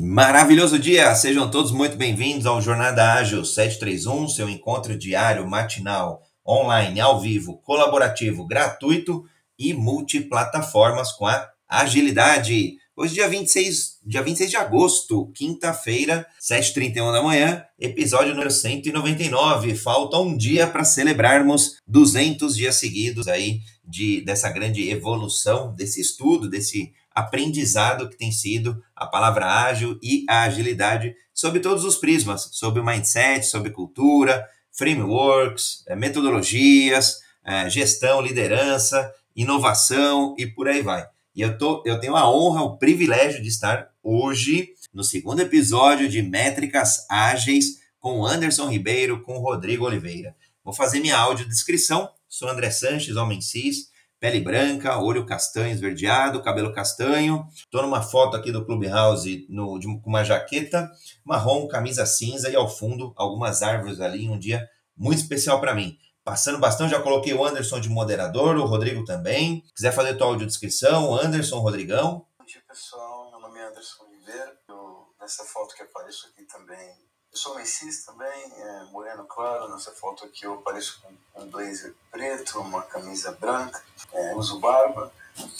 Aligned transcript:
Maravilhoso 0.00 0.76
dia! 0.76 1.14
Sejam 1.14 1.48
todos 1.48 1.70
muito 1.70 1.96
bem-vindos 1.96 2.46
ao 2.46 2.60
Jornada 2.60 3.14
Ágil 3.14 3.44
731, 3.44 4.28
seu 4.28 4.48
encontro 4.48 4.98
diário, 4.98 5.48
matinal, 5.48 6.20
online, 6.44 7.00
ao 7.00 7.20
vivo, 7.20 7.58
colaborativo, 7.58 8.44
gratuito 8.44 9.22
e 9.56 9.72
multiplataformas 9.72 11.12
com 11.12 11.26
a 11.28 11.48
agilidade. 11.68 12.74
Hoje, 12.96 13.14
dia 13.14 13.28
26, 13.28 14.00
dia 14.04 14.20
26 14.20 14.50
de 14.50 14.56
agosto, 14.56 15.30
quinta-feira, 15.32 16.26
7h31 16.42 17.12
da 17.12 17.22
manhã, 17.22 17.62
episódio 17.78 18.32
número 18.32 18.50
199. 18.50 19.76
Falta 19.76 20.18
um 20.18 20.36
dia 20.36 20.66
para 20.66 20.82
celebrarmos 20.82 21.76
200 21.86 22.56
dias 22.56 22.74
seguidos 22.74 23.28
aí 23.28 23.60
de, 23.84 24.22
dessa 24.22 24.50
grande 24.50 24.90
evolução, 24.90 25.72
desse 25.72 26.00
estudo, 26.00 26.50
desse 26.50 26.92
aprendizado 27.18 28.08
que 28.08 28.16
tem 28.16 28.30
sido 28.30 28.80
a 28.94 29.06
palavra 29.06 29.46
ágil 29.46 29.98
e 30.02 30.24
a 30.28 30.42
agilidade 30.42 31.14
sobre 31.34 31.60
todos 31.60 31.84
os 31.84 31.96
prismas, 31.96 32.48
sobre 32.52 32.80
o 32.80 32.84
mindset, 32.84 33.46
sobre 33.46 33.70
cultura, 33.70 34.46
frameworks, 34.70 35.84
eh, 35.88 35.96
metodologias, 35.96 37.18
eh, 37.44 37.68
gestão, 37.68 38.20
liderança, 38.20 39.12
inovação 39.34 40.34
e 40.38 40.46
por 40.46 40.68
aí 40.68 40.80
vai. 40.80 41.06
E 41.34 41.42
eu, 41.42 41.58
tô, 41.58 41.82
eu 41.84 41.98
tenho 41.98 42.16
a 42.16 42.30
honra, 42.30 42.62
o 42.62 42.78
privilégio 42.78 43.42
de 43.42 43.48
estar 43.48 43.88
hoje 44.02 44.70
no 44.92 45.02
segundo 45.02 45.40
episódio 45.40 46.08
de 46.08 46.22
Métricas 46.22 47.04
Ágeis 47.10 47.78
com 47.98 48.24
Anderson 48.24 48.68
Ribeiro, 48.68 49.22
com 49.22 49.38
Rodrigo 49.38 49.84
Oliveira. 49.84 50.36
Vou 50.64 50.72
fazer 50.72 51.00
minha 51.00 51.16
audiodescrição. 51.16 52.08
Sou 52.28 52.48
André 52.48 52.70
Sanches, 52.70 53.16
homem 53.16 53.40
cis, 53.40 53.87
pele 54.20 54.40
branca, 54.40 54.98
olho 54.98 55.24
castanho 55.24 55.72
esverdeado, 55.72 56.42
cabelo 56.42 56.72
castanho. 56.72 57.46
Estou 57.54 57.82
numa 57.82 58.02
foto 58.02 58.36
aqui 58.36 58.50
do 58.50 58.64
Clubhouse 58.64 59.46
no, 59.48 59.78
de, 59.78 59.86
com 60.00 60.10
uma 60.10 60.24
jaqueta 60.24 60.90
marrom, 61.24 61.68
camisa 61.68 62.04
cinza 62.04 62.50
e 62.50 62.56
ao 62.56 62.68
fundo 62.68 63.12
algumas 63.16 63.62
árvores 63.62 64.00
ali. 64.00 64.28
Um 64.28 64.38
dia 64.38 64.68
muito 64.96 65.20
especial 65.20 65.60
para 65.60 65.74
mim. 65.74 65.96
Passando 66.24 66.58
bastante, 66.58 66.90
já 66.90 67.00
coloquei 67.00 67.32
o 67.32 67.44
Anderson 67.44 67.80
de 67.80 67.88
moderador, 67.88 68.56
o 68.56 68.66
Rodrigo 68.66 69.04
também. 69.04 69.62
Quiser 69.74 69.92
fazer 69.92 70.14
tua 70.14 70.26
audiodescrição, 70.26 71.14
Anderson, 71.14 71.58
Rodrigão. 71.60 72.26
Bom 72.38 72.44
dia, 72.44 72.60
pessoal. 72.68 73.30
Meu 73.30 73.40
nome 73.40 73.58
é 73.58 73.66
Anderson 73.66 74.04
Oliveira. 74.04 74.58
Eu, 74.68 75.06
nessa 75.18 75.44
foto 75.44 75.74
que 75.74 75.82
apareço 75.82 76.26
aqui 76.26 76.44
também 76.44 77.07
eu 77.38 77.40
sou 77.40 77.54
Messis 77.54 78.04
também, 78.04 78.52
é, 78.56 78.84
moreno 78.90 79.24
claro. 79.24 79.68
Nessa 79.68 79.92
foto 79.92 80.24
aqui 80.24 80.44
eu 80.44 80.54
apareço 80.54 81.00
com 81.00 81.40
um 81.40 81.48
blazer 81.48 81.94
preto, 82.10 82.58
uma 82.58 82.82
camisa 82.82 83.30
branca, 83.30 83.80
é, 84.12 84.34
uso 84.34 84.58
barba, 84.58 85.12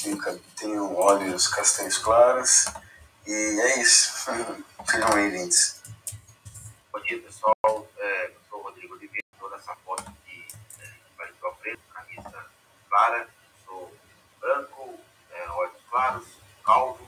tenho, 0.03 0.41
tenho 0.57 0.97
olhos 0.97 1.47
castanhos 1.47 1.97
claros. 1.99 2.65
E 3.25 3.33
é 3.33 3.81
isso. 3.81 4.29
Sejam 4.91 5.11
bem-vindos. 5.13 5.81
Bom 6.93 7.01
dia, 7.03 7.23
pessoal. 7.23 7.89
É, 7.97 8.27
eu 8.27 8.41
sou 8.51 8.59
o 8.59 8.63
Rodrigo 8.65 8.95
Oliveira. 8.95 9.25
Estou 9.33 9.49
nessa 9.49 9.77
foto 9.77 10.03
aqui, 10.03 10.49
é, 10.81 10.91
paletó 11.17 11.51
preto, 11.63 11.81
camisa 11.95 12.47
clara. 12.89 13.29
Sou 13.65 13.93
branco, 14.41 14.99
é, 15.31 15.49
olhos 15.51 15.81
claros, 15.89 16.27
calvo. 16.65 17.07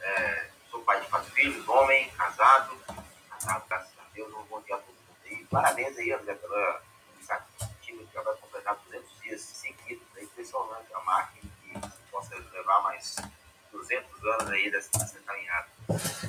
É, 0.00 0.50
sou 0.70 0.82
pai 0.82 1.00
de 1.00 1.08
quatro 1.08 1.32
filhos, 1.32 1.68
homem, 1.68 2.08
casado 2.10 2.78
graças 3.68 3.92
a 3.98 4.14
Deus, 4.14 4.32
um 4.34 4.42
bom 4.44 4.60
dia 4.62 4.74
a 4.74 4.78
todo 4.78 4.94
mundo 4.94 5.16
aí. 5.24 5.37
Parabéns 5.50 5.96
aí, 5.96 6.12
André, 6.12 6.34
pela 6.34 6.82
iniciativa 7.16 8.02
que 8.04 8.14
já 8.14 8.22
vai 8.22 8.34
completar 8.36 8.76
200 8.90 9.22
dias 9.22 9.40
seguidos. 9.40 10.04
É 10.16 10.22
impressionante 10.22 10.86
a 10.94 11.00
máquina 11.04 11.50
que 11.62 12.10
possa 12.10 12.34
levar 12.52 12.82
mais 12.82 13.16
200 13.72 14.24
anos 14.40 14.50
aí 14.50 14.70
dessa, 14.70 14.90
dessa 14.98 15.18
caminhada. 15.20 15.66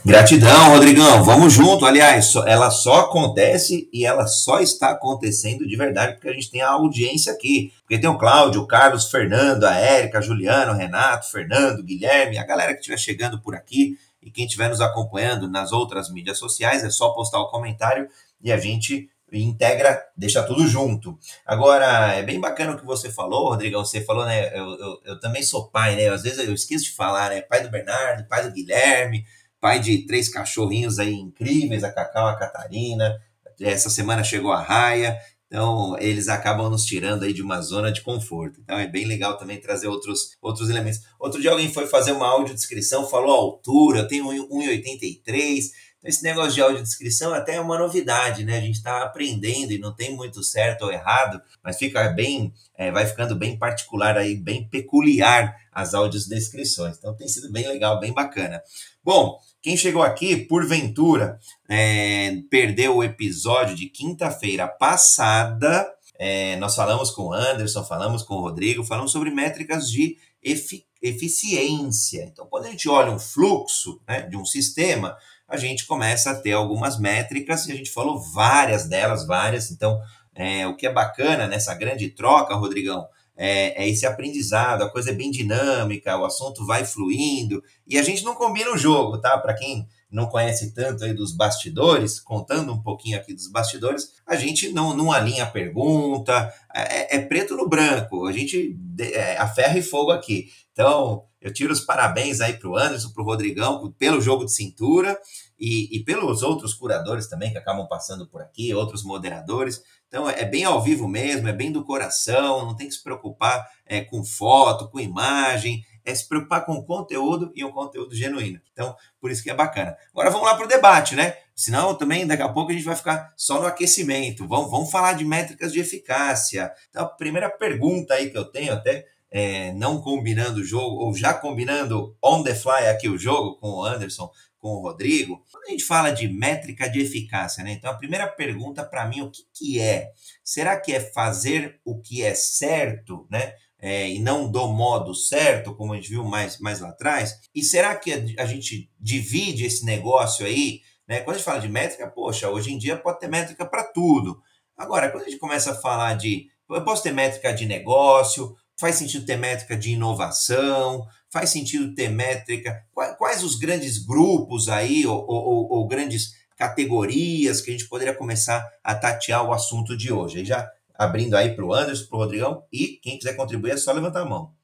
Gratidão, 0.06 0.70
Rodrigão. 0.70 1.24
Vamos 1.24 1.54
junto. 1.54 1.86
Aliás, 1.86 2.34
ela 2.48 2.72
só 2.72 3.02
acontece 3.02 3.90
e 3.92 4.06
ela 4.06 4.26
só 4.26 4.60
está 4.60 4.92
acontecendo 4.92 5.68
de 5.68 5.76
verdade 5.76 6.14
porque 6.14 6.30
a 6.30 6.34
gente 6.34 6.50
tem 6.50 6.62
a 6.62 6.72
audiência 6.72 7.34
aqui. 7.34 7.74
Porque 7.82 8.00
tem 8.00 8.10
o 8.10 8.18
Cláudio, 8.18 8.62
o 8.62 8.68
Carlos, 8.68 9.12
Fernando, 9.12 9.66
a 9.66 9.76
Érica, 9.76 10.22
Juliano, 10.22 10.74
Renato, 10.74 11.30
Fernando, 11.30 11.84
Guilherme, 11.84 12.38
a 12.38 12.46
galera 12.46 12.74
que 12.74 12.80
estiver 12.80 12.98
chegando 12.98 13.42
por 13.42 13.54
aqui. 13.54 13.98
E 14.22 14.32
quem 14.32 14.46
estiver 14.46 14.70
nos 14.70 14.82
acompanhando 14.82 15.50
nas 15.50 15.72
outras 15.72 16.10
mídias 16.10 16.38
sociais, 16.38 16.84
é 16.84 16.90
só 16.90 17.10
postar 17.10 17.40
o 17.40 17.50
comentário 17.50 18.08
e 18.42 18.52
a 18.52 18.58
gente 18.58 19.10
integra, 19.32 20.02
deixa 20.18 20.44
tudo 20.44 20.68
junto. 20.68 21.18
Agora, 21.46 22.14
é 22.14 22.24
bem 22.24 22.40
bacana 22.40 22.74
o 22.74 22.78
que 22.78 22.86
você 22.86 23.12
falou, 23.12 23.50
Rodrigão. 23.50 23.86
Você 23.86 24.02
falou, 24.02 24.26
né? 24.26 24.50
Eu, 24.58 24.66
eu, 24.80 25.02
eu, 25.06 25.20
também 25.20 25.44
sou 25.44 25.70
pai, 25.70 25.96
né? 25.96 26.10
Às 26.10 26.24
vezes 26.24 26.40
eu 26.40 26.54
esqueço 26.54 26.86
de 26.86 26.92
falar, 26.92 27.30
né? 27.30 27.42
Pai 27.42 27.62
do 27.62 27.70
Bernardo, 27.70 28.28
pai 28.28 28.44
do 28.44 28.54
Guilherme, 28.54 29.24
pai 29.60 29.80
de 29.80 30.06
três 30.06 30.30
cachorrinhos 30.30 31.00
aí 31.00 31.14
incríveis, 31.14 31.84
a 31.84 31.92
Cacau, 31.92 32.28
a 32.28 32.38
Catarina. 32.38 33.20
Essa 33.60 33.90
semana 33.90 34.24
chegou 34.24 34.52
a 34.52 34.62
Raia. 34.62 35.18
Então, 35.48 35.98
eles 36.00 36.28
acabam 36.28 36.70
nos 36.70 36.86
tirando 36.86 37.24
aí 37.24 37.34
de 37.34 37.42
uma 37.42 37.60
zona 37.60 37.92
de 37.92 38.02
conforto. 38.02 38.62
Então, 38.62 38.78
é 38.78 38.86
bem 38.86 39.06
legal 39.06 39.36
também 39.36 39.60
trazer 39.60 39.88
outros, 39.88 40.38
outros 40.40 40.70
elementos. 40.70 41.02
Outro 41.20 41.42
dia 41.42 41.50
alguém 41.50 41.74
foi 41.74 41.88
fazer 41.88 42.12
uma 42.12 42.28
audiodescrição, 42.28 43.10
falou 43.10 43.32
a 43.32 43.38
altura, 43.38 44.08
tenho 44.08 44.26
1,83. 44.26 45.72
Então, 46.00 46.10
esse 46.10 46.24
negócio 46.24 46.54
de 46.54 46.62
audiodescrição 46.62 47.34
até 47.34 47.56
é 47.56 47.62
uma 47.62 47.78
novidade, 47.78 48.44
né? 48.44 48.58
A 48.58 48.62
gente 48.62 48.76
está 48.76 49.04
aprendendo 49.04 49.72
e 49.72 49.78
não 49.78 49.94
tem 49.94 50.16
muito 50.16 50.42
certo 50.44 50.84
ou 50.84 50.92
errado, 50.92 51.42
mas 51.64 51.78
fica 51.78 52.10
bem, 52.10 52.54
é, 52.76 52.92
vai 52.92 53.06
ficando 53.06 53.36
bem 53.36 53.58
particular 53.58 54.18
aí, 54.18 54.36
bem 54.36 54.68
peculiar 54.68 55.56
as 55.72 55.94
audiodescrições. 55.94 56.98
Então, 56.98 57.16
tem 57.16 57.28
sido 57.28 57.52
bem 57.52 57.68
legal, 57.68 58.00
bem 58.00 58.14
bacana. 58.14 58.62
Bom, 59.04 59.40
quem 59.62 59.76
chegou 59.76 60.02
aqui, 60.02 60.36
porventura, 60.38 61.38
é, 61.70 62.38
perdeu 62.50 62.98
o 62.98 63.04
episódio 63.04 63.76
de 63.76 63.88
quinta-feira 63.88 64.68
passada, 64.68 65.86
é, 66.18 66.58
nós 66.58 66.76
falamos 66.76 67.12
com 67.12 67.28
o 67.28 67.34
Anderson, 67.34 67.84
falamos 67.84 68.24
com 68.24 68.36
o 68.36 68.42
Rodrigo, 68.42 68.84
falamos 68.84 69.12
sobre 69.12 69.32
métricas 69.32 69.90
de 69.90 70.18
efi 70.44 70.86
eficiência. 71.02 72.26
Então, 72.26 72.46
quando 72.48 72.66
a 72.66 72.70
gente 72.70 72.90
olha 72.90 73.10
um 73.10 73.18
fluxo 73.18 74.02
né, 74.06 74.24
de 74.24 74.36
um 74.36 74.44
sistema, 74.44 75.16
a 75.50 75.58
gente 75.58 75.86
começa 75.86 76.32
a 76.32 76.36
ter 76.36 76.54
algumas 76.54 77.00
métricas 77.00 77.68
e 77.68 77.72
a 77.72 77.76
gente 77.76 77.92
falou 77.92 78.20
várias 78.20 78.88
delas, 78.88 79.26
várias. 79.26 79.72
Então, 79.72 80.00
é, 80.36 80.68
o 80.68 80.76
que 80.76 80.86
é 80.86 80.94
bacana 80.94 81.48
nessa 81.48 81.74
grande 81.74 82.10
troca, 82.10 82.56
Rodrigão, 82.56 83.08
é, 83.36 83.84
é, 83.84 83.90
esse 83.90 84.06
aprendizado, 84.06 84.84
a 84.84 84.90
coisa 84.90 85.12
é 85.12 85.14
bem 85.14 85.32
dinâmica, 85.32 86.18
o 86.18 86.26
assunto 86.26 86.66
vai 86.66 86.84
fluindo 86.84 87.64
e 87.88 87.98
a 87.98 88.04
gente 88.04 88.24
não 88.24 88.36
combina 88.36 88.70
o 88.70 88.78
jogo, 88.78 89.18
tá? 89.18 89.38
Para 89.38 89.54
quem 89.54 89.88
não 90.12 90.26
conhece 90.26 90.74
tanto 90.74 91.04
aí 91.06 91.14
dos 91.14 91.32
bastidores, 91.34 92.20
contando 92.20 92.74
um 92.74 92.82
pouquinho 92.82 93.18
aqui 93.18 93.34
dos 93.34 93.50
bastidores, 93.50 94.10
a 94.28 94.36
gente 94.36 94.70
não, 94.70 94.96
não 94.96 95.12
alinha 95.12 95.44
a 95.44 95.50
pergunta, 95.50 96.54
é, 96.74 97.16
é 97.16 97.20
preto 97.20 97.56
no 97.56 97.70
branco, 97.70 98.26
a 98.26 98.32
gente 98.34 98.78
é 99.00 99.38
a 99.38 99.48
ferro 99.48 99.78
e 99.78 99.84
fogo 99.84 100.12
aqui. 100.12 100.50
Então, 100.80 101.26
eu 101.42 101.52
tiro 101.52 101.74
os 101.74 101.82
parabéns 101.82 102.40
aí 102.40 102.54
para 102.54 102.70
o 102.70 102.78
Anderson, 102.78 103.12
para 103.12 103.22
o 103.22 103.26
Rodrigão, 103.26 103.94
pelo 104.00 104.22
jogo 104.22 104.46
de 104.46 104.56
cintura 104.56 105.20
e, 105.60 105.94
e 105.98 106.06
pelos 106.06 106.42
outros 106.42 106.74
curadores 106.74 107.28
também 107.28 107.52
que 107.52 107.58
acabam 107.58 107.86
passando 107.86 108.26
por 108.26 108.42
aqui, 108.42 108.74
outros 108.74 109.04
moderadores. 109.04 109.84
Então 110.08 110.30
é 110.30 110.46
bem 110.46 110.64
ao 110.64 110.82
vivo 110.82 111.06
mesmo, 111.06 111.50
é 111.50 111.54
bem 111.54 111.70
do 111.70 111.84
coração, 111.84 112.66
não 112.66 112.78
tem 112.78 112.88
que 112.88 112.94
se 112.94 113.04
preocupar 113.04 113.68
é, 113.86 114.00
com 114.00 114.24
foto, 114.24 114.90
com 114.90 115.02
imagem, 115.02 115.84
é 116.06 116.16
se 116.16 116.26
preocupar 116.26 116.66
com 116.66 116.72
o 116.76 116.86
conteúdo 116.86 117.52
e 117.54 117.66
um 117.66 117.74
conteúdo 117.74 118.16
genuíno. 118.16 118.62
Então, 118.72 118.96
por 119.20 119.30
isso 119.30 119.44
que 119.44 119.50
é 119.50 119.54
bacana. 119.54 119.98
Agora 120.12 120.30
vamos 120.30 120.48
lá 120.48 120.56
para 120.56 120.66
o 120.66 120.70
debate, 120.70 121.14
né? 121.14 121.36
Senão 121.54 121.94
também 121.94 122.26
daqui 122.26 122.42
a 122.42 122.48
pouco 122.48 122.72
a 122.72 122.74
gente 122.74 122.86
vai 122.86 122.96
ficar 122.96 123.34
só 123.36 123.60
no 123.60 123.68
aquecimento. 123.68 124.48
Vamos, 124.48 124.72
vamos 124.72 124.90
falar 124.90 125.12
de 125.12 125.26
métricas 125.26 125.74
de 125.74 125.82
eficácia. 125.82 126.72
Então, 126.90 127.04
a 127.04 127.10
primeira 127.10 127.50
pergunta 127.50 128.14
aí 128.14 128.30
que 128.30 128.38
eu 128.38 128.46
tenho, 128.46 128.72
até 128.72 129.06
é, 129.32 129.72
não 129.74 130.02
combinando 130.02 130.62
o 130.62 130.64
jogo, 130.64 131.04
ou 131.04 131.14
já 131.16 131.34
combinando 131.34 132.16
on 132.24 132.44
the 132.44 132.56
fly 132.56 132.88
aqui 132.88 133.08
o 133.08 133.18
jogo 133.18 133.58
com 133.60 133.70
o 133.70 133.84
Anderson, 133.84 134.30
com 134.58 134.70
o 134.70 134.82
Rodrigo, 134.82 135.44
quando 135.52 135.68
a 135.68 135.70
gente 135.72 135.86
fala 135.86 136.12
de 136.12 136.28
métrica 136.28 136.90
de 136.90 137.00
eficácia, 137.00 137.64
né? 137.64 137.72
Então 137.72 137.90
a 137.90 137.98
primeira 137.98 138.28
pergunta 138.28 138.84
para 138.84 139.08
mim, 139.08 139.22
o 139.22 139.32
que, 139.32 139.44
que 139.54 139.80
é? 139.80 140.10
Será 140.44 140.80
que 140.80 140.92
é 140.92 141.00
fazer 141.00 141.80
o 141.86 142.02
que 142.02 142.24
é 142.24 142.36
certo, 142.36 143.26
né? 143.32 143.54
É, 143.82 144.10
e 144.10 144.20
não 144.20 144.52
do 144.52 144.68
modo 144.68 145.16
certo, 145.16 145.74
como 145.74 145.94
a 145.94 145.96
gente 145.96 146.10
viu 146.10 146.26
mais, 146.26 146.60
mais 146.60 146.82
lá 146.82 146.90
atrás? 146.90 147.40
E 147.56 147.64
será 147.64 147.96
que 147.96 148.12
a, 148.12 148.44
a 148.44 148.46
gente 148.46 148.92
divide 149.00 149.66
esse 149.66 149.86
negócio 149.86 150.46
aí? 150.46 150.82
Né? 151.08 151.22
Quando 151.22 151.36
a 151.36 151.38
gente 151.38 151.46
fala 151.46 151.62
de 151.62 151.70
métrica, 151.70 152.08
poxa, 152.08 152.50
hoje 152.50 152.74
em 152.74 152.78
dia 152.78 152.98
pode 152.98 153.20
ter 153.20 153.30
métrica 153.30 153.66
para 153.66 153.86
tudo. 153.86 154.42
Agora, 154.78 155.10
quando 155.10 155.24
a 155.24 155.30
gente 155.30 155.40
começa 155.40 155.72
a 155.72 155.76
falar 155.76 156.16
de. 156.16 156.48
Eu 156.70 156.84
posso 156.84 157.02
ter 157.02 157.12
métrica 157.12 157.52
de 157.52 157.66
negócio, 157.66 158.56
faz 158.80 158.96
sentido 158.96 159.26
ter 159.26 159.38
métrica 159.38 159.78
de 159.78 159.92
inovação, 159.92 161.08
Faz 161.32 161.52
sentido 161.52 161.94
ter 161.94 162.10
métrica? 162.10 162.84
Quais 162.92 163.44
os 163.44 163.56
grandes 163.56 164.04
grupos 164.04 164.68
aí, 164.68 165.06
ou, 165.06 165.24
ou, 165.28 165.72
ou 165.72 165.88
grandes 165.88 166.36
categorias 166.58 167.62
que 167.62 167.70
a 167.70 167.74
gente 167.74 167.88
poderia 167.88 168.16
começar 168.16 168.68
a 168.84 168.96
tatear 168.96 169.46
o 169.46 169.54
assunto 169.54 169.96
de 169.96 170.12
hoje? 170.12 170.40
Aí 170.40 170.46
já 170.46 170.68
abrindo 170.98 171.38
aí 171.38 171.56
para 171.56 171.64
o 171.64 171.74
Anderson, 171.74 172.08
para 172.08 172.16
o 172.18 172.20
Rodrigão, 172.20 172.68
e 172.74 173.00
quem 173.02 173.18
quiser 173.20 173.36
contribuir 173.36 173.72
é 173.72 173.78
só 173.78 173.92
levantar 173.92 174.22
a 174.22 174.26
mão. 174.26 174.56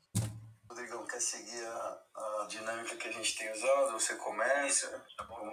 Rodrigão, 0.68 1.06
quer 1.06 1.21
seguir 1.21 1.63
a, 1.63 1.97
a 2.15 2.47
dinâmica 2.50 2.95
que 2.95 3.07
a 3.09 3.11
gente 3.11 3.38
tem 3.38 3.51
usado? 3.53 3.91
Você 3.91 4.15
começa? 4.15 4.88
Tá 5.15 5.23
bom, 5.23 5.45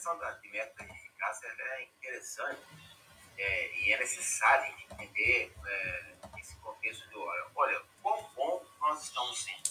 questão 0.00 0.18
da, 0.18 0.38
métrica 0.50 0.84
de 0.84 0.92
eficácia 0.92 1.46
é 1.46 1.84
interessante 1.84 2.60
é, 3.40 3.78
e 3.78 3.92
é 3.92 3.98
necessário 3.98 4.74
entender 4.90 5.52
é, 5.66 6.14
esse 6.38 6.54
contexto 6.56 7.08
de 7.08 7.16
olha, 7.16 7.46
olha, 7.54 7.82
quão 8.02 8.22
bom 8.34 8.66
nós 8.80 9.02
estamos 9.02 9.42
sendo. 9.42 9.70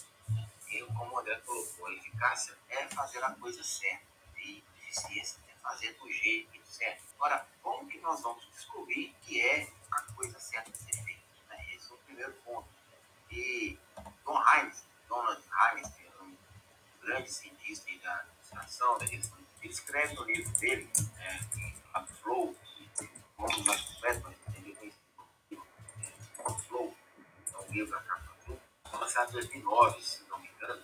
E 0.69 0.81
como 0.85 1.15
o 1.15 1.19
André 1.19 1.35
colocou, 1.45 1.87
a 1.87 1.93
eficácia 1.93 2.57
é 2.69 2.87
fazer 2.87 3.23
a 3.23 3.31
coisa 3.35 3.63
certa. 3.63 4.05
E 4.37 4.63
eficiência 4.81 5.39
é 5.47 5.53
fazer 5.61 5.93
do 5.93 6.11
jeito 6.11 6.59
certo. 6.65 7.03
Agora, 7.15 7.45
como 7.61 7.87
que 7.87 7.99
nós 7.99 8.21
vamos 8.21 8.47
descobrir 8.51 9.15
que 9.21 9.41
é 9.41 9.67
a 9.91 10.01
coisa 10.13 10.39
certa 10.39 10.71
de 10.71 10.77
ser 10.77 11.03
feita? 11.03 11.21
Né? 11.49 11.65
Esse 11.73 11.91
é 11.91 11.93
o 11.93 11.97
primeiro 11.99 12.33
ponto. 12.45 12.67
E 13.31 13.77
Don 14.25 14.41
Heinz, 14.47 14.83
Donald 15.07 15.43
Heinz, 15.43 15.91
um 16.21 16.35
grande 17.01 17.31
cientista 17.31 17.91
da 18.01 18.15
administração, 18.15 18.97
da 18.97 19.05
gestão, 19.05 19.37
ele 19.61 19.73
escreve 19.73 20.13
no 20.15 20.23
livro 20.23 20.51
dele, 20.59 20.89
é, 21.19 21.39
a 21.93 22.03
Flow, 22.05 22.55
métodos 23.39 24.35
entender 24.47 24.93
o 26.45 26.53
Flow, 26.53 26.93
é 27.53 27.57
um 27.57 27.71
livro 27.71 27.91
da 27.91 28.01
capa 28.01 28.35
azul, 28.41 28.59
lançado 28.91 29.29
em 29.29 29.33
2009, 29.33 30.01
se 30.01 30.23
não 30.29 30.39
me 30.39 30.49
engano. 30.49 30.83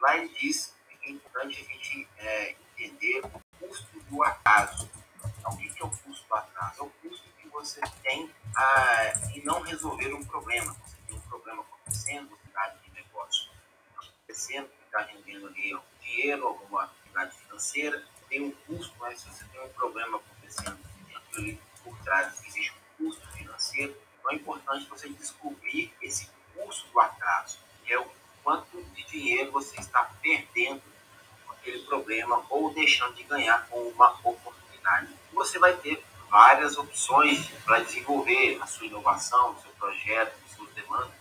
Lá 0.00 0.16
ele 0.16 0.28
diz 0.34 0.74
que 0.88 1.08
é 1.08 1.12
importante 1.12 1.60
a 1.60 1.72
gente 1.72 2.08
é, 2.18 2.50
entender 2.52 3.24
o 3.24 3.40
custo 3.58 4.00
do 4.00 4.24
atraso. 4.24 4.90
Então, 5.38 5.52
o 5.52 5.56
que 5.56 5.82
é 5.82 5.84
o 5.84 5.90
custo 5.90 6.26
do 6.26 6.34
atraso? 6.34 6.80
É 6.80 6.82
o 6.82 6.90
custo 6.90 7.28
que 7.38 7.48
você 7.48 7.80
tem 8.02 8.30
ah, 8.56 9.12
em 9.34 9.44
não 9.44 9.60
resolver 9.60 10.12
um 10.14 10.24
problema. 10.24 10.74
Você 10.84 10.96
tem 11.06 11.16
um 11.16 11.20
problema 11.20 11.62
acontecendo, 11.62 12.28
você 12.30 12.48
está 12.48 12.68
de 12.68 12.90
negócio 12.90 13.50
acontecendo, 13.96 14.68
está 14.84 15.00
rendendo 15.02 15.46
ali 15.46 15.72
algum 15.72 15.98
dinheiro, 16.02 16.46
alguma 16.46 16.84
atividade 16.84 17.36
financeira, 17.38 18.04
tem 18.28 18.42
um 18.42 18.50
custo, 18.50 18.94
mas 18.98 19.20
se 19.20 19.28
você 19.28 19.44
tem 19.44 19.60
um 19.60 19.68
problema 19.70 20.18
acontecendo 20.18 20.78
dentro 21.06 21.40
ali 21.40 21.60
por 21.84 21.96
trás, 21.98 22.42
existe 22.46 22.72
um 22.72 23.04
custo 23.04 23.28
financeiro, 23.28 23.94
então 24.18 24.32
é 24.32 24.34
importante 24.34 24.88
você 24.88 25.08
descobrir 25.10 25.92
esse 26.02 26.28
custo 26.56 26.88
do 26.90 26.98
atraso, 26.98 27.58
que 27.84 27.92
é 27.92 28.00
o 28.00 28.06
quanto 28.42 28.82
de 28.82 29.04
dinheiro 29.04 29.52
você 29.52 29.78
está 29.78 30.10
perdendo 30.20 30.82
com 31.46 31.52
aquele 31.52 31.80
problema 31.80 32.44
ou 32.48 32.72
deixando 32.72 33.14
de 33.14 33.22
ganhar 33.24 33.66
com 33.68 33.80
uma 33.88 34.10
oportunidade. 34.24 35.14
Você 35.32 35.58
vai 35.58 35.74
ter 35.76 36.02
várias 36.30 36.76
opções 36.76 37.48
para 37.64 37.80
desenvolver 37.80 38.58
a 38.60 38.66
sua 38.66 38.86
inovação, 38.86 39.52
o 39.52 39.60
seu 39.60 39.70
projeto, 39.72 40.34
as 40.44 40.56
suas 40.56 40.70
demandas, 40.70 41.14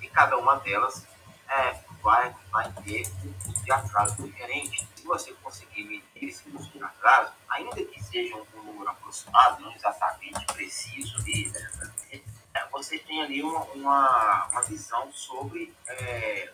e 0.00 0.08
cada 0.08 0.36
uma 0.36 0.56
delas 0.56 1.04
é, 1.48 1.80
vai, 2.02 2.34
vai 2.50 2.72
ter 2.84 3.06
um 3.24 3.32
custo 3.44 3.64
de 3.64 3.72
atraso 3.72 4.22
diferente. 4.22 4.86
Você 5.10 5.32
conseguir 5.42 5.82
medir 5.82 6.28
esse 6.30 6.44
custo 6.44 6.78
de 6.78 6.84
atraso, 6.84 7.32
ainda 7.48 7.84
que 7.84 8.00
seja 8.00 8.36
um 8.36 8.62
número 8.62 8.88
aproximado, 8.88 9.60
não 9.60 9.74
exatamente 9.74 10.46
preciso 10.46 11.18
né, 11.18 12.22
é, 12.54 12.66
você 12.70 12.96
tem 12.96 13.20
ali 13.20 13.42
uma, 13.42 13.64
uma, 13.72 14.46
uma 14.46 14.62
visão 14.62 15.12
sobre 15.12 15.74
é, 15.88 16.52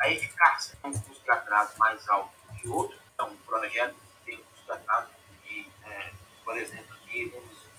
a 0.00 0.10
eficácia. 0.10 0.76
Um 0.82 0.92
custo 0.92 1.22
de 1.22 1.30
atraso 1.30 1.78
mais 1.78 2.08
alto 2.08 2.32
que 2.60 2.68
outro, 2.68 2.98
então 3.14 3.28
um 3.28 3.36
projeto 3.36 3.94
tem 4.24 4.34
um 4.36 4.42
custo 4.42 4.64
de 4.64 4.72
atraso 4.72 5.08
de, 5.44 5.70
é, 5.84 6.12
por 6.44 6.56
exemplo, 6.56 6.96
de 7.06 7.32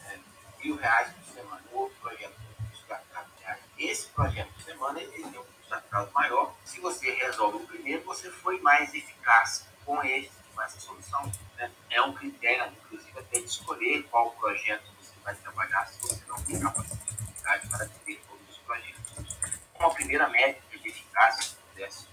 é, 0.05 0.19
mil 0.63 0.77
reais 0.77 1.11
por 1.15 1.33
semana, 1.33 1.63
outro 1.73 1.97
projeto 1.99 2.33
tem 2.33 2.65
um 2.65 2.69
custo 2.69 2.85
de 2.85 2.93
atraso 2.93 3.29
de 3.37 3.43
reais. 3.43 3.59
Esse 3.77 4.07
projeto 4.07 4.53
por 4.53 4.61
semana 4.61 5.01
ele 5.01 5.11
tem 5.11 5.25
um 5.25 5.43
custo 5.43 5.67
de 5.67 5.73
atraso 5.73 6.11
maior. 6.13 6.55
Se 6.63 6.79
você 6.79 7.11
resolve 7.11 7.57
o 7.57 7.67
primeiro, 7.67 8.05
você 8.05 8.31
foi 8.31 8.61
mais 8.61 8.93
eficaz 8.93 9.67
com 9.87 10.03
esse, 10.03 10.29
com 10.53 10.61
essa 10.61 10.79
solução. 10.81 11.31
Né? 11.55 11.71
É 11.89 12.01
um 12.01 12.13
critério, 12.13 12.71
inclusive, 12.83 13.17
até 13.17 13.39
de 13.39 13.45
escolher 13.45 14.03
qual 14.11 14.31
projeto 14.31 14.83
você 14.99 15.13
vai 15.23 15.33
trabalhar 15.35 15.87
se 15.87 16.01
você 16.01 16.21
não 16.27 16.35
tem 16.43 16.59
capacidade 16.59 17.67
para 17.69 17.85
atender 17.85 18.21
todos 18.27 18.49
os 18.49 18.57
projetos. 18.57 19.37
Uma 19.79 19.93
primeira 19.93 20.27
métrica 20.27 20.77
de 20.77 20.89
eficácia, 20.89 21.43
se 21.43 21.55
pudesse, 21.55 22.07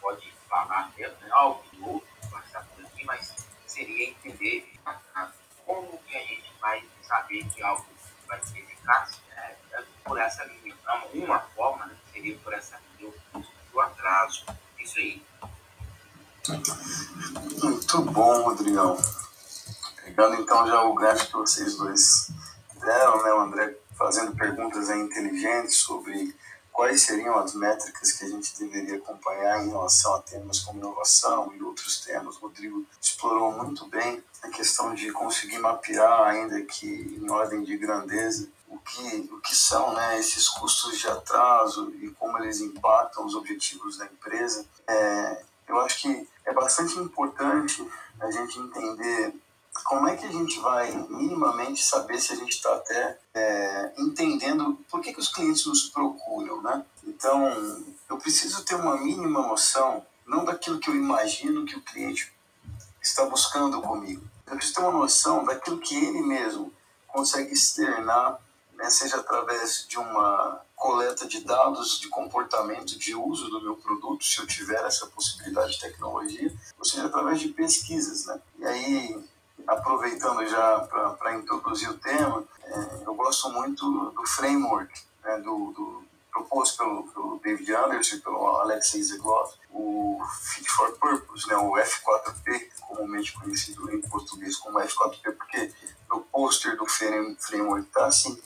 pode 0.00 0.32
falar 0.48 0.86
até 0.86 1.08
né, 1.08 1.28
algo 1.30 1.62
do 1.72 1.88
outro, 1.88 2.08
passar 2.30 2.64
por 2.64 2.84
aqui, 2.84 3.04
mas 3.04 3.46
seria 3.66 4.08
entender 4.08 4.68
como 5.64 5.98
que 5.98 6.16
a 6.16 6.20
gente 6.22 6.52
vai 6.60 6.84
saber 7.02 7.44
que 7.48 7.62
algo 7.62 7.86
vai 8.26 8.44
ser 8.44 8.58
eficaz 8.58 9.20
é, 9.36 9.56
é 9.72 9.84
por 10.04 10.18
essa 10.18 10.44
linha. 10.44 10.74
Então, 10.74 11.06
uma 11.14 11.38
forma 11.54 11.86
né, 11.86 11.96
seria 12.12 12.36
por 12.38 12.52
essa 12.52 12.80
linha, 12.98 13.12
do 13.70 13.80
atraso. 13.80 14.44
Isso 14.78 14.98
aí. 14.98 15.29
Muito 17.62 18.02
bom, 18.02 18.42
Rodrigão. 18.42 18.98
Pegando 20.04 20.36
então 20.36 20.66
já 20.66 20.82
o 20.84 20.94
gancho 20.94 21.26
que 21.26 21.32
vocês 21.32 21.76
dois 21.76 22.30
deram, 22.80 23.22
né, 23.22 23.32
o 23.32 23.40
André 23.40 23.76
fazendo 23.96 24.34
perguntas 24.34 24.88
inteligentes 24.88 25.76
sobre 25.76 26.34
quais 26.72 27.02
seriam 27.02 27.38
as 27.38 27.54
métricas 27.54 28.12
que 28.12 28.24
a 28.24 28.28
gente 28.28 28.58
deveria 28.58 28.96
acompanhar 28.96 29.62
em 29.62 29.68
relação 29.68 30.14
a 30.14 30.22
temas 30.22 30.60
como 30.60 30.78
inovação 30.78 31.52
e 31.54 31.62
outros 31.62 32.00
temas. 32.00 32.36
O 32.36 32.40
Rodrigo 32.40 32.86
explorou 33.00 33.52
muito 33.52 33.86
bem 33.88 34.24
a 34.42 34.48
questão 34.48 34.94
de 34.94 35.12
conseguir 35.12 35.58
mapear, 35.58 36.22
ainda 36.22 36.62
que 36.62 37.20
em 37.20 37.30
ordem 37.30 37.62
de 37.62 37.76
grandeza, 37.76 38.48
o 38.66 38.78
que, 38.78 39.28
o 39.30 39.40
que 39.40 39.54
são 39.54 39.92
né, 39.92 40.18
esses 40.18 40.48
custos 40.48 40.98
de 40.98 41.08
atraso 41.08 41.92
e 42.00 42.08
como 42.12 42.38
eles 42.38 42.60
impactam 42.60 43.26
os 43.26 43.34
objetivos 43.34 43.98
da 43.98 44.06
empresa. 44.06 44.64
É, 44.88 45.42
eu 45.70 45.80
acho 45.80 46.02
que 46.02 46.28
é 46.44 46.52
bastante 46.52 46.98
importante 46.98 47.86
a 48.20 48.30
gente 48.30 48.58
entender 48.58 49.34
como 49.84 50.08
é 50.08 50.16
que 50.16 50.26
a 50.26 50.32
gente 50.32 50.58
vai 50.60 50.90
minimamente 51.08 51.82
saber 51.84 52.20
se 52.20 52.32
a 52.32 52.36
gente 52.36 52.50
está 52.50 52.74
até 52.74 53.18
é, 53.34 53.92
entendendo 53.98 54.78
por 54.90 55.00
que, 55.00 55.12
que 55.12 55.20
os 55.20 55.32
clientes 55.32 55.64
nos 55.64 55.88
procuram, 55.88 56.60
né? 56.60 56.84
Então, 57.04 57.84
eu 58.08 58.18
preciso 58.18 58.64
ter 58.64 58.74
uma 58.74 58.96
mínima 58.96 59.40
noção, 59.40 60.04
não 60.26 60.44
daquilo 60.44 60.78
que 60.78 60.90
eu 60.90 60.96
imagino 60.96 61.64
que 61.64 61.76
o 61.76 61.82
cliente 61.82 62.32
está 63.00 63.24
buscando 63.26 63.80
comigo. 63.80 64.22
Eu 64.46 64.56
preciso 64.56 64.80
ter 64.80 64.82
uma 64.82 64.98
noção 64.98 65.44
daquilo 65.44 65.78
que 65.78 65.94
ele 65.94 66.22
mesmo 66.22 66.72
consegue 67.06 67.52
externar, 67.52 68.38
né? 68.74 68.90
seja 68.90 69.16
através 69.18 69.86
de 69.88 69.98
uma 69.98 70.60
coleta 70.80 71.28
de 71.28 71.44
dados 71.44 72.00
de 72.00 72.08
comportamento 72.08 72.98
de 72.98 73.14
uso 73.14 73.50
do 73.50 73.60
meu 73.60 73.76
produto, 73.76 74.24
se 74.24 74.38
eu 74.38 74.46
tiver 74.46 74.82
essa 74.86 75.06
possibilidade 75.08 75.72
de 75.72 75.80
tecnologia, 75.80 76.50
ou 76.78 76.84
seja, 76.86 77.04
através 77.04 77.38
de 77.38 77.48
pesquisas, 77.48 78.24
né? 78.24 78.40
E 78.58 78.64
aí, 78.64 79.24
aproveitando 79.66 80.48
já 80.48 80.80
para 81.18 81.36
introduzir 81.36 81.90
o 81.90 81.98
tema, 81.98 82.42
é, 82.64 83.02
eu 83.06 83.14
gosto 83.14 83.50
muito 83.50 84.10
do 84.10 84.26
framework 84.26 84.90
né, 85.22 85.36
do, 85.40 85.70
do, 85.72 86.02
proposto 86.32 86.78
pelo, 86.78 87.02
pelo, 87.12 87.40
David 87.44 87.74
Anderson 87.74 88.16
e 88.16 88.20
pelo 88.20 88.56
Alexei 88.56 89.02
Zegloff, 89.02 89.58
o 89.70 90.18
Fit 90.40 90.70
for 90.70 90.92
Purpose, 90.92 91.46
né, 91.46 91.56
o 91.56 91.72
F4P, 91.72 92.68
comumente 92.88 93.34
conhecido 93.34 93.92
em 93.92 94.00
português 94.00 94.56
como 94.56 94.78
F4P, 94.78 95.36
porque 95.36 95.74
no 96.08 96.20
pôster 96.22 96.74
do 96.78 96.86
framework 96.86 97.86
está 97.86 98.06
assim. 98.06 98.40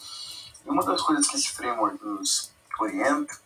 E 0.65 0.71
uma 0.71 0.83
das 0.85 1.03
coisas 1.03 1.27
que 1.27 1.37
esse 1.37 1.51
framework 1.51 2.05
nos 2.05 2.51
orienta 2.79 3.37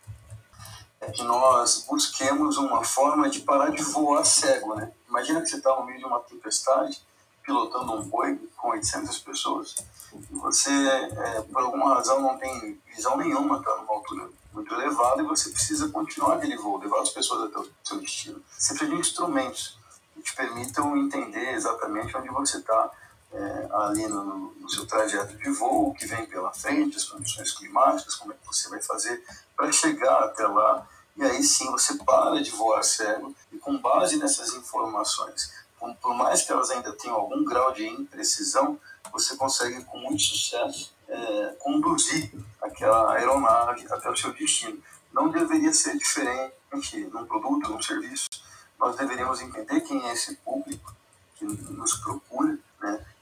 é 1.01 1.11
que 1.11 1.23
nós 1.23 1.85
busquemos 1.87 2.57
uma 2.57 2.83
forma 2.83 3.29
de 3.29 3.41
parar 3.41 3.71
de 3.71 3.83
voar 3.83 4.25
cego, 4.25 4.75
né? 4.75 4.91
Imagina 5.07 5.41
que 5.41 5.49
você 5.49 5.57
está 5.57 5.75
no 5.75 5.85
meio 5.85 5.99
de 5.99 6.05
uma 6.05 6.19
tempestade 6.19 7.01
pilotando 7.43 7.93
um 7.93 8.03
boi 8.03 8.37
com 8.57 8.69
800 8.69 9.17
pessoas 9.19 9.75
e 10.13 10.35
você, 10.35 10.71
é, 10.71 11.41
por 11.41 11.61
alguma 11.61 11.95
razão, 11.95 12.21
não 12.21 12.37
tem 12.37 12.79
visão 12.95 13.17
nenhuma, 13.17 13.57
está 13.57 13.75
numa 13.77 13.93
altura 13.93 14.29
muito 14.53 14.73
elevada 14.73 15.21
e 15.21 15.25
você 15.25 15.49
precisa 15.49 15.89
continuar 15.89 16.35
aquele 16.35 16.57
voo, 16.57 16.77
levar 16.77 17.01
as 17.01 17.09
pessoas 17.09 17.49
até 17.49 17.59
o 17.59 17.69
seu 17.83 17.99
destino. 17.99 18.41
Você 18.57 18.73
precisa 18.73 18.91
de 18.91 18.99
instrumentos 18.99 19.77
que 20.13 20.21
te 20.21 20.35
permitam 20.35 20.97
entender 20.97 21.53
exatamente 21.53 22.15
onde 22.17 22.29
você 22.29 22.57
está 22.57 22.91
é, 23.33 23.67
ali 23.71 24.07
no, 24.07 24.53
no, 24.53 24.69
seu 24.69 24.85
trajeto 24.85 25.35
de 25.37 25.49
voo, 25.49 25.89
o 25.89 25.93
que 25.93 26.05
vem 26.05 26.25
pela 26.25 26.51
frente, 26.51 26.97
as 26.97 27.05
condições 27.05 27.51
climáticas, 27.51 28.15
como 28.15 28.33
é 28.33 28.35
que 28.35 28.45
você 28.45 28.69
vai 28.69 28.81
fazer 28.81 29.23
para 29.55 29.71
chegar 29.71 30.23
até 30.23 30.45
lá. 30.47 30.87
E 31.17 31.23
aí 31.23 31.43
sim 31.43 31.69
você 31.71 31.95
para 31.95 32.41
de 32.41 32.51
voar 32.51 32.83
cego 32.83 33.35
e 33.51 33.57
com 33.57 33.77
base 33.77 34.17
nessas 34.17 34.53
informações 34.53 35.51
por 36.01 36.13
mais 36.13 36.43
que 36.43 36.51
elas 36.51 36.69
ainda 36.69 36.91
tenham 36.93 37.15
algum 37.15 37.43
grau 37.43 37.71
de 37.71 37.87
imprecisão, 37.87 38.79
você 39.11 39.35
consegue 39.35 39.83
com 39.85 39.97
muito 39.97 40.21
sucesso 40.21 40.93
é, 41.07 41.55
conduzir 41.59 42.31
aquela 42.61 43.13
aeronave 43.13 43.87
até 43.89 44.09
o 44.09 44.15
seu 44.15 44.33
destino. 44.33 44.81
Não 45.13 45.29
deveria 45.29 45.73
ser 45.73 45.97
diferente 45.97 46.97
num 47.11 47.25
produto, 47.25 47.69
num 47.69 47.81
serviço. 47.81 48.27
Nós 48.77 48.95
deveríamos 48.95 49.41
entender 49.41 49.81
quem 49.81 50.05
é 50.07 50.13
esse 50.13 50.35
público 50.37 50.93
que 51.35 51.45
nos 51.45 51.95
procura? 51.95 52.57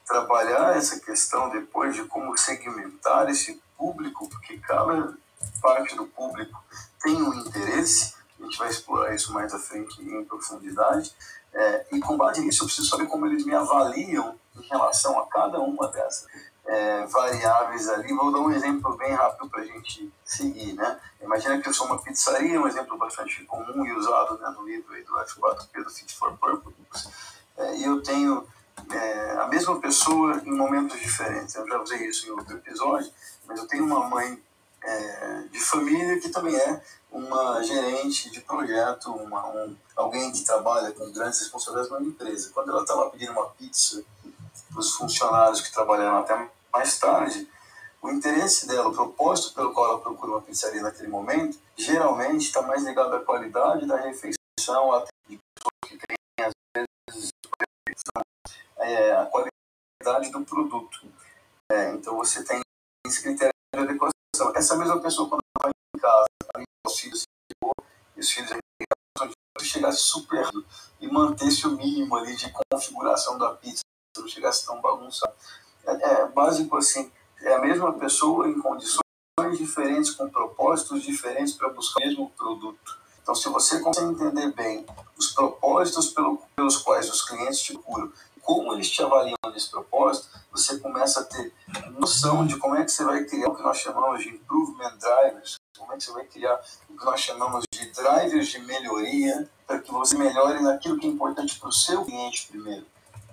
Trabalhar 0.07 0.77
essa 0.77 0.99
questão 0.99 1.49
depois 1.49 1.95
de 1.95 2.05
como 2.05 2.37
segmentar 2.37 3.29
esse 3.29 3.61
público, 3.77 4.29
porque 4.29 4.57
cada 4.59 5.13
parte 5.61 5.95
do 5.95 6.05
público 6.05 6.63
tem 7.01 7.21
um 7.21 7.33
interesse, 7.33 8.15
a 8.39 8.43
gente 8.43 8.57
vai 8.57 8.69
explorar 8.69 9.13
isso 9.13 9.33
mais 9.33 9.53
à 9.53 9.59
frente 9.59 10.01
em 10.01 10.23
profundidade, 10.25 11.13
É, 11.53 11.85
e 11.91 11.99
com 11.99 12.15
base 12.17 12.41
nisso, 12.41 12.61
eu 12.61 12.67
preciso 12.67 12.87
saber 12.87 13.07
como 13.07 13.25
eles 13.25 13.43
me 13.43 13.55
avaliam 13.55 14.37
em 14.55 14.61
relação 14.67 15.17
a 15.17 15.25
cada 15.25 15.59
uma 15.59 15.87
dessas 15.87 16.27
é, 16.67 17.05
variáveis 17.07 17.89
ali. 17.89 18.13
Vou 18.13 18.31
dar 18.31 18.39
um 18.39 18.51
exemplo 18.51 18.95
bem 18.95 19.13
rápido 19.13 19.49
para 19.49 19.61
a 19.61 19.65
gente 19.65 20.11
seguir. 20.23 20.73
Né? 20.73 20.99
Imagina 21.21 21.59
que 21.59 21.67
eu 21.67 21.73
sou 21.73 21.87
uma 21.87 21.99
pizzaria, 21.99 22.61
um 22.61 22.67
exemplo 22.67 22.95
bastante 22.97 23.43
comum 23.45 23.85
e 23.85 23.93
usado 23.93 24.37
né, 24.37 24.53
no 24.55 24.67
livro 24.67 24.93
do 25.03 25.13
F4P 25.13 25.83
do 25.83 25.89
Fit 25.89 26.13
for 26.15 26.37
Purpose. 26.37 27.09
É, 27.57 27.77
e 27.77 27.85
eu 27.85 28.03
tenho 28.03 28.45
é, 28.91 29.31
a 29.39 29.47
mesma 29.47 29.79
pessoa 29.79 30.41
em 30.45 30.51
momentos 30.51 30.99
diferentes. 30.99 31.55
Eu 31.55 31.67
já 31.67 31.81
usei 31.81 32.07
isso 32.07 32.27
em 32.27 32.31
outro 32.31 32.55
episódio, 32.55 33.11
mas 33.47 33.59
eu 33.59 33.67
tenho 33.67 33.85
uma 33.85 34.07
mãe 34.07 34.41
é, 34.83 35.43
de 35.51 35.59
família 35.59 36.19
que 36.19 36.29
também 36.29 36.55
é 36.55 36.81
uma 37.11 37.61
gerente 37.63 38.29
de 38.29 38.41
projeto, 38.41 39.11
uma, 39.11 39.47
um, 39.47 39.75
alguém 39.95 40.31
que 40.31 40.43
trabalha 40.43 40.91
com 40.91 41.11
grandes 41.11 41.39
responsabilidades 41.39 41.91
numa 41.91 42.07
empresa. 42.07 42.51
Quando 42.53 42.71
ela 42.71 42.81
estava 42.81 43.09
pedindo 43.09 43.31
uma 43.31 43.49
pizza 43.49 44.03
para 44.69 44.79
os 44.79 44.91
funcionários 44.93 45.61
que 45.61 45.73
trabalharam 45.73 46.19
até 46.19 46.49
mais 46.71 46.99
tarde, 46.99 47.49
o 48.01 48.11
interesse 48.11 48.67
dela, 48.67 48.89
o 48.89 48.93
propósito 48.93 49.53
pelo 49.53 49.73
qual 49.73 49.89
ela 49.89 49.99
procura 49.99 50.33
uma 50.33 50.41
pizzaria 50.41 50.81
naquele 50.81 51.07
momento, 51.07 51.57
geralmente 51.75 52.45
está 52.45 52.61
mais 52.61 52.83
ligado 52.83 53.13
à 53.15 53.19
qualidade 53.19 53.85
da 53.85 53.97
refeição, 53.97 54.93
a 54.93 55.05
é, 58.93 59.15
a 59.15 59.25
qualidade 59.25 60.31
do 60.31 60.45
produto. 60.45 61.05
É, 61.71 61.91
então 61.91 62.15
você 62.15 62.43
tem 62.43 62.61
esse 63.05 63.21
critério 63.21 63.53
de 63.73 63.81
adequação. 63.81 64.13
Essa 64.55 64.75
mesma 64.75 65.01
pessoa, 65.01 65.27
quando 65.27 65.41
vai 65.61 65.71
em 65.95 65.99
casa, 65.99 66.25
os 66.85 66.99
filhos, 66.99 67.23
os 68.17 68.31
filhos 68.31 68.51
se 69.59 69.65
chegasse 69.65 69.99
super 69.99 70.47
e 71.01 71.07
mantesse 71.07 71.67
o 71.67 71.71
mínimo 71.71 72.15
ali 72.15 72.35
de 72.35 72.51
configuração 72.51 73.37
da 73.37 73.51
pizza, 73.53 73.81
não 74.17 74.27
chegasse 74.27 74.65
tão 74.65 74.79
bagunçado. 74.79 75.33
É, 75.85 75.91
é 75.91 76.27
básico 76.27 76.77
assim, 76.77 77.11
é 77.41 77.55
a 77.55 77.59
mesma 77.59 77.91
pessoa 77.93 78.47
em 78.47 78.59
condições 78.59 79.01
diferentes, 79.57 80.11
com 80.11 80.29
propósitos 80.29 81.03
diferentes 81.03 81.53
para 81.53 81.69
buscar 81.69 82.03
o 82.03 82.07
mesmo 82.07 82.29
produto. 82.31 82.99
Então, 83.21 83.35
se 83.35 83.49
você 83.49 83.79
consegue 83.79 84.11
entender 84.11 84.53
bem 84.53 84.85
os 85.17 85.33
propósitos 85.33 86.09
pelo, 86.09 86.41
pelos 86.55 86.77
quais 86.77 87.09
os 87.09 87.21
clientes 87.21 87.59
te 87.59 87.73
procuram, 87.73 88.11
como 88.47 88.73
eles 88.73 88.89
te 88.89 89.03
avaliam 89.03 89.35
nesse 89.53 89.69
propósito, 89.69 90.29
você 90.53 90.79
começa 90.79 91.19
a 91.19 91.23
ter 91.25 91.53
noção 91.99 92.47
de 92.47 92.55
como 92.55 92.77
é 92.77 92.85
que 92.85 92.91
você 92.91 93.03
vai 93.03 93.25
criar 93.25 93.49
o 93.49 93.55
que 93.55 93.61
nós 93.61 93.77
chamamos 93.77 94.23
de 94.23 94.29
improvement 94.29 94.97
drivers, 94.97 95.57
como 95.77 95.91
é 95.91 95.97
que 95.97 96.05
você 96.05 96.13
vai 96.13 96.23
criar 96.23 96.57
o 96.89 96.97
que 96.97 97.03
nós 97.03 97.19
chamamos 97.19 97.65
de 97.69 97.91
drivers 97.91 98.47
de 98.47 98.59
melhoria, 98.59 99.49
para 99.67 99.79
que 99.79 99.91
você 99.91 100.17
melhore 100.17 100.63
naquilo 100.63 100.97
que 100.97 101.05
é 101.05 101.09
importante 101.09 101.59
para 101.59 101.67
o 101.67 101.73
seu 101.73 102.05
cliente 102.05 102.47
primeiro, 102.47 102.85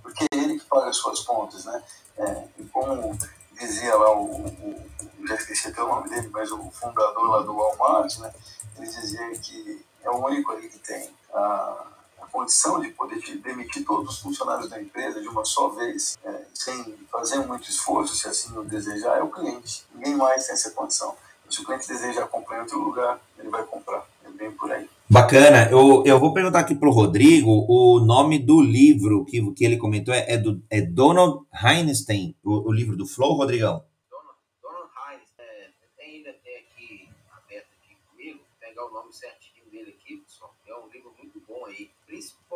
porque 0.03 0.25
é 0.25 0.37
ele 0.37 0.59
que 0.59 0.67
paga 0.67 0.89
as 0.89 0.97
suas 0.97 1.21
contas, 1.21 1.65
né? 1.65 1.81
É, 2.19 2.49
como 2.73 3.17
dizia 3.53 3.95
lá 3.95 4.17
o, 4.17 4.25
o, 4.25 4.91
já 5.29 5.37
esqueci 5.37 5.69
até 5.69 5.81
o 5.81 5.87
nome 5.87 6.11
dele, 6.11 6.29
mas 6.33 6.51
o 6.51 6.71
fundador 6.73 7.31
lá 7.31 7.43
do 7.43 7.55
Walmart, 7.55 8.19
né? 8.19 8.35
Ele 8.77 8.87
dizia 8.89 9.31
que 9.39 9.87
é 10.03 10.11
o 10.11 10.27
único 10.27 10.51
ali 10.51 10.69
que 10.69 10.81
tem 10.81 11.09
a 11.33 11.94
condição 12.35 12.81
de 12.81 12.89
poder 12.89 13.21
demitir 13.39 13.85
todos 13.85 14.15
os 14.15 14.19
funcionários 14.19 14.69
da 14.69 14.83
empresa 14.83 15.21
de 15.21 15.29
uma 15.29 15.45
só 15.45 15.69
vez, 15.69 16.19
é, 16.25 16.43
sem 16.53 16.97
fazer 17.09 17.39
muito 17.47 17.71
esforço, 17.71 18.17
se 18.17 18.27
assim 18.27 18.59
o 18.59 18.65
desejar, 18.65 19.19
é 19.19 19.23
o 19.23 19.31
cliente. 19.31 19.85
Ninguém 19.95 20.17
mais 20.17 20.45
tem 20.45 20.55
essa 20.55 20.73
condição. 20.73 21.15
Se 21.49 21.61
o 21.61 21.65
cliente 21.65 21.87
deseja 21.87 22.27
comprar 22.27 22.57
em 22.57 22.61
outro 22.63 22.81
lugar, 22.81 23.21
ele 23.39 23.49
vai 23.49 23.63
comprar. 23.63 24.05
É 24.25 24.31
bem 24.31 24.51
por 24.51 24.73
aí. 24.73 24.89
Bacana. 25.09 25.71
Eu, 25.71 26.03
eu 26.05 26.19
vou 26.19 26.35
perguntar 26.35 26.59
aqui 26.59 26.75
para 26.75 26.89
o 26.89 26.93
Rodrigo 26.93 27.67
o 27.69 28.01
nome 28.01 28.41
do 28.41 28.61
livro 28.61 29.25
que, 29.27 29.41
que 29.53 29.65
ele 29.65 29.77
comentou. 29.77 30.13
É, 30.13 30.33
é, 30.33 30.37
do, 30.37 30.61
é 30.69 30.81
Donald 30.81 31.47
Heinstein, 31.55 32.35
o, 32.43 32.69
o 32.69 32.73
livro 32.73 32.97
do 32.97 33.07
Flow, 33.07 33.35
Rodrigão? 33.35 33.85
Donald, 34.11 34.39
Donald 34.61 34.91
Heinstein. 35.09 35.47
É, 35.47 35.71
tem 35.97 36.17
ainda 36.17 36.33
tem 36.43 36.57
aqui 36.57 37.09
aberto 37.31 37.69
aqui 37.81 37.97
comigo, 38.11 38.41
pegar 38.59 38.87
o 38.87 38.91
nome 38.91 39.13
certinho 39.13 39.67
dele 39.71 39.97
aqui, 39.97 40.17
pessoal. 40.17 40.53
É 40.67 40.75
um 40.75 40.89
livro 40.89 41.13
muito 41.17 41.41
bom 41.47 41.67
aí. 41.67 41.91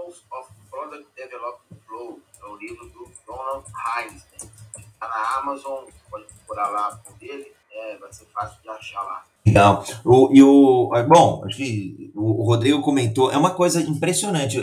Principles 0.09 0.25
of 0.33 0.49
Product 0.71 1.07
Development 1.17 1.79
Flow. 1.87 2.21
É 2.41 2.47
o 2.47 2.57
livro 2.57 2.87
do 2.87 3.09
Donald 3.27 3.65
Heinstein. 3.69 4.51
Está 4.77 5.09
na 5.09 5.39
Amazon, 5.39 5.85
pode 6.11 6.25
procurar 6.25 6.69
lá 6.69 7.01
com 7.05 7.13
dele. 7.19 7.53
É, 7.71 7.97
vai 7.99 8.13
ser 8.13 8.27
fácil 8.33 8.61
de 8.63 8.69
achar 8.69 9.03
lá. 9.03 9.25
Legal. 9.47 9.85
O, 10.05 10.31
e 10.33 10.43
o, 10.43 10.91
é, 10.95 11.03
bom, 11.03 11.43
acho 11.45 11.57
que 11.57 12.11
o 12.15 12.43
Rodrigo 12.43 12.83
comentou, 12.83 13.31
é 13.31 13.37
uma 13.37 13.55
coisa 13.55 13.81
impressionante. 13.81 14.59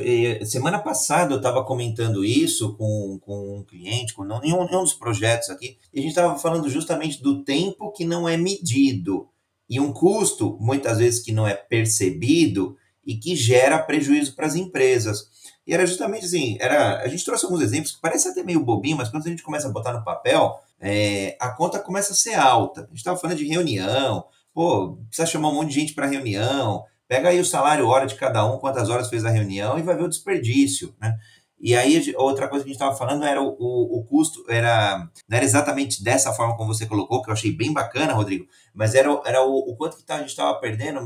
Semana 0.46 0.80
passada 0.80 1.34
eu 1.34 1.38
estava 1.38 1.64
comentando 1.64 2.26
isso 2.26 2.76
com, 2.76 3.20
com 3.22 3.60
um 3.60 3.64
cliente, 3.64 4.14
com 4.14 4.24
não, 4.24 4.44
em, 4.44 4.54
um, 4.54 4.64
em 4.64 4.76
um 4.76 4.84
dos 4.84 4.94
projetos 4.94 5.50
aqui, 5.50 5.78
e 5.94 6.00
a 6.00 6.02
gente 6.02 6.12
estava 6.12 6.38
falando 6.38 6.70
justamente 6.70 7.22
do 7.22 7.44
tempo 7.44 7.92
que 7.92 8.04
não 8.04 8.28
é 8.28 8.36
medido 8.36 9.30
e 9.70 9.80
um 9.80 9.92
custo, 9.92 10.58
muitas 10.60 11.00
vezes, 11.00 11.24
que 11.24 11.32
não 11.32 11.48
é 11.48 11.56
percebido 11.56 12.78
e 13.06 13.16
que 13.16 13.36
gera 13.36 13.80
prejuízo 13.80 14.36
para 14.36 14.48
as 14.48 14.56
empresas. 14.56 15.30
E 15.68 15.74
era 15.74 15.86
justamente 15.86 16.26
assim, 16.26 16.58
era, 16.60 17.02
a 17.02 17.08
gente 17.08 17.26
trouxe 17.26 17.46
alguns 17.46 17.62
exemplos 17.62 17.92
que 17.92 18.02
parece 18.02 18.28
até 18.28 18.44
meio 18.44 18.64
bobinho, 18.64 18.98
mas 18.98 19.10
quando 19.10 19.26
a 19.26 19.30
gente 19.30 19.44
começa 19.44 19.68
a 19.68 19.72
botar 19.72 19.94
no 19.94 20.04
papel, 20.04 20.56
é, 20.80 21.36
a 21.40 21.50
conta 21.50 21.80
começa 21.80 22.14
a 22.14 22.16
ser 22.16 22.36
alta. 22.36 22.82
A 22.82 22.88
gente 22.88 22.98
estava 22.98 23.18
falando 23.18 23.38
de 23.38 23.48
reunião, 23.48 24.26
pô, 24.54 24.98
precisa 25.08 25.26
chamar 25.26 25.50
um 25.50 25.56
monte 25.56 25.70
de 25.70 25.80
gente 25.80 25.94
para 25.94 26.06
reunião, 26.06 26.84
pega 27.08 27.30
aí 27.30 27.40
o 27.40 27.46
salário 27.46 27.88
hora 27.88 28.06
de 28.06 28.16
cada 28.16 28.46
um, 28.46 28.58
quantas 28.58 28.90
horas 28.90 29.10
fez 29.10 29.26
a 29.26 29.30
reunião 29.30 29.78
e 29.78 29.82
vai 29.82 29.96
ver 29.96 30.04
o 30.04 30.10
desperdício, 30.10 30.96
né? 31.00 31.16
E 31.60 31.76
aí, 31.76 32.14
outra 32.18 32.48
coisa 32.48 32.64
que 32.64 32.70
a 32.70 32.74
gente 32.74 32.82
estava 32.82 32.96
falando 32.96 33.24
era 33.24 33.42
o, 33.42 33.56
o, 33.58 34.00
o, 34.00 34.04
custo, 34.06 34.44
era, 34.50 35.00
não 35.28 35.38
era 35.38 35.46
exatamente 35.46 36.04
dessa 36.04 36.34
forma 36.34 36.56
como 36.58 36.74
você 36.74 36.86
colocou, 36.86 37.22
que 37.22 37.30
eu 37.30 37.34
achei 37.34 37.52
bem 37.52 37.72
bacana, 37.72 38.14
Rodrigo, 38.14 38.46
mas 38.74 38.94
era, 38.94 39.10
era 39.26 39.42
o, 39.42 39.72
o 39.72 39.76
quanto 39.76 39.98
que 39.98 40.04
tá, 40.04 40.16
a 40.16 40.20
gente 40.20 40.30
estava 40.30 40.60
perdendo, 40.60 41.00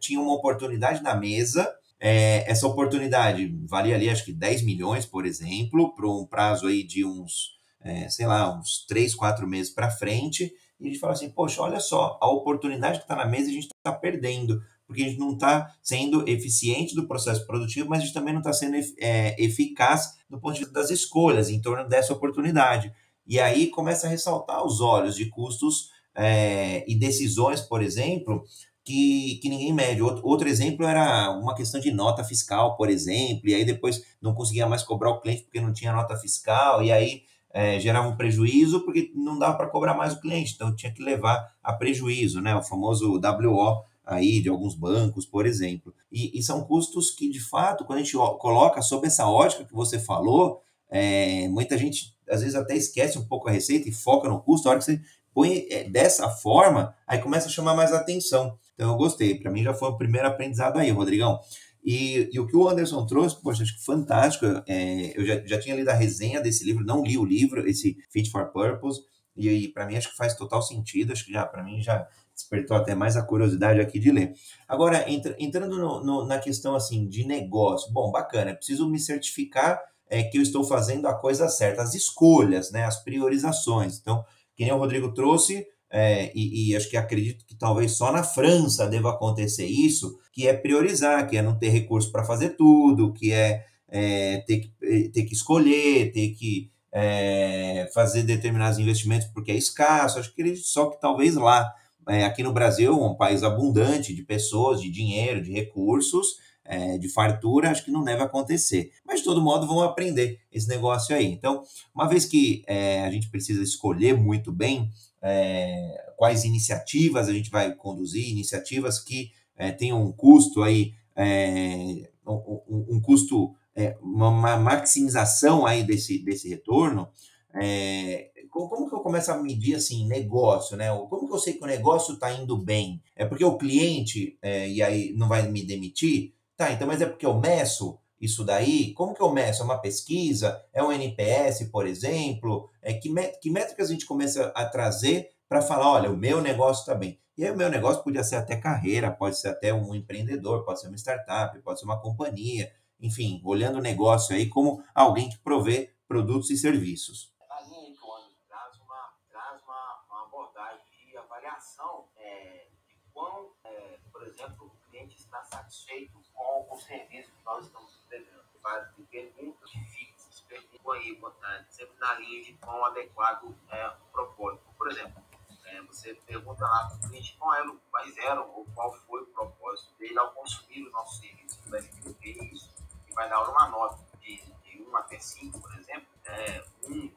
tinha 0.00 0.20
uma 0.20 0.32
oportunidade 0.32 1.02
na 1.02 1.14
mesa, 1.14 1.70
é, 1.98 2.50
essa 2.50 2.66
oportunidade 2.66 3.52
valia 3.68 3.94
ali, 3.94 4.08
acho 4.08 4.24
que 4.24 4.32
10 4.32 4.62
milhões, 4.62 5.04
por 5.04 5.26
exemplo, 5.26 5.94
para 5.94 6.08
um 6.08 6.24
prazo 6.24 6.66
aí 6.66 6.84
de 6.84 7.04
uns, 7.04 7.58
é, 7.82 8.08
sei 8.08 8.26
lá, 8.26 8.56
uns 8.56 8.84
3, 8.86 9.14
4 9.14 9.46
meses 9.46 9.72
para 9.72 9.90
frente, 9.90 10.52
e 10.78 10.86
a 10.86 10.88
gente 10.88 11.00
fala 11.00 11.14
assim, 11.14 11.30
poxa, 11.30 11.62
olha 11.62 11.80
só, 11.80 12.18
a 12.20 12.30
oportunidade 12.30 12.98
que 12.98 13.04
está 13.04 13.16
na 13.16 13.26
mesa 13.26 13.48
a 13.48 13.52
gente 13.52 13.68
está 13.74 13.92
perdendo, 13.92 14.62
porque 14.86 15.02
a 15.02 15.08
gente 15.08 15.18
não 15.18 15.32
está 15.32 15.74
sendo 15.82 16.28
eficiente 16.28 16.94
do 16.94 17.06
processo 17.06 17.46
produtivo, 17.46 17.88
mas 17.88 17.98
a 17.98 18.02
gente 18.02 18.14
também 18.14 18.32
não 18.32 18.40
está 18.40 18.52
sendo 18.52 18.76
é, 18.98 19.42
eficaz 19.42 20.14
do 20.30 20.40
ponto 20.40 20.54
de 20.54 20.60
vista 20.60 20.72
das 20.72 20.90
escolhas 20.90 21.50
em 21.50 21.60
torno 21.60 21.88
dessa 21.88 22.12
oportunidade. 22.12 22.92
E 23.26 23.40
aí 23.40 23.68
começa 23.68 24.06
a 24.06 24.10
ressaltar 24.10 24.64
os 24.64 24.80
olhos 24.80 25.16
de 25.16 25.28
custos 25.28 25.90
é, 26.14 26.84
e 26.88 26.94
decisões, 26.94 27.60
por 27.60 27.82
exemplo, 27.82 28.44
que, 28.84 29.40
que 29.42 29.48
ninguém 29.48 29.72
mede. 29.72 30.00
Outro, 30.00 30.24
outro 30.24 30.48
exemplo 30.48 30.86
era 30.86 31.30
uma 31.32 31.54
questão 31.54 31.80
de 31.80 31.90
nota 31.90 32.22
fiscal, 32.22 32.76
por 32.76 32.88
exemplo, 32.88 33.48
e 33.48 33.54
aí 33.54 33.64
depois 33.64 34.00
não 34.22 34.32
conseguia 34.32 34.66
mais 34.66 34.84
cobrar 34.84 35.10
o 35.10 35.20
cliente 35.20 35.42
porque 35.42 35.60
não 35.60 35.72
tinha 35.72 35.92
nota 35.92 36.16
fiscal, 36.16 36.82
e 36.82 36.92
aí 36.92 37.22
é, 37.50 37.80
gerava 37.80 38.06
um 38.06 38.16
prejuízo 38.16 38.84
porque 38.84 39.10
não 39.14 39.38
dava 39.38 39.56
para 39.56 39.68
cobrar 39.68 39.94
mais 39.94 40.14
o 40.14 40.20
cliente, 40.20 40.52
então 40.54 40.74
tinha 40.74 40.92
que 40.92 41.02
levar 41.02 41.52
a 41.62 41.72
prejuízo, 41.72 42.40
né? 42.40 42.54
O 42.54 42.62
famoso 42.62 43.18
WO 43.18 43.82
aí 44.06 44.40
de 44.40 44.48
alguns 44.48 44.76
bancos, 44.76 45.26
por 45.26 45.44
exemplo. 45.44 45.92
E, 46.10 46.38
e, 46.38 46.42
são 46.42 46.64
custos 46.64 47.10
que, 47.10 47.28
de 47.28 47.40
fato, 47.40 47.84
quando 47.84 47.98
a 47.98 48.02
gente 48.02 48.16
coloca 48.38 48.80
sob 48.80 49.06
essa 49.06 49.28
ótica 49.28 49.64
que 49.64 49.74
você 49.74 49.98
falou, 49.98 50.62
é, 50.88 51.48
muita 51.48 51.76
gente 51.76 52.16
às 52.30 52.40
vezes 52.40 52.54
até 52.54 52.76
esquece 52.76 53.18
um 53.18 53.26
pouco 53.26 53.48
a 53.48 53.52
receita 53.52 53.88
e 53.88 53.92
foca 53.92 54.28
no 54.28 54.40
custo. 54.40 54.68
A 54.68 54.70
hora 54.70 54.78
que 54.78 54.84
você 54.84 55.00
põe 55.34 55.66
é, 55.70 55.84
dessa 55.84 56.28
forma, 56.30 56.94
aí 57.06 57.18
começa 57.18 57.48
a 57.48 57.50
chamar 57.50 57.74
mais 57.74 57.92
atenção. 57.92 58.56
Então 58.74 58.90
eu 58.90 58.96
gostei. 58.96 59.38
Para 59.38 59.50
mim 59.50 59.62
já 59.62 59.74
foi 59.74 59.88
o 59.88 59.96
primeiro 59.96 60.28
aprendizado 60.28 60.78
aí, 60.78 60.90
Rodrigão. 60.90 61.40
E, 61.84 62.28
e, 62.32 62.40
o 62.40 62.46
que 62.46 62.56
o 62.56 62.68
Anderson 62.68 63.06
trouxe, 63.06 63.40
poxa, 63.40 63.62
acho 63.62 63.76
que 63.76 63.84
fantástico. 63.84 64.46
É, 64.66 65.18
eu 65.18 65.24
já, 65.24 65.46
já 65.46 65.58
tinha 65.58 65.76
lido 65.76 65.88
a 65.88 65.94
resenha 65.94 66.40
desse 66.40 66.64
livro, 66.64 66.84
não 66.84 67.02
li 67.02 67.16
o 67.16 67.24
livro, 67.24 67.68
esse 67.68 67.96
Fit 68.10 68.28
for 68.28 68.50
Purpose, 68.52 69.00
e, 69.36 69.48
e 69.48 69.68
para 69.68 69.86
mim 69.86 69.96
acho 69.96 70.10
que 70.10 70.16
faz 70.16 70.34
total 70.34 70.62
sentido. 70.62 71.12
Acho 71.12 71.24
que 71.24 71.32
já, 71.32 71.46
para 71.46 71.62
mim, 71.62 71.80
já 71.80 72.06
despertou 72.36 72.76
até 72.76 72.94
mais 72.94 73.16
a 73.16 73.22
curiosidade 73.22 73.80
aqui 73.80 73.98
de 73.98 74.12
ler. 74.12 74.34
Agora, 74.68 75.10
entra, 75.10 75.34
entrando 75.38 75.78
no, 75.78 76.04
no, 76.04 76.26
na 76.26 76.38
questão 76.38 76.74
assim 76.74 77.08
de 77.08 77.26
negócio, 77.26 77.90
bom, 77.92 78.12
bacana, 78.12 78.54
preciso 78.54 78.88
me 78.88 78.98
certificar 78.98 79.80
é, 80.08 80.22
que 80.22 80.38
eu 80.38 80.42
estou 80.42 80.62
fazendo 80.62 81.08
a 81.08 81.14
coisa 81.14 81.48
certa, 81.48 81.82
as 81.82 81.94
escolhas, 81.94 82.70
né, 82.70 82.84
as 82.84 83.02
priorizações. 83.02 83.98
Então, 83.98 84.24
que 84.54 84.64
nem 84.64 84.72
o 84.72 84.78
Rodrigo 84.78 85.12
trouxe, 85.12 85.66
é, 85.90 86.30
e, 86.34 86.70
e, 86.70 86.76
acho 86.76 86.90
que 86.90 86.96
acredito 86.96 87.44
que 87.46 87.54
talvez 87.54 87.92
só 87.92 88.12
na 88.12 88.22
França 88.22 88.86
deva 88.86 89.10
acontecer 89.10 89.66
isso, 89.66 90.18
que 90.32 90.46
é 90.46 90.52
priorizar, 90.52 91.26
que 91.28 91.36
é 91.36 91.42
não 91.42 91.58
ter 91.58 91.70
recurso 91.70 92.12
para 92.12 92.24
fazer 92.24 92.50
tudo, 92.50 93.12
que 93.12 93.32
é, 93.32 93.64
é, 93.88 94.38
ter, 94.46 94.58
que, 94.58 94.72
é, 94.82 95.08
ter 95.08 95.22
que 95.24 95.32
escolher, 95.32 96.12
ter 96.12 96.30
que 96.30 96.70
é, 96.92 97.88
fazer 97.94 98.22
determinados 98.24 98.78
investimentos 98.78 99.28
porque 99.28 99.52
é 99.52 99.56
escasso. 99.56 100.18
Acho 100.18 100.34
que 100.34 100.56
só 100.56 100.90
que 100.90 101.00
talvez 101.00 101.34
lá 101.36 101.72
é, 102.08 102.24
aqui 102.24 102.42
no 102.42 102.52
Brasil, 102.52 102.92
um 102.92 103.14
país 103.14 103.42
abundante 103.42 104.14
de 104.14 104.22
pessoas, 104.22 104.80
de 104.80 104.90
dinheiro, 104.90 105.42
de 105.42 105.52
recursos, 105.52 106.36
é, 106.64 106.98
de 106.98 107.08
fartura, 107.08 107.70
acho 107.70 107.84
que 107.84 107.90
não 107.90 108.04
deve 108.04 108.22
acontecer. 108.22 108.90
Mas 109.04 109.20
de 109.20 109.24
todo 109.24 109.42
modo, 109.42 109.66
vão 109.66 109.82
aprender 109.82 110.40
esse 110.52 110.68
negócio 110.68 111.14
aí. 111.14 111.26
Então, 111.26 111.62
uma 111.94 112.08
vez 112.08 112.24
que 112.24 112.62
é, 112.66 113.04
a 113.04 113.10
gente 113.10 113.30
precisa 113.30 113.62
escolher 113.62 114.16
muito 114.16 114.52
bem 114.52 114.90
é, 115.22 116.12
quais 116.16 116.44
iniciativas 116.44 117.28
a 117.28 117.32
gente 117.32 117.50
vai 117.50 117.74
conduzir, 117.74 118.28
iniciativas 118.28 118.98
que 118.98 119.30
é, 119.56 119.72
tenham 119.72 120.02
um 120.02 120.12
custo 120.12 120.62
aí, 120.62 120.94
é, 121.14 122.10
um, 122.26 122.96
um, 122.96 123.00
custo, 123.00 123.54
é, 123.74 123.96
uma 124.00 124.56
maximização 124.56 125.66
aí 125.66 125.82
desse, 125.82 126.18
desse 126.18 126.48
retorno, 126.48 127.08
é, 127.54 128.30
como 128.68 128.88
que 128.88 128.94
eu 128.94 129.00
começo 129.00 129.30
a 129.30 129.36
medir 129.36 129.76
assim 129.76 130.06
negócio, 130.06 130.76
né? 130.76 130.88
Como 131.08 131.26
que 131.26 131.34
eu 131.34 131.38
sei 131.38 131.54
que 131.54 131.64
o 131.64 131.66
negócio 131.66 132.14
está 132.14 132.32
indo 132.32 132.56
bem? 132.56 133.02
É 133.14 133.24
porque 133.24 133.44
o 133.44 133.58
cliente 133.58 134.38
é, 134.40 134.68
e 134.68 134.82
aí 134.82 135.12
não 135.16 135.28
vai 135.28 135.48
me 135.48 135.64
demitir? 135.64 136.34
Tá, 136.56 136.72
então 136.72 136.86
mas 136.86 137.00
é 137.00 137.06
porque 137.06 137.26
eu 137.26 137.38
meço 137.38 137.98
isso 138.20 138.44
daí? 138.44 138.92
Como 138.94 139.14
que 139.14 139.22
eu 139.22 139.32
meço? 139.32 139.62
É 139.62 139.64
uma 139.64 139.78
pesquisa? 139.78 140.60
É 140.72 140.82
um 140.82 140.90
NPS, 140.90 141.68
por 141.70 141.86
exemplo? 141.86 142.70
É 142.80 142.94
que, 142.94 143.12
que 143.40 143.50
métricas 143.50 143.88
a 143.88 143.92
gente 143.92 144.06
começa 144.06 144.46
a 144.54 144.64
trazer 144.64 145.30
para 145.48 145.62
falar, 145.62 145.92
olha, 145.92 146.10
o 146.10 146.16
meu 146.16 146.40
negócio 146.40 146.80
está 146.80 146.94
bem. 146.94 147.18
E 147.36 147.44
aí 147.44 147.50
o 147.50 147.56
meu 147.56 147.68
negócio 147.68 148.02
podia 148.02 148.24
ser 148.24 148.36
até 148.36 148.56
carreira, 148.56 149.10
pode 149.10 149.38
ser 149.38 149.48
até 149.48 149.72
um 149.72 149.94
empreendedor, 149.94 150.64
pode 150.64 150.80
ser 150.80 150.88
uma 150.88 150.96
startup, 150.96 151.58
pode 151.60 151.78
ser 151.78 151.84
uma 151.84 152.00
companhia, 152.00 152.72
enfim, 152.98 153.42
olhando 153.44 153.78
o 153.78 153.82
negócio 153.82 154.34
aí 154.34 154.48
como 154.48 154.82
alguém 154.94 155.28
que 155.28 155.38
provê 155.38 155.92
produtos 156.08 156.50
e 156.50 156.56
serviços. 156.56 157.32
A 157.50 157.60
linha 157.62 157.92
que 157.92 158.02
o 158.02 158.12
ano 158.12 158.30
traz 158.48 158.76
uma, 158.80 159.12
traz 159.28 159.62
uma, 159.62 160.04
uma 160.08 160.24
abordagem 160.24 160.80
de 161.10 161.18
avaliação 161.66 162.08
é, 162.16 162.66
de 162.86 162.96
quão, 163.12 163.50
é, 163.64 163.98
por 164.12 164.22
exemplo, 164.22 164.66
o 164.66 164.90
cliente 164.90 165.16
está 165.16 165.42
satisfeito 165.42 166.12
com 166.32 166.66
o 166.70 166.76
serviço 166.76 167.32
que 167.32 167.44
nós 167.44 167.66
estamos 167.66 167.98
entregando. 168.04 168.46
Faz 168.62 168.88
perguntas 169.10 169.70
difíceis, 169.70 170.40
perguntas 170.48 170.80
aí, 170.90 171.66
sempre 171.70 171.96
na 171.98 172.14
linha 172.14 172.44
de 172.44 172.52
quão 172.54 172.84
adequado 172.84 173.54
é 173.68 173.88
o 173.88 174.06
propósito. 174.12 174.64
Por 174.76 174.90
exemplo, 174.90 175.22
é, 175.64 175.82
você 175.82 176.14
pergunta 176.14 176.64
lá 176.64 176.88
para 176.88 176.96
o 176.96 177.08
cliente 177.08 177.36
qual 177.38 177.54
era, 177.54 177.76
quais 177.90 178.16
eram 178.18 178.50
ou 178.50 178.64
qual 178.74 178.92
foi 178.92 179.22
o 179.22 179.26
propósito 179.26 179.94
dele 179.98 180.18
ao 180.18 180.32
consumir 180.32 180.86
o 180.88 180.90
nosso 180.90 181.20
serviço. 181.20 181.60
Ele 181.62 181.70
vai 181.70 181.80
escrever 181.80 182.44
isso 182.52 182.74
e 183.08 183.12
vai 183.12 183.28
dar 183.28 183.48
uma 183.48 183.68
nota 183.68 184.04
de, 184.20 184.36
de 184.62 184.82
1 184.82 184.96
até 184.96 185.18
5, 185.18 185.60
por 185.60 185.78
exemplo. 185.78 186.08
É, 186.24 186.64
um 186.88 187.08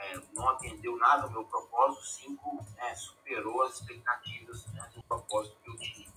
é, 0.00 0.20
não 0.32 0.48
atendeu 0.48 0.96
nada 0.96 1.24
ao 1.24 1.30
meu 1.30 1.44
propósito, 1.44 2.04
5 2.04 2.66
é, 2.76 2.94
superou 2.94 3.62
as 3.62 3.80
expectativas 3.80 4.66
né, 4.66 4.90
do 4.94 5.02
propósito 5.04 5.56
que 5.62 5.70
eu 5.70 5.76
tinha. 5.78 6.08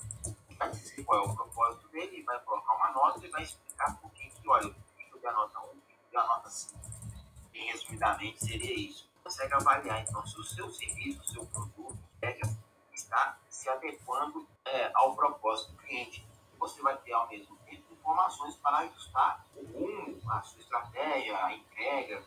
Vai 0.58 0.70
dizer 0.72 1.04
qual 1.04 1.26
é 1.26 1.30
o 1.30 1.36
propósito 1.36 1.88
dele, 1.90 2.24
vai 2.24 2.40
colocar 2.42 2.74
uma 2.76 2.92
nota 2.92 3.26
e 3.26 3.30
vai 3.30 3.44
explicar 3.44 4.00
por 4.00 4.12
que, 4.12 4.30
que 4.30 4.50
olha, 4.50 4.66
eu 4.66 5.20
dei 5.20 5.30
a 5.30 5.34
nota 5.34 5.60
1, 5.60 5.64
um, 5.64 5.68
eu 5.68 6.10
dei 6.12 6.20
a 6.20 6.26
nota 6.26 6.50
5. 6.50 6.80
Bem 7.52 7.72
resumidamente, 7.72 8.46
seria 8.46 8.74
isso 8.74 9.14
consegue 9.24 9.54
avaliar 9.54 10.02
então 10.02 10.26
se 10.28 10.38
o 10.38 10.44
seu 10.44 10.70
serviço, 10.70 11.22
o 11.22 11.28
seu 11.28 11.46
produto 11.46 11.98
está 12.94 13.38
se 13.50 13.70
adequando 13.70 14.48
é, 14.66 14.92
ao 14.94 15.16
propósito 15.16 15.72
do 15.72 15.78
cliente. 15.78 16.26
Você 16.60 16.82
vai 16.82 16.98
ter 16.98 17.14
ao 17.14 17.28
mesmo 17.28 17.56
tempo 17.66 17.94
informações 17.94 18.56
para 18.58 18.80
ajustar 18.80 19.46
o 19.56 19.66
rumo, 19.66 20.20
a 20.30 20.42
sua 20.42 20.60
estratégia, 20.60 21.38
a 21.44 21.54
entrega, 21.54 22.16
é, 22.16 22.24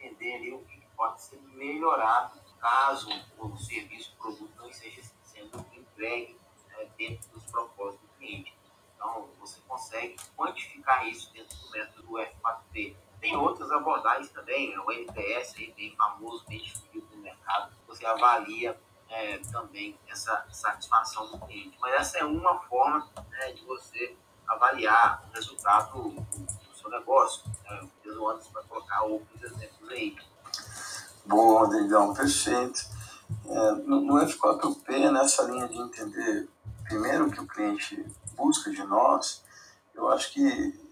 entender 0.00 0.34
ali 0.34 0.52
o 0.52 0.60
que 0.64 0.80
pode 0.96 1.22
ser 1.22 1.40
melhorado 1.54 2.40
caso 2.58 3.08
o 3.38 3.56
serviço, 3.56 4.12
o 4.14 4.22
produto 4.22 4.52
não 4.56 4.68
esteja 4.68 5.02
sendo 5.22 5.64
entregue 5.72 6.36
é, 6.76 6.86
dentro 6.96 7.30
dos 7.30 7.44
propósitos 7.44 8.06
do 8.06 8.14
cliente. 8.18 8.54
Então, 8.94 9.28
você 9.38 9.60
consegue 9.66 10.16
quantificar 10.36 11.06
isso 11.08 11.32
dentro 11.32 11.56
do 11.56 11.70
método 11.70 12.02
do 12.02 12.12
F4P 12.14 12.96
tem 13.20 13.36
outras 13.36 13.70
abordagens 13.70 14.30
também, 14.30 14.76
o 14.78 14.90
NPS 14.90 15.54
aí, 15.56 15.72
bem 15.76 15.94
famoso, 15.94 16.42
bem 16.48 16.58
difundido 16.58 17.06
no 17.14 17.22
mercado, 17.22 17.70
você 17.86 18.06
avalia 18.06 18.80
é, 19.10 19.38
também 19.52 19.98
essa 20.08 20.46
satisfação 20.50 21.30
do 21.30 21.38
cliente. 21.46 21.76
Mas 21.80 21.94
essa 21.94 22.18
é 22.18 22.24
uma 22.24 22.58
forma 22.62 23.06
né, 23.28 23.52
de 23.52 23.62
você 23.66 24.16
avaliar 24.48 25.22
o 25.28 25.34
resultado 25.34 26.02
do, 26.02 26.10
do 26.10 26.59
seu 26.80 26.90
negócio. 26.90 27.42
Né? 27.64 27.88
O 28.06 28.28
Anderson 28.28 28.50
vai 28.52 28.62
colocar 28.64 29.02
outros 29.02 29.42
exemplos 29.42 29.88
aí. 29.90 30.16
Bom, 31.24 31.58
Rodrigão, 31.58 32.12
perfeito. 32.14 32.80
É, 33.46 33.72
no, 33.72 34.00
no 34.00 34.14
F4P, 34.26 35.10
nessa 35.10 35.42
linha 35.44 35.68
de 35.68 35.78
entender 35.78 36.48
primeiro 36.84 37.28
o 37.28 37.30
que 37.30 37.40
o 37.40 37.46
cliente 37.46 38.04
busca 38.34 38.70
de 38.70 38.82
nós, 38.82 39.44
eu 39.94 40.08
acho 40.08 40.32
que 40.32 40.90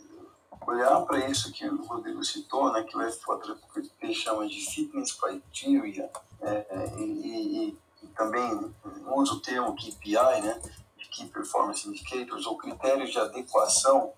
olhar 0.67 1.01
para 1.03 1.29
isso 1.29 1.53
que 1.53 1.67
o 1.67 1.85
Rodrigo 1.85 2.23
citou, 2.25 2.73
né, 2.73 2.83
que 2.83 2.97
o 2.97 3.01
F4P 3.01 4.13
chama 4.13 4.47
de 4.47 4.61
Fitness 4.71 5.13
Criteria, 5.13 6.11
é, 6.41 6.67
é, 6.69 6.95
e, 6.99 7.03
e, 7.03 7.79
e, 8.03 8.07
também 8.09 8.75
usa 9.13 9.33
o 9.33 9.41
termo 9.41 9.75
KPI, 9.75 10.43
né, 10.43 10.61
de 10.97 11.09
Key 11.09 11.27
Performance 11.29 11.89
Indicators, 11.89 12.47
ou 12.47 12.59
critérios 12.59 13.11
de 13.11 13.19
adequação, 13.19 14.13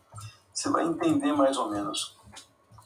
você 0.61 0.69
vai 0.69 0.85
entender 0.85 1.33
mais 1.33 1.57
ou 1.57 1.71
menos 1.71 2.19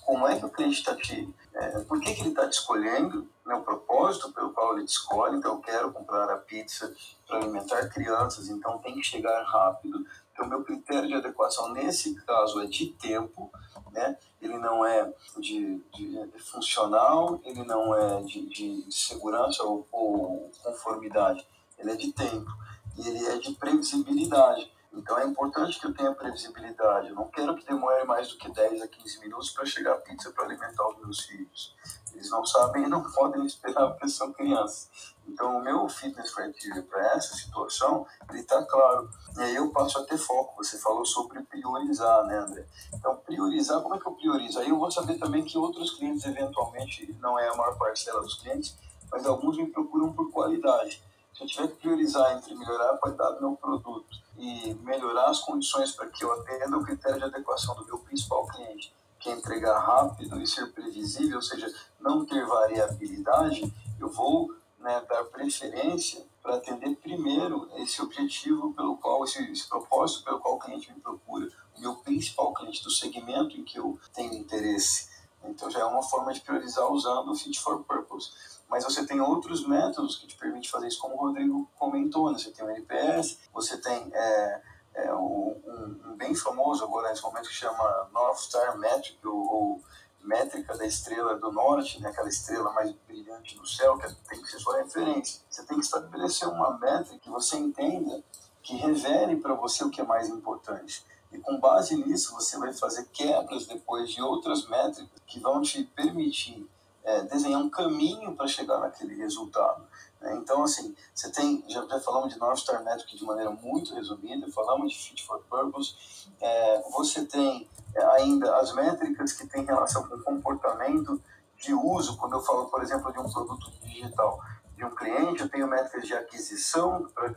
como 0.06 0.28
é 0.28 0.38
que 0.38 0.46
o 0.46 0.50
cliente 0.50 0.78
está 0.78 0.94
te... 0.94 1.28
É, 1.52 1.80
por 1.80 2.00
que, 2.00 2.14
que 2.14 2.20
ele 2.20 2.28
está 2.28 2.48
te 2.48 2.52
escolhendo, 2.52 3.28
né, 3.44 3.54
o 3.54 3.62
propósito 3.62 4.32
pelo 4.32 4.50
qual 4.52 4.76
ele 4.76 4.86
te 4.86 4.90
escolhe, 4.90 5.36
então 5.36 5.54
eu 5.54 5.60
quero 5.60 5.92
comprar 5.92 6.30
a 6.30 6.36
pizza 6.36 6.94
para 7.26 7.38
alimentar 7.38 7.88
crianças, 7.88 8.48
então 8.48 8.78
tem 8.78 8.94
que 8.94 9.02
chegar 9.02 9.42
rápido, 9.44 10.04
então, 10.32 10.48
meu 10.48 10.64
critério 10.64 11.08
de 11.08 11.14
adequação 11.14 11.72
nesse 11.72 12.14
caso 12.22 12.60
é 12.60 12.66
de 12.66 12.86
tempo, 12.86 13.50
né? 13.92 14.18
ele 14.42 14.58
não 14.58 14.84
é 14.84 15.12
de, 15.38 15.80
de 15.94 16.28
funcional, 16.38 17.40
ele 17.44 17.62
não 17.64 17.94
é 17.94 18.20
de, 18.22 18.46
de 18.46 18.86
segurança 18.92 19.62
ou, 19.62 19.86
ou, 19.92 20.50
conformidade, 20.62 21.46
ele 21.78 21.92
é 21.92 21.96
de 21.96 22.12
tempo 22.12 22.50
e 22.98 23.08
ele 23.08 23.26
é 23.26 23.38
de 23.38 23.52
previsibilidade. 23.54 24.73
Então 24.96 25.18
é 25.18 25.26
importante 25.26 25.78
que 25.78 25.86
eu 25.86 25.94
tenha 25.94 26.12
previsibilidade. 26.12 27.08
Eu 27.08 27.14
não 27.14 27.28
quero 27.28 27.56
que 27.56 27.66
demore 27.66 28.04
mais 28.04 28.28
do 28.28 28.38
que 28.38 28.50
10 28.50 28.82
a 28.82 28.88
15 28.88 29.20
minutos 29.20 29.50
para 29.50 29.66
chegar 29.66 29.94
a 29.94 30.00
pizza 30.00 30.30
para 30.30 30.44
alimentar 30.44 30.88
os 30.88 30.98
meus 30.98 31.20
filhos. 31.20 31.74
Eles 32.12 32.30
não 32.30 32.44
sabem 32.46 32.84
e 32.84 32.88
não 32.88 33.02
podem 33.12 33.44
esperar 33.44 33.90
porque 33.90 34.08
são 34.08 34.32
crianças. 34.32 35.14
Então, 35.26 35.56
o 35.56 35.62
meu 35.62 35.88
fitness 35.88 36.34
criteria 36.34 36.82
para 36.82 37.14
essa 37.14 37.34
situação, 37.34 38.06
ele 38.28 38.40
está 38.40 38.62
claro. 38.64 39.08
E 39.38 39.42
aí 39.42 39.56
eu 39.56 39.70
passo 39.70 39.98
a 39.98 40.04
ter 40.04 40.18
foco. 40.18 40.62
Você 40.62 40.78
falou 40.78 41.04
sobre 41.04 41.42
priorizar, 41.42 42.24
né, 42.24 42.38
André? 42.38 42.66
Então, 42.92 43.16
priorizar, 43.16 43.80
como 43.80 43.94
é 43.94 43.98
que 43.98 44.06
eu 44.06 44.12
priorizo? 44.12 44.58
Aí 44.58 44.68
eu 44.68 44.78
vou 44.78 44.90
saber 44.90 45.18
também 45.18 45.42
que 45.42 45.56
outros 45.56 45.92
clientes, 45.92 46.24
eventualmente, 46.24 47.10
não 47.20 47.38
é 47.38 47.48
a 47.48 47.56
maior 47.56 47.76
parcela 47.78 48.20
dos 48.20 48.34
clientes, 48.34 48.76
mas 49.10 49.26
alguns 49.26 49.56
me 49.56 49.66
procuram 49.66 50.12
por 50.12 50.30
qualidade. 50.30 51.02
Se 51.36 51.46
tiver 51.46 51.68
que 51.68 51.76
priorizar 51.76 52.36
entre 52.36 52.54
melhorar 52.54 52.90
a 52.90 52.96
qualidade 52.96 53.36
do 53.36 53.40
meu 53.40 53.56
produto 53.56 54.06
e 54.38 54.74
melhorar 54.82 55.30
as 55.30 55.40
condições 55.40 55.92
para 55.92 56.08
que 56.08 56.24
eu 56.24 56.32
atenda 56.32 56.78
o 56.78 56.84
critério 56.84 57.18
de 57.18 57.24
adequação 57.24 57.74
do 57.74 57.84
meu 57.84 57.98
principal 57.98 58.46
cliente, 58.46 58.94
que 59.18 59.28
é 59.28 59.32
entregar 59.32 59.78
rápido 59.80 60.40
e 60.40 60.46
ser 60.46 60.72
previsível, 60.72 61.36
ou 61.36 61.42
seja, 61.42 61.72
não 62.00 62.24
ter 62.24 62.46
variabilidade, 62.46 63.72
eu 63.98 64.08
vou 64.08 64.54
né, 64.78 65.02
dar 65.08 65.24
preferência 65.24 66.24
para 66.42 66.56
atender 66.56 66.94
primeiro 66.96 67.68
esse 67.76 68.02
objetivo 68.02 68.72
pelo 68.74 68.98
qual, 68.98 69.24
esse, 69.24 69.42
esse, 69.50 69.66
propósito 69.66 70.24
pelo 70.24 70.38
qual 70.38 70.56
o 70.56 70.58
cliente 70.58 70.92
me 70.92 71.00
procura, 71.00 71.48
o 71.76 71.80
meu 71.80 71.96
principal 71.96 72.52
cliente 72.52 72.84
do 72.84 72.90
segmento 72.90 73.58
em 73.58 73.64
que 73.64 73.78
eu 73.78 73.98
tenho 74.12 74.34
interesse. 74.34 75.08
Então 75.42 75.70
já 75.70 75.80
é 75.80 75.84
uma 75.84 76.02
forma 76.02 76.32
de 76.32 76.40
priorizar 76.42 76.90
usando 76.92 77.32
o 77.32 77.34
Fit 77.34 77.58
for 77.58 77.82
Purpose. 77.82 78.30
Mas 78.74 78.82
você 78.82 79.06
tem 79.06 79.20
outros 79.20 79.64
métodos 79.64 80.16
que 80.16 80.26
te 80.26 80.36
permitem 80.36 80.68
fazer 80.68 80.88
isso, 80.88 80.98
como 80.98 81.14
o 81.14 81.18
Rodrigo 81.18 81.70
comentou, 81.78 82.32
né? 82.32 82.36
você 82.36 82.50
tem 82.50 82.66
o 82.66 82.70
NPS, 82.70 83.38
você 83.52 83.80
tem 83.80 84.10
é, 84.12 84.62
é, 84.94 85.14
um, 85.14 85.56
um, 86.04 86.16
bem 86.16 86.34
famoso 86.34 86.82
agora 86.82 87.08
nesse 87.08 87.22
momento 87.22 87.48
que 87.48 87.54
chama 87.54 88.10
North 88.12 88.38
Star 88.38 88.76
Metric, 88.76 89.24
ou, 89.24 89.32
ou 89.32 89.80
métrica 90.24 90.76
da 90.76 90.84
estrela 90.84 91.38
do 91.38 91.52
norte, 91.52 92.02
né, 92.02 92.08
aquela 92.08 92.28
estrela 92.28 92.72
mais 92.72 92.90
brilhante 93.06 93.56
no 93.56 93.64
céu, 93.64 93.96
que 93.96 94.12
tem 94.28 94.42
que 94.42 94.50
ser 94.50 94.58
sua 94.58 94.78
referência. 94.78 95.40
Você 95.48 95.64
tem 95.64 95.78
que 95.78 95.84
estabelecer 95.84 96.48
uma 96.48 96.76
métrica 96.76 97.20
que 97.20 97.30
você 97.30 97.56
entenda, 97.56 98.24
que 98.60 98.74
revele 98.74 99.36
para 99.36 99.54
você 99.54 99.84
o 99.84 99.90
que 99.90 100.00
é 100.00 100.04
mais 100.04 100.28
importante. 100.28 101.06
E 101.30 101.38
com 101.38 101.60
base 101.60 101.94
nisso, 101.94 102.34
você 102.34 102.58
vai 102.58 102.72
fazer 102.72 103.04
quebras 103.12 103.68
depois 103.68 104.10
de 104.10 104.20
outras 104.20 104.66
métricas 104.66 105.22
que 105.28 105.38
vão 105.38 105.62
te 105.62 105.84
permitir 105.84 106.68
é, 107.04 107.22
desenhar 107.22 107.60
um 107.60 107.68
caminho 107.68 108.34
para 108.34 108.46
chegar 108.46 108.78
naquele 108.78 109.14
resultado. 109.14 109.86
Né? 110.20 110.34
Então, 110.36 110.64
assim, 110.64 110.96
você 111.14 111.30
tem, 111.30 111.64
já, 111.68 111.86
já 111.86 112.00
falamos 112.00 112.32
de 112.32 112.40
North 112.40 112.58
Star 112.58 112.82
Metric 112.82 113.16
de 113.16 113.24
maneira 113.24 113.50
muito 113.50 113.94
resumida, 113.94 114.50
falamos 114.50 114.92
de 114.92 114.98
Fit 114.98 115.24
for 115.24 115.40
Purpose, 115.48 115.94
é, 116.40 116.82
você 116.90 117.24
tem 117.26 117.68
é, 117.94 118.04
ainda 118.16 118.56
as 118.56 118.74
métricas 118.74 119.32
que 119.32 119.46
têm 119.46 119.64
relação 119.64 120.08
com 120.08 120.18
comportamento 120.22 121.20
de 121.56 121.74
uso, 121.74 122.16
quando 122.16 122.34
eu 122.34 122.42
falo, 122.42 122.66
por 122.66 122.82
exemplo, 122.82 123.12
de 123.12 123.18
um 123.18 123.30
produto 123.30 123.70
digital 123.82 124.40
de 124.76 124.84
um 124.84 124.94
cliente, 124.94 125.42
eu 125.42 125.48
tenho 125.48 125.68
métricas 125.68 126.06
de 126.06 126.14
aquisição, 126.14 127.06
para 127.14 127.30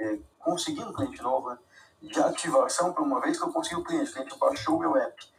é, 0.00 0.18
conseguir 0.38 0.84
um 0.84 0.92
cliente 0.92 1.22
novo, 1.22 1.56
de 2.00 2.20
ativação 2.20 2.92
para 2.92 3.02
uma 3.02 3.20
vez 3.20 3.38
que 3.38 3.44
eu 3.44 3.52
consegui 3.52 3.76
o 3.76 3.84
cliente, 3.84 4.10
o 4.10 4.12
cliente 4.12 4.38
baixou 4.38 4.76
o 4.76 4.80
meu 4.80 4.96
app. 4.96 5.32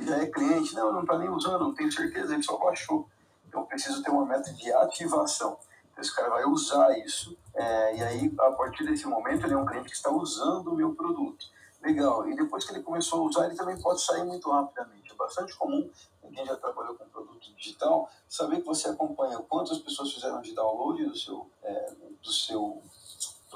Já 0.00 0.18
é 0.18 0.26
cliente, 0.26 0.74
não, 0.74 0.92
não 0.92 1.00
está 1.00 1.18
nem 1.18 1.28
usando, 1.28 1.60
não 1.60 1.74
tenho 1.74 1.90
certeza, 1.92 2.34
ele 2.34 2.42
só 2.42 2.56
baixou. 2.58 3.08
Então 3.48 3.64
preciso 3.64 4.02
ter 4.02 4.10
uma 4.10 4.26
meta 4.26 4.52
de 4.52 4.72
ativação. 4.72 5.58
Então, 5.90 6.02
esse 6.02 6.14
cara 6.14 6.28
vai 6.28 6.44
usar 6.44 6.98
isso, 6.98 7.36
é, 7.54 7.96
e 7.96 8.02
aí, 8.02 8.34
a 8.38 8.50
partir 8.52 8.84
desse 8.84 9.06
momento, 9.06 9.46
ele 9.46 9.54
é 9.54 9.56
um 9.56 9.64
cliente 9.64 9.88
que 9.88 9.96
está 9.96 10.10
usando 10.10 10.68
o 10.68 10.76
meu 10.76 10.94
produto. 10.94 11.46
Legal. 11.82 12.28
E 12.28 12.36
depois 12.36 12.64
que 12.64 12.72
ele 12.72 12.82
começou 12.82 13.22
a 13.22 13.28
usar, 13.28 13.46
ele 13.46 13.54
também 13.54 13.80
pode 13.80 14.02
sair 14.02 14.24
muito 14.24 14.50
rapidamente. 14.50 15.10
É 15.10 15.14
bastante 15.14 15.56
comum, 15.56 15.88
quem 16.34 16.44
já 16.44 16.56
trabalhou 16.56 16.94
com 16.96 17.08
produto 17.08 17.54
digital, 17.56 18.10
saber 18.28 18.60
que 18.60 18.66
você 18.66 18.88
acompanha 18.88 19.38
quantas 19.38 19.78
pessoas 19.78 20.12
fizeram 20.12 20.42
de 20.42 20.54
download 20.54 21.04
do 21.04 21.16
seu, 21.16 21.50
é, 21.62 21.92
do 22.22 22.32
seu 22.32 22.82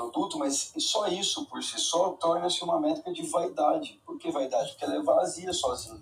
produto, 0.00 0.38
mas 0.38 0.72
só 0.78 1.06
isso 1.08 1.44
por 1.46 1.62
si 1.62 1.78
só 1.78 2.10
torna-se 2.12 2.64
uma 2.64 2.80
métrica 2.80 3.12
de 3.12 3.22
vaidade. 3.26 4.00
Por 4.06 4.18
que 4.18 4.30
vaidade? 4.30 4.70
Porque 4.70 4.84
ela 4.84 4.94
é 4.94 5.02
vazia 5.02 5.52
sozinha. 5.52 6.00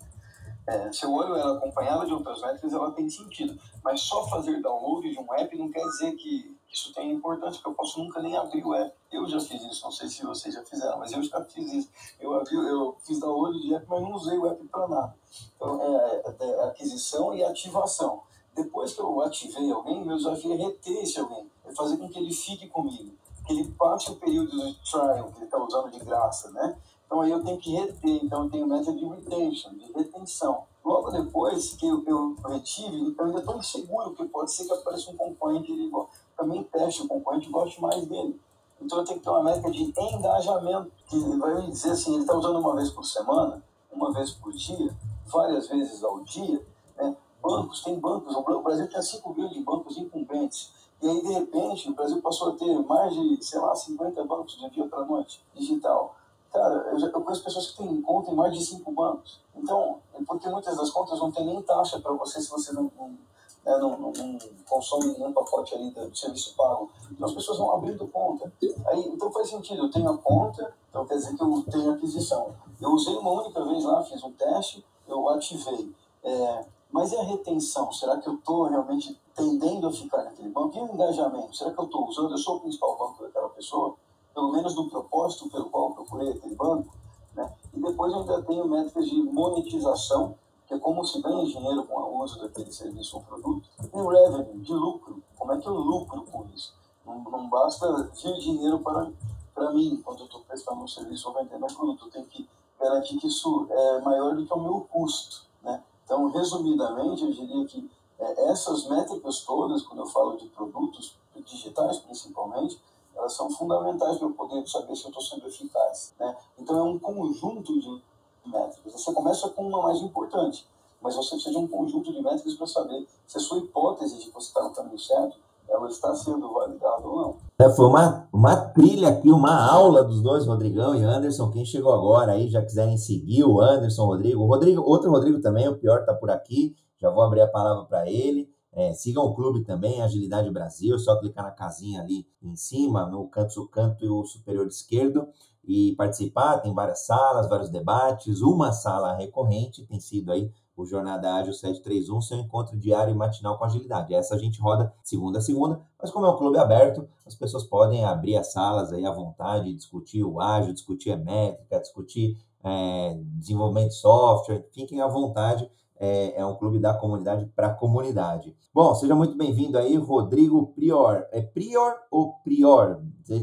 É, 0.67 0.93
se 0.93 1.05
eu 1.05 1.13
olho 1.13 1.35
ela 1.35 1.57
acompanhada 1.57 2.07
de 2.07 2.13
outras 2.13 2.41
métricas, 2.41 2.73
ela 2.73 2.93
tem 2.93 3.09
sentido. 3.11 3.59
Mas 3.83 4.03
só 4.03 4.27
fazer 4.29 4.61
download 4.61 5.11
de 5.11 5.19
um 5.19 5.35
app 5.35 5.59
não 5.59 5.71
quer 5.71 5.83
dizer 5.83 6.13
que 6.13 6.57
isso 6.71 6.93
tem 6.93 7.11
importância, 7.11 7.55
porque 7.55 7.71
eu 7.71 7.75
posso 7.75 7.99
nunca 7.99 8.21
nem 8.21 8.37
abrir 8.37 8.65
o 8.65 8.75
app. 8.75 8.95
Eu 9.11 9.27
já 9.27 9.41
fiz 9.41 9.63
isso, 9.65 9.83
não 9.83 9.91
sei 9.91 10.09
se 10.09 10.23
vocês 10.23 10.55
já 10.55 10.63
fizeram, 10.63 10.99
mas 10.99 11.11
eu 11.11 11.23
já 11.23 11.43
fiz 11.45 11.73
isso. 11.73 11.89
Eu, 12.21 12.35
abri, 12.35 12.55
eu 12.55 12.97
fiz 13.05 13.19
download 13.19 13.61
de 13.61 13.75
app, 13.75 13.87
mas 13.89 14.03
não 14.03 14.13
usei 14.13 14.39
o 14.39 14.47
app 14.47 14.63
para 14.69 14.89
nada. 14.89 15.15
Então, 15.57 15.83
é, 15.83 16.23
é, 16.27 16.35
é, 16.39 16.65
aquisição 16.65 17.35
e 17.35 17.43
ativação. 17.43 18.23
Depois 18.55 18.93
que 18.93 19.01
eu 19.01 19.21
ativei 19.23 19.71
alguém, 19.73 20.05
meu 20.05 20.17
desafio 20.17 20.53
é 20.53 20.57
reter 20.57 21.03
esse 21.03 21.19
alguém, 21.19 21.51
é 21.65 21.73
fazer 21.75 21.97
com 21.97 22.09
que 22.09 22.19
ele 22.19 22.33
fique 22.33 22.67
comigo 22.69 23.17
ele 23.53 23.71
passe 23.79 24.11
o 24.11 24.17
período 24.17 24.51
de 24.51 24.91
trial 24.91 25.31
que 25.33 25.39
ele 25.39 25.45
está 25.45 25.63
usando 25.63 25.91
de 25.91 25.99
graça, 26.01 26.51
né? 26.51 26.77
Então 27.07 27.23
aí 27.23 27.31
eu 27.31 27.43
tenho 27.43 27.59
que 27.59 27.75
reter, 27.75 28.23
então 28.23 28.45
eu 28.45 28.51
tenho 28.51 28.67
meta 28.67 28.93
de 28.93 29.05
retention, 29.05 29.71
de 29.75 29.93
retenção. 29.93 30.65
Logo 30.85 31.11
depois 31.11 31.73
que 31.75 31.87
eu, 31.87 32.05
eu 32.07 32.37
retive, 32.47 33.01
então 33.01 33.25
eu 33.25 33.31
ainda 33.31 33.41
estou 33.41 33.57
inseguro, 33.57 34.11
porque 34.11 34.31
pode 34.31 34.53
ser 34.53 34.67
que 34.67 34.73
apareça 34.73 35.11
um 35.11 35.17
concorrente 35.17 35.73
e 35.73 35.91
também 36.37 36.63
teste 36.65 37.03
o 37.03 37.09
concorrente 37.09 37.49
e 37.49 37.51
goste 37.51 37.81
mais 37.81 38.07
dele. 38.07 38.39
Então 38.81 38.99
eu 38.99 39.05
tenho 39.05 39.19
que 39.19 39.25
ter 39.25 39.31
uma 39.31 39.43
meta 39.43 39.71
de 39.71 39.83
engajamento, 39.83 40.93
que 41.07 41.19
vai 41.39 41.63
dizer 41.67 41.93
assim, 41.93 42.13
ele 42.13 42.23
está 42.23 42.37
usando 42.37 42.59
uma 42.59 42.77
vez 42.77 42.91
por 42.91 43.05
semana, 43.05 43.63
uma 43.91 44.13
vez 44.13 44.33
por 44.33 44.53
dia, 44.53 44.95
várias 45.27 45.69
vezes 45.69 46.05
ao 46.05 46.21
dia, 46.21 46.65
né? 46.97 47.17
Bancos, 47.43 47.83
tem 47.83 47.99
bancos, 47.99 48.37
o 48.37 48.63
Brasil 48.63 48.89
tinha 48.89 49.03
5 49.03 49.35
mil 49.35 49.49
de 49.49 49.61
bancos 49.61 49.97
incumbentes. 49.97 50.73
E 51.01 51.09
aí, 51.09 51.23
de 51.23 51.33
repente, 51.33 51.89
o 51.89 51.95
Brasil 51.95 52.21
passou 52.21 52.51
a 52.51 52.53
ter 52.57 52.77
mais 52.81 53.15
de, 53.15 53.45
sei 53.45 53.61
lá, 53.61 53.75
50 53.75 54.25
bancos 54.25 54.59
de 54.59 54.69
dia 54.71 54.87
para 54.89 55.05
noite, 55.05 55.41
digital. 55.55 56.17
Cara, 56.53 56.75
eu, 56.91 56.99
já, 56.99 57.07
eu 57.07 57.21
conheço 57.21 57.45
pessoas 57.45 57.71
que 57.71 57.77
têm 57.77 58.03
conta 58.03 58.31
em 58.31 58.35
mais 58.35 58.53
de 58.53 58.65
cinco 58.65 58.91
bancos. 58.91 59.39
Então, 59.55 60.01
é 60.15 60.23
porque 60.25 60.49
muitas 60.49 60.77
das 60.77 60.91
contas 60.91 61.21
não 61.21 61.31
tem 61.31 61.47
nem 61.47 61.63
taxa 61.63 62.01
para 62.01 62.13
você 62.13 62.41
se 62.41 62.51
você 62.51 62.73
não, 62.73 62.91
não, 62.99 63.09
né, 63.09 63.79
não, 63.79 63.99
não, 63.99 64.13
não 64.13 64.39
consome 64.69 65.17
nenhum 65.17 65.33
pacote 65.33 65.75
ali 65.75 65.91
do 65.91 66.17
serviço 66.17 66.55
pago. 66.57 66.91
Então, 67.13 67.29
as 67.29 67.35
pessoas 67.35 67.59
vão 67.59 67.73
abrindo 67.73 68.09
conta. 68.09 68.53
Aí, 68.87 69.09
então, 69.09 69.31
faz 69.31 69.51
sentido. 69.51 69.85
Eu 69.85 69.91
tenho 69.91 70.11
a 70.11 70.19
conta, 70.19 70.75
então 70.91 71.07
quer 71.07 71.15
dizer 71.15 71.37
que 71.37 71.43
eu 71.43 71.65
tenho 71.71 71.93
aquisição. 71.93 72.55
Eu 72.81 72.91
usei 72.91 73.15
uma 73.15 73.31
única 73.31 73.65
vez 73.65 73.85
lá, 73.85 74.03
fiz 74.03 74.23
um 74.25 74.33
teste, 74.33 74.85
eu 75.07 75.29
ativei. 75.29 75.95
É, 76.25 76.65
mas 76.91 77.13
e 77.13 77.17
a 77.17 77.23
retenção? 77.23 77.93
Será 77.93 78.17
que 78.17 78.29
eu 78.29 78.35
estou 78.35 78.65
realmente 78.65 79.17
tendendo 79.39 79.87
a 79.87 79.93
ficar 79.93 80.25
naquele 80.25 80.49
banco? 80.49 80.77
E 80.77 80.81
o 80.81 80.93
engajamento? 80.93 81.57
Será 81.57 81.73
que 81.73 81.79
eu 81.79 81.85
estou 81.85 82.09
usando? 82.09 82.33
Eu 82.33 82.39
sou 82.39 82.57
o 82.57 82.61
principal 82.61 82.99
banco 82.99 83.23
daquela 83.23 83.49
pessoa? 83.51 83.95
Pelo 84.35 84.53
menos 84.53 84.75
no 84.75 84.91
propósito 84.91 85.49
pelo 85.49 85.71
qual 85.71 85.91
eu 85.91 85.95
procurei 85.95 86.31
aquele 86.31 86.57
banco? 86.57 86.93
Né? 87.35 87.51
E 87.73 87.81
depois 87.81 88.13
eu 88.13 88.21
ainda 88.21 88.43
tenho 88.43 88.69
métricas 88.69 89.07
de 89.07 89.23
monetização, 89.23 90.35
que 90.67 90.75
é 90.75 90.79
como 90.79 91.05
se 91.05 91.23
ganha 91.23 91.45
dinheiro 91.47 91.85
com 91.85 91.95
o 91.95 92.23
uso 92.23 92.41
daquele 92.41 92.73
serviço 92.73 93.17
ou 93.17 93.23
produto. 93.23 93.69
E 93.81 93.97
revenue, 93.97 94.61
de 94.61 94.73
lucro. 94.73 95.23
Como 95.37 95.53
é 95.53 95.59
que 95.59 95.69
eu 95.69 95.75
lucro 95.75 96.23
com 96.25 96.45
isso? 96.55 96.75
Não, 97.07 97.21
não 97.21 97.49
basta 97.49 98.11
vir 98.23 98.35
dinheiro 98.39 98.81
para, 98.81 99.11
para 99.55 99.71
mim 99.73 100.03
quando 100.05 100.21
eu 100.21 100.27
estou 100.27 100.41
prestando 100.41 100.83
um 100.83 100.89
serviço 100.89 101.29
ou 101.29 101.35
vendendo 101.35 101.65
um 101.65 101.75
produto. 101.75 102.07
Eu 102.07 102.11
tenho 102.11 102.27
que 102.27 102.49
garantir 102.79 103.17
que 103.19 103.29
isso 103.29 103.67
é 103.71 104.01
maior 104.01 104.35
do 104.35 104.45
que 104.45 104.53
o 104.53 104.61
meu 104.61 104.81
custo. 104.91 105.47
Né? 105.63 105.83
Então, 106.05 106.31
resumidamente, 106.31 107.23
eu 107.23 107.33
diria 107.33 107.65
que 107.67 107.89
essas 108.19 108.89
métricas 108.89 109.41
todas, 109.41 109.83
quando 109.83 110.01
eu 110.01 110.07
falo 110.07 110.37
de 110.37 110.47
produtos 110.47 111.17
digitais 111.45 111.99
principalmente, 111.99 112.81
elas 113.15 113.33
são 113.33 113.51
fundamentais 113.51 114.19
para 114.19 114.27
eu 114.27 114.33
poder 114.33 114.67
saber 114.69 114.95
se 114.97 115.05
eu 115.05 115.09
estou 115.09 115.23
sendo 115.23 115.47
eficaz. 115.47 116.15
Né? 116.19 116.37
Então, 116.59 116.79
é 116.79 116.83
um 116.83 116.99
conjunto 116.99 117.79
de 117.81 118.03
métricas. 118.47 118.93
Você 118.93 119.13
começa 119.13 119.49
com 119.51 119.67
uma 119.67 119.83
mais 119.83 120.01
importante, 120.01 120.67
mas 121.01 121.15
você 121.15 121.31
precisa 121.31 121.51
de 121.51 121.59
um 121.59 121.69
conjunto 121.69 122.13
de 122.13 122.23
métricas 122.23 122.55
para 122.55 122.67
saber 122.67 123.07
se 123.27 123.39
a 123.39 123.41
sua 123.41 123.59
hipótese 123.59 124.19
de 124.19 124.27
que 124.27 124.35
você 124.35 124.49
está 124.49 124.63
no 124.63 124.73
caminho 124.73 124.99
certo 124.99 125.39
ela 125.69 125.89
está 125.89 126.15
sendo 126.15 126.53
validada 126.53 127.07
ou 127.07 127.17
não. 127.17 127.37
É, 127.59 127.69
foi 127.71 127.87
uma, 127.87 128.29
uma 128.33 128.57
trilha 128.57 129.09
aqui, 129.09 129.31
uma 129.31 129.71
aula 129.71 130.03
dos 130.03 130.23
dois, 130.23 130.47
Rodrigão 130.47 130.95
e 130.95 131.03
Anderson. 131.03 131.51
Quem 131.51 131.65
chegou 131.65 131.93
agora 131.93 132.33
aí, 132.33 132.49
já 132.49 132.63
quiserem 132.63 132.97
seguir 132.97 133.45
o 133.45 133.61
Anderson, 133.61 134.07
Rodrigo. 134.07 134.47
Rodrigo, 134.47 134.83
outro 134.83 135.11
Rodrigo 135.11 135.41
também, 135.41 135.69
o 135.69 135.77
pior 135.77 136.01
está 136.01 136.15
por 136.15 136.31
aqui. 136.31 136.75
Já 137.01 137.11
vou 137.11 137.23
abrir 137.23 137.41
a 137.41 137.49
palavra 137.49 137.85
para 137.85 138.11
ele. 138.11 138.51
É, 138.73 138.93
sigam 138.93 139.25
o 139.25 139.35
clube 139.35 139.65
também, 139.65 140.03
Agilidade 140.03 140.51
Brasil, 140.51 140.99
só 140.99 141.19
clicar 141.19 141.45
na 141.45 141.51
casinha 141.51 142.03
ali 142.03 142.27
em 142.43 142.55
cima, 142.55 143.07
no 143.07 143.27
canto, 143.29 143.67
canto 143.69 144.25
superior 144.27 144.67
esquerdo 144.67 145.29
e 145.65 145.95
participar. 145.97 146.59
Tem 146.59 146.75
várias 146.75 147.07
salas, 147.07 147.49
vários 147.49 147.71
debates. 147.71 148.41
Uma 148.41 148.73
sala 148.73 149.17
recorrente 149.17 149.87
tem 149.87 149.99
sido 149.99 150.31
aí 150.31 150.53
o 150.77 150.87
Jornada 150.87 151.35
Ágil 151.35 151.53
731, 151.53 152.21
seu 152.21 152.39
encontro 152.39 152.79
diário 152.79 153.13
e 153.13 153.17
matinal 153.17 153.59
com 153.59 153.65
agilidade. 153.65 154.15
Essa 154.15 154.37
a 154.37 154.39
gente 154.39 154.61
roda 154.61 154.95
segunda 155.03 155.39
a 155.39 155.43
segunda, 155.43 155.81
mas 156.01 156.11
como 156.13 156.25
é 156.25 156.31
um 156.31 156.37
clube 156.37 156.57
aberto, 156.57 157.09
as 157.27 157.35
pessoas 157.35 157.65
podem 157.65 158.05
abrir 158.05 158.37
as 158.37 158.53
salas 158.53 158.93
aí 158.93 159.05
à 159.05 159.11
vontade, 159.11 159.75
discutir 159.75 160.23
o 160.23 160.41
ágil, 160.41 160.73
discutir 160.73 161.11
a 161.11 161.17
métrica, 161.17 161.81
discutir 161.81 162.39
é, 162.63 163.19
desenvolvimento 163.37 163.89
de 163.89 163.97
software, 163.97 164.65
fiquem 164.73 165.01
à 165.01 165.09
vontade. 165.09 165.69
É, 166.01 166.41
é 166.41 166.47
um 166.47 166.55
clube 166.57 166.79
da 166.79 166.95
comunidade 166.95 167.47
para 167.57 167.69
a 167.69 167.75
comunidade. 167.75 168.57
Bom, 168.73 168.95
seja 168.95 169.15
muito 169.15 169.37
bem-vindo 169.37 169.77
aí, 169.77 169.97
Rodrigo 169.97 170.69
Prior. 170.69 171.27
É 171.33 171.43
Prior 171.43 171.95
ou 172.11 172.35
Prior? 172.45 173.03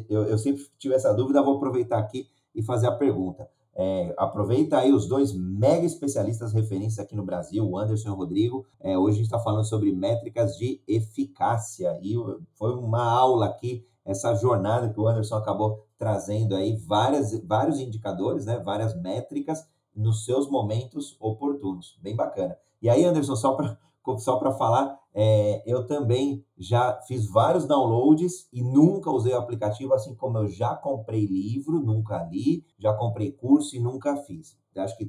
Eu, 0.10 0.24
eu 0.24 0.38
sempre 0.38 0.64
tive 0.78 0.96
essa 0.96 1.14
dúvida, 1.14 1.44
vou 1.44 1.58
aproveitar 1.58 2.00
aqui 2.00 2.28
e 2.54 2.64
fazer 2.64 2.88
a 2.88 2.96
pergunta. 2.96 3.50
É, 3.78 4.14
aproveita 4.18 4.78
aí 4.78 4.94
os 4.94 5.06
dois 5.06 5.34
mega 5.34 5.86
especialistas 5.86 6.54
referências 6.54 7.00
aqui 7.00 7.14
no 7.14 7.26
Brasil, 7.26 7.68
o 7.68 7.78
Anderson 7.78 8.08
e 8.08 8.12
o 8.12 8.16
Rodrigo. 8.16 8.66
É, 8.80 8.98
hoje 8.98 9.16
a 9.16 9.18
gente 9.18 9.26
está 9.26 9.40
falando 9.40 9.66
sobre 9.66 9.92
métricas 9.92 10.56
de 10.56 10.82
eficácia 10.88 12.00
e 12.02 12.16
foi 12.54 12.74
uma 12.74 13.04
aula 13.04 13.48
aqui, 13.48 13.86
essa 14.06 14.34
jornada 14.36 14.88
que 14.88 15.00
o 15.00 15.08
Anderson 15.08 15.36
acabou 15.36 15.86
trazendo 15.98 16.56
aí, 16.56 16.78
várias, 16.78 17.38
vários 17.46 17.80
indicadores, 17.80 18.46
né, 18.46 18.62
várias 18.64 18.96
métricas 18.96 19.68
nos 19.96 20.26
seus 20.26 20.50
momentos 20.50 21.16
oportunos. 21.20 21.98
Bem 22.02 22.16
bacana. 22.16 22.58
E 22.82 22.90
aí, 22.90 23.04
Anderson, 23.06 23.36
só 23.36 23.54
para 23.54 23.78
só 24.18 24.38
para 24.38 24.52
falar, 24.52 25.00
é, 25.14 25.64
eu 25.66 25.88
também 25.88 26.46
já 26.58 27.02
fiz 27.08 27.28
vários 27.28 27.66
downloads 27.66 28.48
e 28.54 28.62
nunca 28.62 29.10
usei 29.10 29.34
o 29.34 29.38
aplicativo, 29.38 29.94
assim 29.94 30.14
como 30.14 30.38
eu 30.38 30.48
já 30.48 30.76
comprei 30.76 31.26
livro, 31.26 31.80
nunca 31.80 32.24
li, 32.24 32.64
já 32.78 32.94
comprei 32.94 33.32
curso 33.32 33.76
e 33.76 33.80
nunca 33.80 34.16
fiz. 34.18 34.58
Acho 34.76 34.98
que 34.98 35.06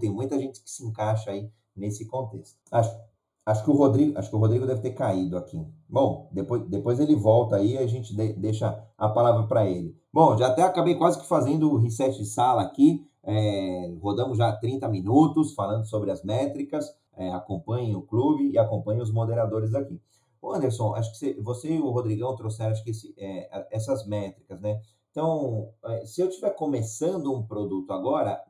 tem 0.00 0.10
muita 0.10 0.38
gente 0.38 0.62
que 0.62 0.70
se 0.70 0.84
encaixa 0.84 1.30
aí 1.30 1.50
nesse 1.76 2.06
contexto. 2.06 2.58
Acho, 2.72 2.96
acho 3.44 3.64
que 3.64 3.70
o 3.70 3.74
Rodrigo, 3.74 4.18
acho 4.18 4.30
que 4.30 4.36
o 4.36 4.38
Rodrigo 4.38 4.66
deve 4.66 4.80
ter 4.80 4.92
caído 4.92 5.36
aqui. 5.36 5.62
Bom, 5.88 6.28
depois, 6.32 6.66
depois 6.68 6.98
ele 6.98 7.14
volta 7.14 7.56
aí, 7.56 7.76
a 7.76 7.86
gente 7.86 8.16
de, 8.16 8.32
deixa 8.32 8.82
a 8.96 9.08
palavra 9.08 9.46
para 9.46 9.66
ele. 9.66 9.94
Bom, 10.12 10.36
já 10.36 10.48
até 10.48 10.62
acabei 10.62 10.94
quase 10.94 11.20
que 11.20 11.26
fazendo 11.26 11.70
o 11.70 11.76
reset 11.76 12.16
de 12.16 12.24
sala 12.24 12.62
aqui. 12.62 13.06
É, 13.22 13.94
rodamos 14.00 14.38
já 14.38 14.52
30 14.52 14.88
minutos 14.88 15.54
falando 15.54 15.84
sobre 15.84 16.10
as 16.10 16.24
métricas 16.24 16.86
é, 17.16 17.30
acompanhem 17.32 17.94
o 17.94 18.02
clube 18.02 18.50
e 18.50 18.58
acompanhem 18.58 19.02
os 19.02 19.12
moderadores 19.12 19.74
aqui. 19.74 20.00
O 20.40 20.52
Anderson, 20.52 20.94
acho 20.94 21.12
que 21.18 21.34
você, 21.40 21.74
e 21.74 21.80
o 21.80 21.90
Rodrigão 21.90 22.34
trouxeram 22.34 22.72
acho 22.72 22.82
que 22.82 22.90
esse, 22.90 23.14
é, 23.18 23.66
essas 23.70 24.06
métricas, 24.06 24.60
né? 24.60 24.80
Então, 25.10 25.70
é, 25.84 26.06
se 26.06 26.22
eu 26.22 26.28
estiver 26.28 26.54
começando 26.54 27.34
um 27.34 27.42
produto 27.42 27.92
agora, 27.92 28.42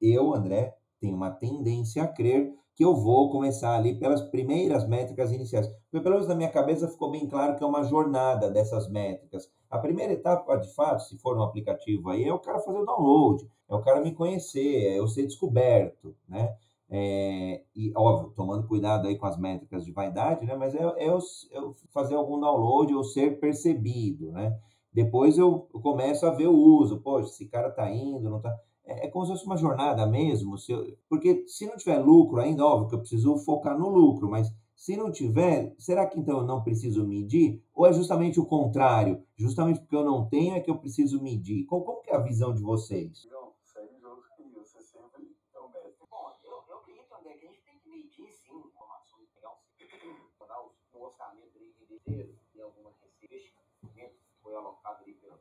eu, 0.00 0.34
André, 0.34 0.76
tenho 1.00 1.16
uma 1.16 1.30
tendência 1.30 2.04
a 2.04 2.08
crer 2.08 2.54
que 2.82 2.86
eu 2.86 2.96
vou 2.96 3.30
começar 3.30 3.76
ali 3.76 3.94
pelas 3.94 4.20
primeiras 4.22 4.84
métricas 4.88 5.30
iniciais. 5.30 5.68
Porque 5.88 6.02
pelo 6.02 6.16
menos 6.16 6.26
na 6.26 6.34
minha 6.34 6.50
cabeça 6.50 6.88
ficou 6.88 7.12
bem 7.12 7.28
claro 7.28 7.54
que 7.54 7.62
é 7.62 7.66
uma 7.66 7.84
jornada 7.84 8.50
dessas 8.50 8.90
métricas. 8.90 9.48
A 9.70 9.78
primeira 9.78 10.12
etapa, 10.12 10.56
de 10.56 10.74
fato, 10.74 11.04
se 11.04 11.16
for 11.18 11.38
um 11.38 11.44
aplicativo 11.44 12.10
aí, 12.10 12.24
é 12.24 12.34
o 12.34 12.40
cara 12.40 12.58
fazer 12.58 12.78
o 12.78 12.84
download, 12.84 13.48
é 13.70 13.74
o 13.76 13.82
cara 13.82 14.00
me 14.00 14.12
conhecer, 14.12 14.88
é 14.88 14.98
eu 14.98 15.06
ser 15.06 15.22
descoberto, 15.22 16.16
né? 16.28 16.56
É, 16.90 17.62
e, 17.74 17.92
óbvio, 17.96 18.32
tomando 18.34 18.66
cuidado 18.66 19.06
aí 19.06 19.16
com 19.16 19.26
as 19.26 19.38
métricas 19.38 19.84
de 19.84 19.92
vaidade, 19.92 20.44
né? 20.44 20.56
Mas 20.56 20.74
é, 20.74 20.82
é, 20.82 21.08
eu, 21.08 21.20
eu 21.52 21.72
fazer 21.94 22.16
algum 22.16 22.40
download 22.40 22.92
ou 22.94 23.04
ser 23.04 23.38
percebido, 23.38 24.32
né? 24.32 24.58
Depois 24.92 25.38
eu, 25.38 25.68
eu 25.72 25.80
começo 25.80 26.26
a 26.26 26.30
ver 26.30 26.48
o 26.48 26.58
uso. 26.58 27.00
Poxa, 27.00 27.28
esse 27.28 27.46
cara 27.46 27.68
está 27.68 27.88
indo, 27.88 28.28
não 28.28 28.38
está. 28.38 28.52
É, 28.84 29.06
é, 29.06 29.10
como 29.10 29.24
se 29.24 29.32
fosse 29.32 29.46
uma 29.46 29.56
jornada 29.56 30.06
mesmo. 30.06 30.58
Se 30.58 30.72
eu, 30.72 30.96
porque 31.08 31.46
se 31.46 31.66
não 31.66 31.76
tiver 31.76 31.98
lucro 31.98 32.40
ainda, 32.40 32.64
óbvio 32.64 32.88
que 32.88 32.94
eu 32.94 33.00
preciso 33.00 33.36
focar 33.38 33.78
no 33.78 33.88
lucro, 33.88 34.28
mas 34.28 34.52
se 34.74 34.96
não 34.96 35.12
tiver, 35.12 35.74
será 35.78 36.06
que 36.06 36.18
então 36.18 36.38
eu 36.38 36.44
não 36.44 36.62
preciso 36.62 37.06
medir? 37.06 37.62
Ou 37.72 37.86
é 37.86 37.92
justamente 37.92 38.40
o 38.40 38.46
contrário? 38.46 39.24
Justamente 39.36 39.80
porque 39.80 39.94
eu 39.94 40.04
não 40.04 40.28
tenho 40.28 40.56
é 40.56 40.60
que 40.60 40.70
eu 40.70 40.78
preciso 40.78 41.22
medir? 41.22 41.64
Como, 41.66 41.84
como 41.84 42.00
que 42.02 42.10
é 42.10 42.16
a 42.16 42.20
visão 42.20 42.52
de 42.52 42.62
vocês? 42.62 43.24
Não, 43.30 43.52
segue 43.62 43.96
jogo 44.00 44.22
que 44.36 44.42
você 44.52 44.82
sempre 44.82 45.36
é 45.54 45.60
o 45.60 45.68
mestre. 45.70 46.04
Bom, 46.10 46.32
eu, 46.42 46.64
eu 46.68 46.78
acredito, 46.78 47.14
André, 47.14 47.34
que 47.34 47.46
a 47.46 47.50
gente 47.50 47.62
tem 47.62 47.78
que 47.78 47.88
medir 47.88 48.32
sim 48.34 48.58
informações, 48.58 49.28
pegar 49.30 50.60
um, 50.60 50.98
um 50.98 51.02
orçamento 51.02 51.52
de 51.56 51.94
inteiro 51.94 52.34
e 52.52 52.60
alguma 52.60 52.90
receita, 53.00 53.60
que 53.94 54.10
foi 54.42 54.56
alocado 54.56 55.04
ali 55.04 55.14
pela 55.14 55.38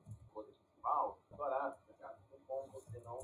doutorado, 0.92 1.18
tá 1.30 1.72
Tem 1.72 1.81
como 2.52 2.68
você 2.74 3.00
não 3.00 3.18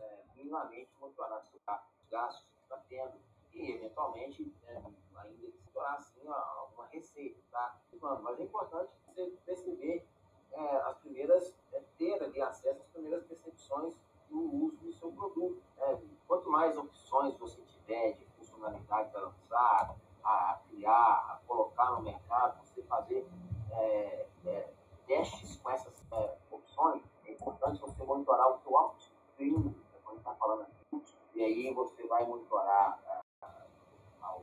é, 0.00 0.24
minimamente 0.34 0.88
monitorar 0.98 1.42
os 1.42 2.08
gastos 2.10 2.46
que 2.56 2.62
está 2.62 2.78
tendo 2.88 3.12
e, 3.52 3.72
eventualmente, 3.72 4.50
é, 4.66 4.82
ainda 5.16 5.46
explorar 5.46 5.94
assim, 5.96 6.26
alguma 6.26 6.86
receita, 6.86 7.38
tá? 7.50 7.78
Mas 8.22 8.40
é 8.40 8.44
importante 8.44 8.90
você 9.06 9.26
perceber 9.44 10.06
é, 10.52 10.76
as 10.76 10.96
primeiras, 10.98 11.54
é, 11.72 11.80
ter 11.98 12.22
ali 12.22 12.40
acesso 12.40 12.80
às 12.80 12.88
primeiras 12.88 13.24
percepções 13.26 13.94
do 14.30 14.40
uso 14.40 14.76
do 14.78 14.92
seu 14.94 15.12
produto. 15.12 15.62
Né? 15.76 16.00
Quanto 16.26 16.50
mais 16.50 16.76
opções 16.76 17.36
você 17.36 17.60
tiver 17.62 18.12
de 18.14 18.24
funcionalidade 18.36 19.14
a 19.14 19.20
lançar, 19.20 19.96
a 20.24 20.60
criar, 20.68 21.12
a 21.12 21.40
colocar 21.46 21.90
no 21.92 22.02
mercado, 22.02 22.64
você 22.64 22.82
fazer 22.82 23.26
é, 23.72 24.26
é, 24.46 24.72
testes 25.06 25.56
com 25.56 25.70
essas 25.70 26.02
é, 26.12 26.38
opções, 26.50 27.02
importante 27.44 27.80
você 27.80 28.02
monitorar 28.02 28.50
o 28.50 28.58
seu 28.58 28.74
upstream, 28.74 29.74
quando 30.02 30.18
está 30.18 30.34
falando 30.34 30.62
aqui, 30.62 31.02
e 31.34 31.42
aí 31.44 31.74
você 31.74 32.06
vai 32.06 32.24
monitorar 32.26 32.98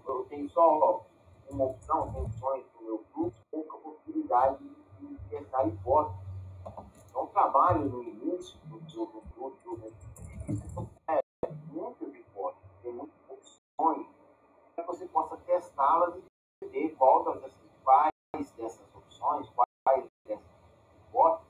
eu 0.08 0.26
tenho 0.26 0.50
só 0.50 1.04
uma 1.50 1.66
opção, 1.66 2.12
tem 2.12 2.24
opções 2.24 2.66
no 2.76 2.86
meu 2.86 3.06
grupo, 3.14 3.36
pouca 3.52 3.78
possibilidade 3.78 4.58
de 5.00 5.18
testar 5.30 5.68
hipóteses. 5.68 6.22
Então, 7.10 7.28
trabalho 7.28 7.86
no 7.86 8.04
início 8.04 8.58
do 8.66 8.80
grupo, 8.80 9.22
é 11.08 11.20
muitas 11.72 12.14
hipóteses, 12.16 12.70
tem 12.82 12.94
muitas 12.94 13.20
opções, 13.30 14.08
para 14.76 14.84
que 14.84 14.88
você 14.88 15.06
possa 15.08 15.38
testá-las 15.38 16.16
e 16.62 16.66
ver 16.68 16.96
qual 16.96 17.24
das, 17.24 17.52
quais 17.84 18.52
dessas 18.58 18.96
opções, 18.96 19.50
quais 19.50 20.06
dessas 20.26 20.46
hipóteses 21.08 21.40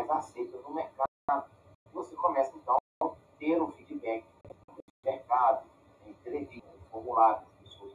mais 0.00 0.10
aceitas 0.10 0.62
no 0.62 0.74
mercado. 0.74 1.44
Você 1.92 2.14
começa, 2.16 2.56
então, 2.56 2.76
a 3.02 3.08
ter 3.38 3.60
um 3.60 3.70
feedback 3.72 4.24
do 4.44 4.82
mercado, 5.04 5.66
entrevista, 6.06 6.68
formulários, 6.90 7.44
pessoas 7.60 7.94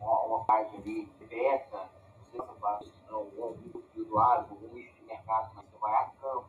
uma, 0.00 0.20
uma 0.26 0.44
parte 0.44 0.76
ali 0.76 1.06
beta, 1.28 1.88
você 2.32 2.42
faz 2.60 2.86
algum 3.10 3.52
grupo 3.54 3.82
de 3.92 4.00
usuários, 4.00 4.50
algum 4.50 4.74
nicho 4.74 4.94
de 4.94 5.02
mercado, 5.04 5.50
mas 5.54 5.66
você 5.66 5.78
vai 5.78 5.94
a 5.94 6.06
campo, 6.20 6.48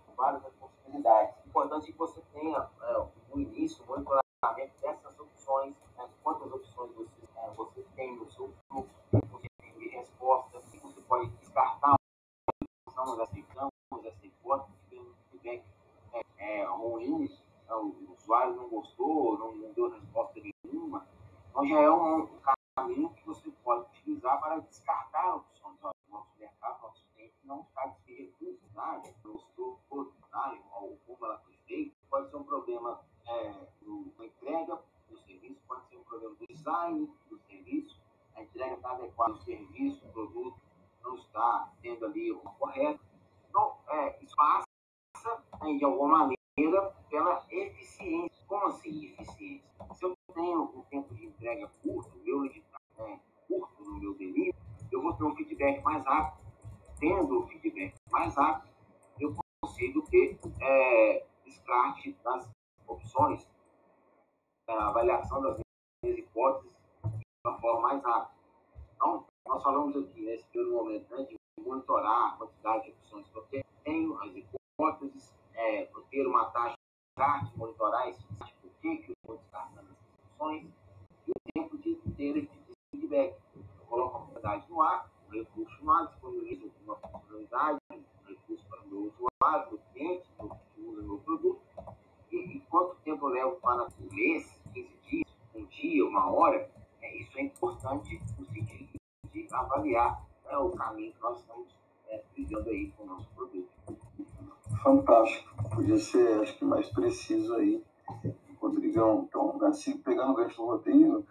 assim, 110.32 110.32
pegando 110.32 110.32
o 110.32 110.36
gancho 110.36 110.58
do 110.58 110.66
roteiro, 110.66 111.26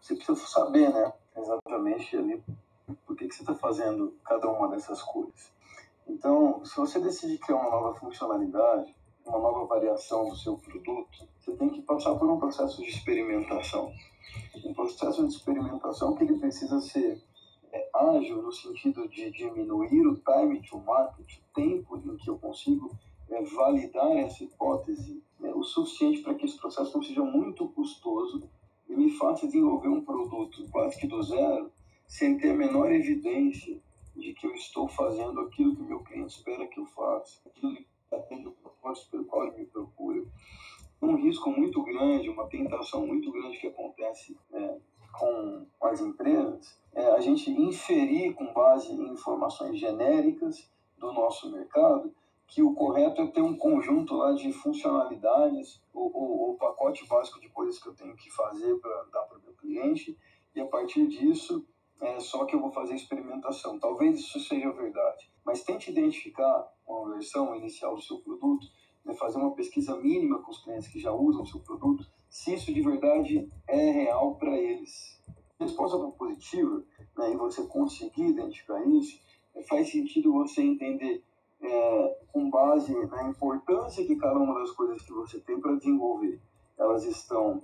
você 0.00 0.14
precisa 0.14 0.46
saber, 0.46 0.92
né, 0.92 1.12
exatamente 1.36 2.16
ali 2.16 2.42
por 3.04 3.16
que, 3.16 3.28
que 3.28 3.34
você 3.34 3.42
está 3.42 3.54
fazendo 3.54 4.14
cada 4.24 4.50
uma 4.50 4.68
dessas 4.68 5.02
coisas. 5.02 5.52
Então, 6.06 6.64
se 6.64 6.76
você 6.76 7.00
decide 7.00 7.38
criar 7.38 7.56
uma 7.56 7.70
nova 7.70 7.94
funcionalidade, 7.98 8.94
uma 9.24 9.38
nova 9.38 9.66
variação 9.66 10.28
do 10.28 10.36
seu 10.36 10.56
produto, 10.56 11.28
você 11.40 11.52
tem 11.56 11.68
que 11.68 11.82
passar 11.82 12.14
por 12.14 12.30
um 12.30 12.38
processo 12.38 12.80
de 12.80 12.88
experimentação. 12.88 13.92
Um 14.64 14.72
processo 14.72 15.26
de 15.26 15.34
experimentação 15.34 16.14
que 16.14 16.22
ele 16.22 16.38
precisa 16.38 16.80
ser 16.80 17.20
é, 17.72 17.90
ágil 17.92 18.40
no 18.42 18.52
sentido 18.52 19.08
de 19.08 19.30
diminuir 19.32 20.06
o 20.06 20.14
time 20.14 20.62
to 20.62 20.78
market, 20.78 21.38
o 21.38 21.54
tempo 21.54 21.96
em 21.96 22.16
que 22.16 22.30
eu 22.30 22.38
consigo 22.38 22.96
é, 23.28 23.42
validar 23.42 24.12
essa 24.12 24.44
hipótese 24.44 25.20
o 25.58 25.64
suficiente 25.64 26.22
para 26.22 26.34
que 26.34 26.44
esse 26.44 26.58
processo 26.58 26.96
não 26.96 27.02
seja 27.02 27.22
muito 27.22 27.68
custoso 27.68 28.48
e 28.88 28.94
me 28.94 29.10
faça 29.10 29.46
desenvolver 29.46 29.88
um 29.88 30.04
produto 30.04 30.66
quase 30.70 30.98
que 30.98 31.06
do 31.06 31.22
zero, 31.22 31.70
sem 32.06 32.38
ter 32.38 32.50
a 32.50 32.54
menor 32.54 32.92
evidência 32.92 33.80
de 34.14 34.32
que 34.34 34.46
eu 34.46 34.54
estou 34.54 34.88
fazendo 34.88 35.40
aquilo 35.40 35.74
que 35.74 35.82
o 35.82 35.86
meu 35.86 36.00
cliente 36.00 36.36
espera 36.36 36.66
que 36.66 36.78
eu 36.78 36.86
faça, 36.86 37.40
aquilo 37.46 37.74
que 37.74 37.86
atende 38.12 38.48
o 38.48 38.52
propósito 38.52 39.10
pelo 39.10 39.24
qual 39.24 39.46
ele 39.46 39.58
me 39.58 39.66
procura. 39.66 40.24
Um 41.02 41.16
risco 41.16 41.50
muito 41.50 41.82
grande, 41.82 42.28
uma 42.28 42.46
tentação 42.46 43.06
muito 43.06 43.30
grande 43.30 43.58
que 43.58 43.66
acontece 43.66 44.36
é, 44.52 44.76
com 45.12 45.66
as 45.82 46.00
empresas 46.00 46.78
é 46.94 47.10
a 47.10 47.20
gente 47.20 47.50
inferir 47.50 48.34
com 48.34 48.52
base 48.52 48.92
em 48.92 49.12
informações 49.12 49.78
genéricas 49.78 50.70
do 50.98 51.12
nosso 51.12 51.50
mercado 51.52 52.14
que 52.46 52.62
o 52.62 52.74
correto 52.74 53.22
é 53.22 53.26
ter 53.26 53.42
um 53.42 53.56
conjunto 53.56 54.14
lá 54.14 54.32
de 54.32 54.52
funcionalidades 54.52 55.82
ou, 55.92 56.10
ou 56.14 56.54
pacote 56.56 57.06
básico 57.06 57.40
de 57.40 57.48
coisas 57.48 57.78
que 57.82 57.88
eu 57.88 57.94
tenho 57.94 58.14
que 58.16 58.30
fazer 58.30 58.76
para 58.76 59.04
dar 59.12 59.22
para 59.22 59.38
o 59.38 59.42
meu 59.42 59.54
cliente 59.54 60.16
e 60.54 60.60
a 60.60 60.66
partir 60.66 61.06
disso 61.08 61.66
é 62.00 62.20
só 62.20 62.44
que 62.44 62.54
eu 62.54 62.60
vou 62.60 62.70
fazer 62.70 62.94
experimentação. 62.94 63.78
Talvez 63.78 64.18
isso 64.18 64.38
seja 64.40 64.70
verdade, 64.70 65.30
mas 65.44 65.64
tente 65.64 65.90
identificar 65.90 66.72
uma 66.86 67.14
versão 67.14 67.54
inicial 67.56 67.94
do 67.94 68.02
seu 68.02 68.18
produto, 68.18 68.66
né, 69.04 69.14
fazer 69.14 69.38
uma 69.38 69.54
pesquisa 69.54 69.96
mínima 69.96 70.40
com 70.40 70.50
os 70.50 70.62
clientes 70.62 70.88
que 70.88 71.00
já 71.00 71.12
usam 71.12 71.42
o 71.42 71.46
seu 71.46 71.60
produto, 71.60 72.06
se 72.28 72.54
isso 72.54 72.72
de 72.72 72.82
verdade 72.82 73.48
é 73.66 73.90
real 73.90 74.36
para 74.36 74.56
eles. 74.56 75.20
Resposta 75.58 75.96
positiva, 76.18 76.84
né, 77.16 77.32
e 77.32 77.36
você 77.36 77.66
conseguir 77.66 78.26
identificar 78.26 78.84
isso, 78.86 79.18
faz 79.68 79.90
sentido 79.90 80.32
você 80.32 80.62
entender 80.62 81.24
é, 81.60 82.18
com 82.32 82.50
base 82.50 82.94
na 83.06 83.28
importância 83.28 84.04
que 84.06 84.16
cada 84.16 84.38
uma 84.38 84.58
das 84.60 84.70
coisas 84.72 85.02
que 85.02 85.12
você 85.12 85.40
tem 85.40 85.60
para 85.60 85.76
desenvolver, 85.76 86.40
elas 86.78 87.04
estão 87.04 87.62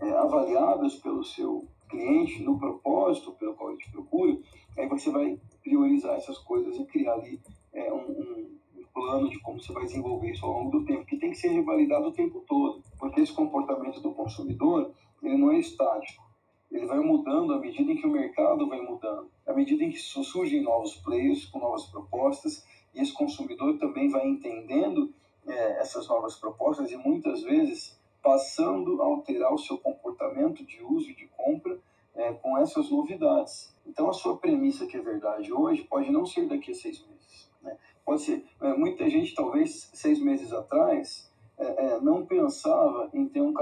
é, 0.00 0.10
avaliadas 0.12 0.96
pelo 0.96 1.24
seu 1.24 1.66
cliente 1.88 2.42
no 2.42 2.58
propósito 2.58 3.32
pelo 3.32 3.54
qual 3.54 3.70
ele 3.70 3.78
te 3.78 3.90
procura, 3.90 4.38
aí 4.76 4.88
você 4.88 5.10
vai 5.10 5.40
priorizar 5.62 6.16
essas 6.16 6.38
coisas 6.38 6.76
e 6.76 6.84
criar 6.84 7.14
ali 7.14 7.40
é, 7.72 7.92
um, 7.92 8.10
um, 8.10 8.58
plano 8.94 9.28
de 9.28 9.38
como 9.40 9.60
você 9.60 9.72
vai 9.72 9.84
desenvolver 9.84 10.30
isso 10.30 10.44
ao 10.44 10.52
longo 10.52 10.70
do 10.78 10.84
tempo, 10.84 11.06
que 11.06 11.16
tem 11.16 11.30
que 11.30 11.36
ser 11.36 11.48
revalidado 11.48 12.08
o 12.08 12.12
tempo 12.12 12.44
todo, 12.48 12.82
porque 12.98 13.20
esse 13.20 13.32
comportamento 13.32 14.00
do 14.00 14.12
consumidor 14.12 14.92
ele 15.22 15.36
não 15.36 15.52
é 15.52 15.58
estático, 15.58 16.24
ele 16.70 16.86
vai 16.86 16.98
mudando 16.98 17.54
à 17.54 17.58
medida 17.58 17.92
em 17.92 17.96
que 17.96 18.06
o 18.06 18.10
mercado 18.10 18.68
vai 18.68 18.80
mudando, 18.80 19.30
à 19.46 19.52
medida 19.52 19.84
em 19.84 19.90
que 19.90 19.98
surgem 19.98 20.62
novos 20.62 20.96
players 20.96 21.46
com 21.46 21.60
novas 21.60 21.86
propostas 21.86 22.64
e 22.94 23.00
esse 23.00 23.12
consumidor 23.12 23.78
também 23.78 24.08
vai 24.08 24.26
entendendo 24.26 25.12
é, 25.46 25.80
essas 25.80 26.08
novas 26.08 26.36
propostas 26.36 26.90
e 26.90 26.96
muitas 26.96 27.42
vezes 27.42 27.98
passando 28.22 29.00
a 29.00 29.06
alterar 29.06 29.52
o 29.54 29.58
seu 29.58 29.78
comportamento 29.78 30.64
de 30.64 30.82
uso 30.82 31.10
e 31.10 31.14
de 31.14 31.26
compra 31.28 31.78
é, 32.14 32.32
com 32.32 32.58
essas 32.58 32.90
novidades. 32.90 33.72
Então, 33.86 34.10
a 34.10 34.12
sua 34.12 34.36
premissa 34.36 34.86
que 34.86 34.96
é 34.96 35.00
verdade 35.00 35.52
hoje 35.52 35.84
pode 35.84 36.10
não 36.10 36.26
ser 36.26 36.46
daqui 36.46 36.72
a 36.72 36.74
seis 36.74 37.00
meses. 37.06 37.50
Né? 37.62 37.76
Pode 38.04 38.22
ser. 38.22 38.44
É, 38.60 38.74
muita 38.74 39.08
gente, 39.08 39.34
talvez 39.34 39.90
seis 39.94 40.20
meses 40.20 40.52
atrás, 40.52 41.30
é, 41.56 41.86
é 41.86 42.00
não 42.00 42.26
pensava 42.26 43.08
em 43.14 43.26
ter 43.28 43.40
um 43.40 43.54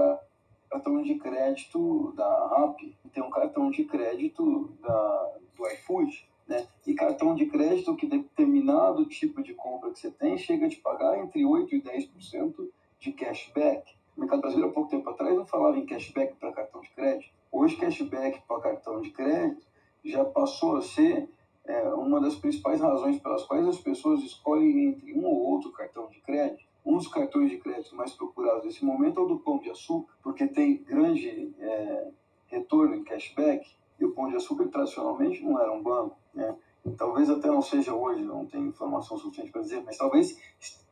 cartão 0.71 1.03
de 1.03 1.15
crédito 1.17 2.13
da 2.17 2.49
RAP, 2.49 2.81
ter 3.13 3.23
um 3.23 3.31
cartão 3.31 3.71
de 3.71 3.85
crédito 3.85 4.73
da, 4.81 5.33
do 5.57 5.67
iFood. 5.69 6.29
Né? 6.47 6.67
E 6.87 6.95
cartão 6.95 7.35
de 7.35 7.47
crédito 7.47 7.97
que 7.97 8.07
determinado 8.07 9.05
tipo 9.07 9.43
de 9.43 9.53
compra 9.55 9.91
que 9.91 9.99
você 9.99 10.11
tem 10.11 10.39
chega 10.39 10.67
a 10.67 10.69
te 10.69 10.77
pagar 10.77 11.19
entre 11.19 11.43
8% 11.43 11.73
e 11.73 11.83
10% 11.83 12.69
de 13.01 13.13
cashback. 13.13 13.95
O 14.17 14.21
mercado 14.21 14.41
brasileiro, 14.41 14.71
há 14.71 14.75
pouco 14.75 14.91
tempo 14.91 15.11
atrás, 15.11 15.35
não 15.35 15.45
falava 15.45 15.77
em 15.77 15.85
cashback 15.85 16.37
para 16.37 16.53
cartão 16.53 16.81
de 16.81 16.91
crédito. 16.91 17.31
Hoje, 17.51 17.77
cashback 17.77 18.43
para 18.47 18.61
cartão 18.61 19.01
de 19.01 19.11
crédito 19.11 19.67
já 20.05 20.25
passou 20.25 20.77
a 20.77 20.83
ser 20.83 21.29
é, 21.65 21.83
uma 21.95 22.21
das 22.21 22.37
principais 22.37 22.81
razões 22.81 23.19
pelas 23.19 23.43
quais 23.45 23.67
as 23.67 23.79
pessoas 23.79 24.23
escolhem 24.23 24.89
entre 24.89 25.13
um 25.13 25.25
ou 25.25 25.53
outro 25.53 25.73
cartão 25.73 26.09
de 26.09 26.21
crédito. 26.21 26.65
Um 26.85 26.97
dos 26.97 27.09
cartões 27.09 27.51
de 27.51 27.59
crédito 27.59 27.97
mais 27.97 28.13
procurados 28.13 28.65
nesse 28.65 28.85
momento 28.85 29.19
é 29.19 29.23
o 29.23 29.27
do 29.27 29.39
Pão 29.41 29.59
de 29.59 29.69
Açúcar, 29.71 30.15
porque 30.23 30.47
tem 30.47 30.77
grande 30.85 31.53
é, 31.59 32.09
retorno 32.47 32.95
em 32.95 33.03
cashback. 33.03 33.69
E 33.99 34.05
o 34.05 34.13
Pão 34.13 34.29
de 34.29 34.37
Açúcar, 34.37 34.69
tradicionalmente, 34.69 35.43
não 35.43 35.61
era 35.61 35.73
um 35.73 35.83
banco. 35.83 36.17
Né? 36.37 36.55
Talvez 36.97 37.29
até 37.29 37.49
não 37.49 37.63
seja 37.63 37.93
hoje, 37.95 38.23
não 38.23 38.47
tenho 38.47 38.67
informação 38.67 39.19
suficiente 39.19 39.51
para 39.51 39.63
dizer, 39.63 39.83
mas 39.83 39.97
talvez 39.97 40.39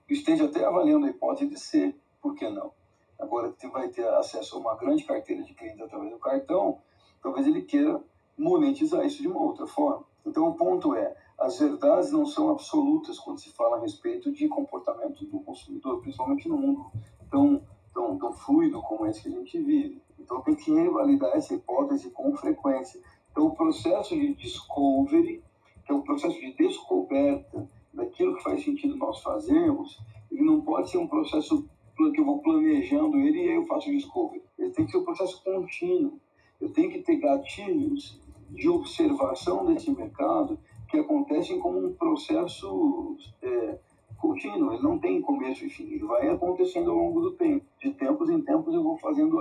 esteja 0.08 0.46
até 0.46 0.64
avaliando 0.64 1.06
a 1.06 1.10
hipótese 1.10 1.48
de 1.48 1.60
ser, 1.60 1.96
por 2.20 2.34
que 2.34 2.48
não? 2.50 2.72
agora 3.18 3.52
que 3.52 3.66
vai 3.68 3.88
ter 3.88 4.06
acesso 4.08 4.56
a 4.56 4.60
uma 4.60 4.76
grande 4.76 5.04
carteira 5.04 5.42
de 5.42 5.54
clientes 5.54 5.80
através 5.80 6.10
do 6.10 6.18
cartão, 6.18 6.78
talvez 7.22 7.46
ele 7.46 7.62
queira 7.62 8.02
monetizar 8.36 9.04
isso 9.04 9.22
de 9.22 9.28
uma 9.28 9.40
outra 9.40 9.66
forma. 9.66 10.04
Então, 10.26 10.48
o 10.48 10.54
ponto 10.54 10.94
é, 10.94 11.16
as 11.38 11.58
verdades 11.58 12.10
não 12.10 12.26
são 12.26 12.50
absolutas 12.50 13.18
quando 13.18 13.40
se 13.40 13.50
fala 13.52 13.76
a 13.76 13.80
respeito 13.80 14.32
de 14.32 14.48
comportamento 14.48 15.24
do 15.26 15.40
consumidor, 15.40 16.00
principalmente 16.00 16.48
no 16.48 16.56
mundo 16.56 16.86
tão, 17.30 17.62
tão, 17.92 18.18
tão 18.18 18.32
fluido 18.32 18.80
como 18.82 19.06
esse 19.06 19.22
que 19.22 19.28
a 19.28 19.32
gente 19.32 19.58
vive. 19.58 20.02
Então, 20.18 20.40
tem 20.40 20.54
que 20.54 20.72
revalidar 20.72 21.32
essa 21.34 21.54
hipótese 21.54 22.10
com 22.10 22.34
frequência. 22.34 23.00
Então, 23.34 23.48
o 23.48 23.56
processo 23.56 24.14
de 24.14 24.32
discovery, 24.34 25.42
que 25.84 25.90
é 25.90 25.94
o 25.94 26.02
processo 26.02 26.38
de 26.38 26.52
descoberta 26.52 27.68
daquilo 27.92 28.36
que 28.36 28.44
faz 28.44 28.62
sentido 28.62 28.96
nós 28.96 29.20
fazermos, 29.22 30.00
ele 30.30 30.42
não 30.42 30.60
pode 30.60 30.88
ser 30.88 30.98
um 30.98 31.08
processo 31.08 31.68
que 31.96 32.20
eu 32.20 32.24
vou 32.24 32.38
planejando 32.40 33.16
ele 33.18 33.38
e 33.38 33.48
aí 33.48 33.56
eu 33.56 33.66
faço 33.66 33.90
discovery. 33.90 34.40
Ele 34.56 34.70
tem 34.70 34.84
que 34.84 34.92
ser 34.92 34.98
um 34.98 35.04
processo 35.04 35.42
contínuo. 35.42 36.20
Eu 36.60 36.72
tenho 36.72 36.92
que 36.92 37.00
ter 37.00 37.16
gatilhos 37.16 38.20
de 38.50 38.68
observação 38.68 39.66
desse 39.66 39.90
mercado 39.90 40.56
que 40.88 40.96
acontecem 40.96 41.58
como 41.58 41.84
um 41.84 41.92
processo 41.92 43.16
é, 43.42 43.78
contínuo. 44.24 44.72
Ele 44.72 44.82
não 44.82 44.98
tem 44.98 45.20
começo 45.20 45.64
e 45.66 45.70
fim. 45.70 45.84
Ele 45.84 46.04
vai 46.04 46.28
acontecendo 46.28 46.90
ao 46.90 46.96
longo 46.96 47.20
do 47.20 47.32
tempo. 47.32 47.64
De 47.78 47.92
tempos 47.92 48.30
em 48.30 48.40
tempos 48.40 48.72
eu 48.72 48.82
vou 48.82 48.96
fazendo 48.96 49.38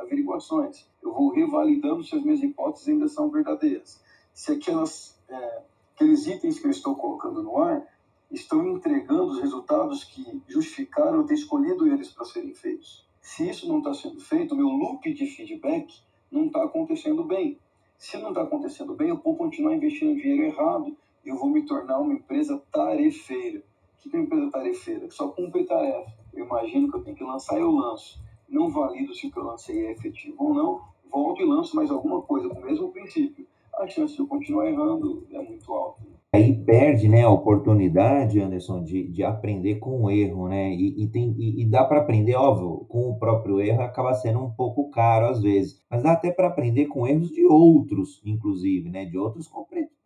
averiguações. 0.00 0.88
Eu 1.02 1.12
vou 1.12 1.30
revalidando 1.30 2.02
se 2.02 2.16
as 2.16 2.22
minhas 2.22 2.42
hipóteses 2.42 2.88
ainda 2.88 3.08
são 3.08 3.28
verdadeiras. 3.30 4.02
Se 4.32 4.52
aquelas, 4.52 5.18
é, 5.28 5.62
aqueles 5.94 6.26
itens 6.26 6.58
que 6.58 6.66
eu 6.66 6.70
estou 6.70 6.96
colocando 6.96 7.42
no 7.42 7.58
ar 7.58 7.86
estão 8.30 8.66
entregando 8.66 9.26
os 9.26 9.40
resultados 9.40 10.04
que 10.04 10.42
justificaram 10.48 11.18
eu 11.18 11.26
ter 11.26 11.34
escolhido 11.34 11.86
eles 11.86 12.10
para 12.10 12.24
serem 12.24 12.54
feitos. 12.54 13.06
Se 13.20 13.48
isso 13.48 13.68
não 13.68 13.78
está 13.78 13.92
sendo 13.94 14.20
feito, 14.20 14.56
meu 14.56 14.68
loop 14.68 15.12
de 15.12 15.26
feedback 15.26 15.92
não 16.30 16.46
está 16.46 16.64
acontecendo 16.64 17.24
bem. 17.24 17.58
Se 17.98 18.16
não 18.18 18.30
está 18.30 18.42
acontecendo 18.42 18.94
bem, 18.94 19.08
eu 19.08 19.16
vou 19.16 19.36
continuar 19.36 19.74
investindo 19.74 20.20
dinheiro 20.20 20.42
errado 20.42 20.96
e 21.24 21.28
eu 21.28 21.36
vou 21.36 21.48
me 21.48 21.64
tornar 21.64 21.98
uma 21.98 22.14
empresa 22.14 22.62
tarefeira. 22.70 23.62
O 24.04 24.08
que 24.08 24.16
é 24.16 24.18
uma 24.18 24.26
empresa 24.26 24.50
tarefeira? 24.50 25.10
Só 25.10 25.28
cumpre 25.28 25.64
tarefa. 25.64 26.12
Eu 26.34 26.44
imagino 26.44 26.90
que 26.90 26.98
eu 26.98 27.02
tenho 27.02 27.16
que 27.16 27.24
lançar, 27.24 27.58
eu 27.58 27.70
lanço. 27.70 28.20
Não 28.48 28.70
valido 28.70 29.14
se 29.14 29.26
o 29.26 29.30
que 29.30 29.38
eu 29.38 29.44
lancei 29.44 29.86
é 29.86 29.92
efetivo 29.92 30.36
ou 30.38 30.54
não, 30.54 30.80
volto 31.10 31.42
e 31.42 31.44
lanço 31.44 31.74
mais 31.74 31.90
alguma 31.90 32.22
coisa 32.22 32.48
com 32.48 32.60
o 32.60 32.64
mesmo 32.64 32.92
princípio. 32.92 33.46
A 33.74 33.86
chance 33.88 34.14
de 34.14 34.20
eu 34.20 34.26
continuar 34.26 34.66
errando 34.68 35.26
é 35.30 35.42
muito 35.42 35.72
alta 35.72 36.02
aí 36.36 36.54
perde 36.64 37.08
né, 37.08 37.22
a 37.22 37.30
oportunidade, 37.30 38.40
Anderson, 38.40 38.82
de, 38.82 39.08
de 39.08 39.22
aprender 39.22 39.76
com 39.76 40.02
o 40.02 40.10
erro, 40.10 40.48
né? 40.48 40.72
E, 40.72 41.02
e 41.02 41.08
tem, 41.08 41.34
e, 41.38 41.62
e 41.62 41.64
dá 41.64 41.84
para 41.84 42.00
aprender, 42.00 42.34
óbvio, 42.34 42.86
com 42.88 43.10
o 43.10 43.18
próprio 43.18 43.60
erro 43.60 43.82
acaba 43.82 44.14
sendo 44.14 44.40
um 44.40 44.50
pouco 44.50 44.90
caro 44.90 45.26
às 45.26 45.40
vezes, 45.40 45.82
mas 45.90 46.02
dá 46.02 46.12
até 46.12 46.30
para 46.30 46.48
aprender 46.48 46.86
com 46.86 47.06
erros 47.06 47.30
de 47.30 47.44
outros, 47.46 48.22
inclusive, 48.24 48.88
né? 48.88 49.04
De 49.04 49.18
outros 49.18 49.50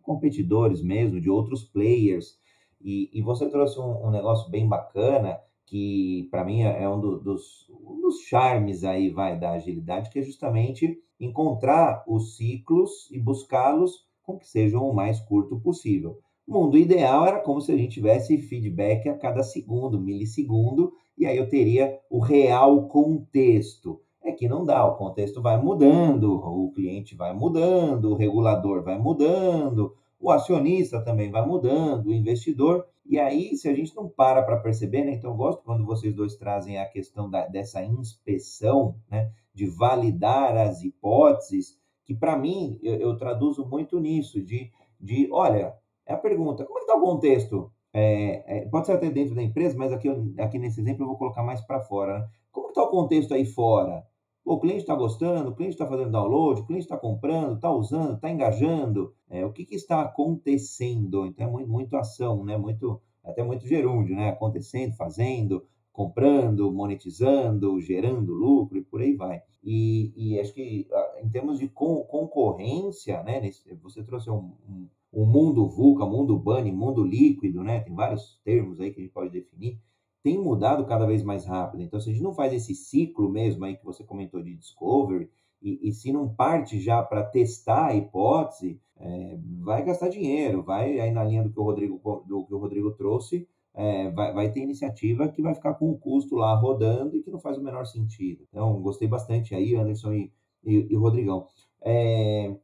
competidores 0.03 0.83
mesmo, 0.83 1.20
de 1.20 1.29
outros 1.29 1.64
players. 1.64 2.38
E, 2.81 3.11
e 3.12 3.23
você 3.23 3.49
trouxe 3.49 3.79
um, 3.79 4.07
um 4.07 4.11
negócio 4.11 4.51
bem 4.51 4.69
bacana 4.69 5.38
que 5.66 6.27
para 6.33 6.45
mim 6.45 6.62
é 6.62 6.88
um, 6.88 7.01
do, 7.01 7.21
dos, 7.21 7.71
um 7.71 8.01
dos 8.01 8.23
charmes 8.23 8.83
aí 8.83 9.09
vai 9.09 9.38
da 9.38 9.53
agilidade, 9.53 10.11
que 10.11 10.19
é 10.19 10.23
justamente 10.23 10.99
encontrar 11.21 12.03
os 12.09 12.37
ciclos 12.37 13.09
e 13.11 13.21
buscá-los 13.21 14.05
com 14.23 14.37
que 14.37 14.49
sejam 14.49 14.88
o 14.88 14.95
mais 14.95 15.21
curto 15.21 15.61
possível. 15.61 16.19
O 16.47 16.53
mundo 16.55 16.77
ideal 16.77 17.25
era 17.25 17.38
como 17.38 17.61
se 17.61 17.71
a 17.71 17.77
gente 17.77 17.93
tivesse 17.93 18.37
feedback 18.38 19.09
a 19.09 19.16
cada 19.16 19.45
segundo, 19.45 20.01
milissegundo, 20.01 20.93
e 21.16 21.25
aí 21.25 21.37
eu 21.37 21.49
teria 21.49 22.01
o 22.11 22.19
real 22.19 22.88
contexto. 22.88 24.01
É 24.23 24.33
que 24.33 24.49
não 24.49 24.64
dá, 24.64 24.85
o 24.85 24.97
contexto 24.97 25.40
vai 25.40 25.62
mudando, 25.62 26.35
o 26.35 26.73
cliente 26.73 27.14
vai 27.14 27.33
mudando, 27.33 28.11
o 28.11 28.16
regulador 28.16 28.83
vai 28.83 28.99
mudando, 28.99 29.95
o 30.20 30.30
acionista 30.30 31.02
também 31.02 31.30
vai 31.30 31.44
mudando, 31.46 32.06
o 32.06 32.12
investidor. 32.12 32.87
E 33.06 33.18
aí, 33.18 33.56
se 33.56 33.68
a 33.68 33.74
gente 33.74 33.96
não 33.96 34.09
para 34.09 34.42
para 34.42 34.59
perceber, 34.59 35.04
né? 35.04 35.14
Então, 35.14 35.30
eu 35.30 35.37
gosto 35.37 35.64
quando 35.64 35.85
vocês 35.85 36.14
dois 36.14 36.37
trazem 36.37 36.78
a 36.78 36.87
questão 36.87 37.28
da, 37.28 37.46
dessa 37.46 37.83
inspeção, 37.83 38.96
né? 39.11 39.33
De 39.54 39.66
validar 39.66 40.56
as 40.56 40.83
hipóteses 40.83 41.80
que 42.11 42.14
para 42.16 42.37
mim 42.37 42.76
eu, 42.83 42.94
eu, 42.96 43.16
traduzo 43.16 43.64
muito 43.64 44.00
nisso, 44.00 44.42
de, 44.42 44.68
de 45.00 45.28
olha, 45.30 45.76
é 46.04 46.12
a 46.12 46.16
pergunta, 46.16 46.64
como 46.64 46.80
é 46.80 46.83
está 46.83 46.96
o 46.96 47.00
contexto? 47.00 47.70
É, 47.92 48.62
é, 48.62 48.66
pode 48.66 48.87
ser 48.87 48.94
até 48.94 49.09
dentro 49.09 49.33
da 49.33 49.42
empresa, 49.44 49.78
mas 49.78 49.92
aqui, 49.92 50.09
aqui 50.40 50.59
nesse 50.59 50.80
exemplo 50.80 51.04
eu 51.04 51.06
vou 51.06 51.16
colocar 51.16 51.44
mais 51.44 51.61
para 51.61 51.78
fora. 51.80 52.18
Né? 52.18 52.28
Como 52.50 52.70
está 52.70 52.83
o 52.83 52.90
contexto 52.90 53.33
aí 53.33 53.44
fora? 53.44 54.04
O 54.44 54.59
cliente 54.59 54.81
está 54.81 54.94
gostando, 54.94 55.50
o 55.50 55.55
cliente 55.55 55.74
está 55.74 55.87
fazendo 55.87 56.11
download, 56.11 56.61
o 56.61 56.66
cliente 56.66 56.85
está 56.85 56.96
comprando, 56.96 57.57
está 57.57 57.70
usando, 57.70 58.14
está 58.14 58.31
engajando. 58.31 59.14
É, 59.29 59.44
o 59.44 59.53
que, 59.53 59.64
que, 59.64 59.74
está 59.74 60.00
acontecendo? 60.03 61.26
Então 61.26 61.46
é 61.46 61.50
muito, 61.50 61.70
muito 61.70 61.96
ação, 61.96 62.44
né? 62.44 62.57
Muito, 62.57 63.00
até 63.22 63.42
muito 63.42 63.66
gerúndio, 63.66 64.16
né? 64.16 64.30
Acontecendo, 64.30 64.95
fazendo, 64.97 65.64
comprando, 65.93 66.72
monetizando, 66.72 67.80
gerando 67.80 68.32
lucro 68.32 68.78
e 68.78 68.82
por 68.82 69.03
aí 69.03 69.14
vai. 69.14 69.43
E, 69.62 70.12
e 70.16 70.41
acho 70.41 70.55
que 70.55 70.88
ah, 70.91 71.20
em 71.22 71.28
termos 71.28 71.59
de 71.59 71.68
concorrência, 71.68 73.22
né, 73.22 73.43
você 73.82 74.03
trouxe 74.03 74.30
um, 74.30 74.55
um, 74.66 74.88
um 75.12 75.26
mundo 75.26 75.68
VUCA, 75.68 76.07
mundo 76.07 76.38
bunny, 76.38 76.72
mundo 76.72 77.05
líquido, 77.05 77.62
né, 77.62 77.80
tem 77.80 77.95
vários 77.95 78.41
termos 78.43 78.80
aí 78.80 78.91
que 78.91 79.01
a 79.01 79.03
gente 79.03 79.12
pode 79.12 79.30
definir, 79.30 79.78
tem 80.23 80.39
mudado 80.39 80.85
cada 80.87 81.07
vez 81.07 81.23
mais 81.23 81.45
rápido. 81.45 81.83
Então, 81.83 82.01
se 82.01 82.11
a 82.11 82.12
gente 82.12 82.23
não 82.23 82.35
faz 82.35 82.53
esse 82.53 82.75
ciclo 82.75 83.29
mesmo 83.31 83.64
aí 83.64 83.77
que 83.77 83.85
você 83.85 84.05
comentou 84.05 84.43
de 84.43 84.55
discovery, 84.55 85.31
e, 85.62 85.89
e 85.89 85.93
se 85.93 86.12
não 86.12 86.29
parte 86.29 86.81
já 86.81 87.03
para 87.03 87.23
testar 87.23 87.87
a 87.87 87.95
hipótese, 87.95 88.81
é, 88.97 89.39
vai 89.61 89.85
gastar 89.85 90.09
dinheiro, 90.09 90.62
vai 90.62 90.99
aí 91.01 91.11
na 91.11 91.25
linha 91.25 91.43
do 91.43 91.51
que 91.51 91.59
o 91.59 91.62
Rodrigo, 91.62 92.01
do 92.27 92.45
que 92.47 92.55
o 92.55 92.59
Rodrigo 92.59 92.93
trouxe, 92.93 93.47
é, 93.75 94.11
vai, 94.11 94.33
vai 94.33 94.51
ter 94.51 94.61
iniciativa 94.61 95.29
que 95.29 95.43
vai 95.43 95.55
ficar 95.55 95.75
com 95.75 95.91
o 95.91 95.99
custo 95.99 96.35
lá 96.35 96.55
rodando 96.55 97.16
e 97.16 97.23
que 97.23 97.31
não 97.31 97.39
faz 97.39 97.57
o 97.57 97.62
menor 97.62 97.87
sentido. 97.87 98.45
Então, 98.49 98.81
gostei 98.83 99.09
bastante 99.09 99.55
aí, 99.55 99.75
Anderson 99.75 100.12
e, 100.12 100.33
e, 100.64 100.89
e 100.91 100.97
Rodrigão. 100.97 101.47
É, 101.83 102.55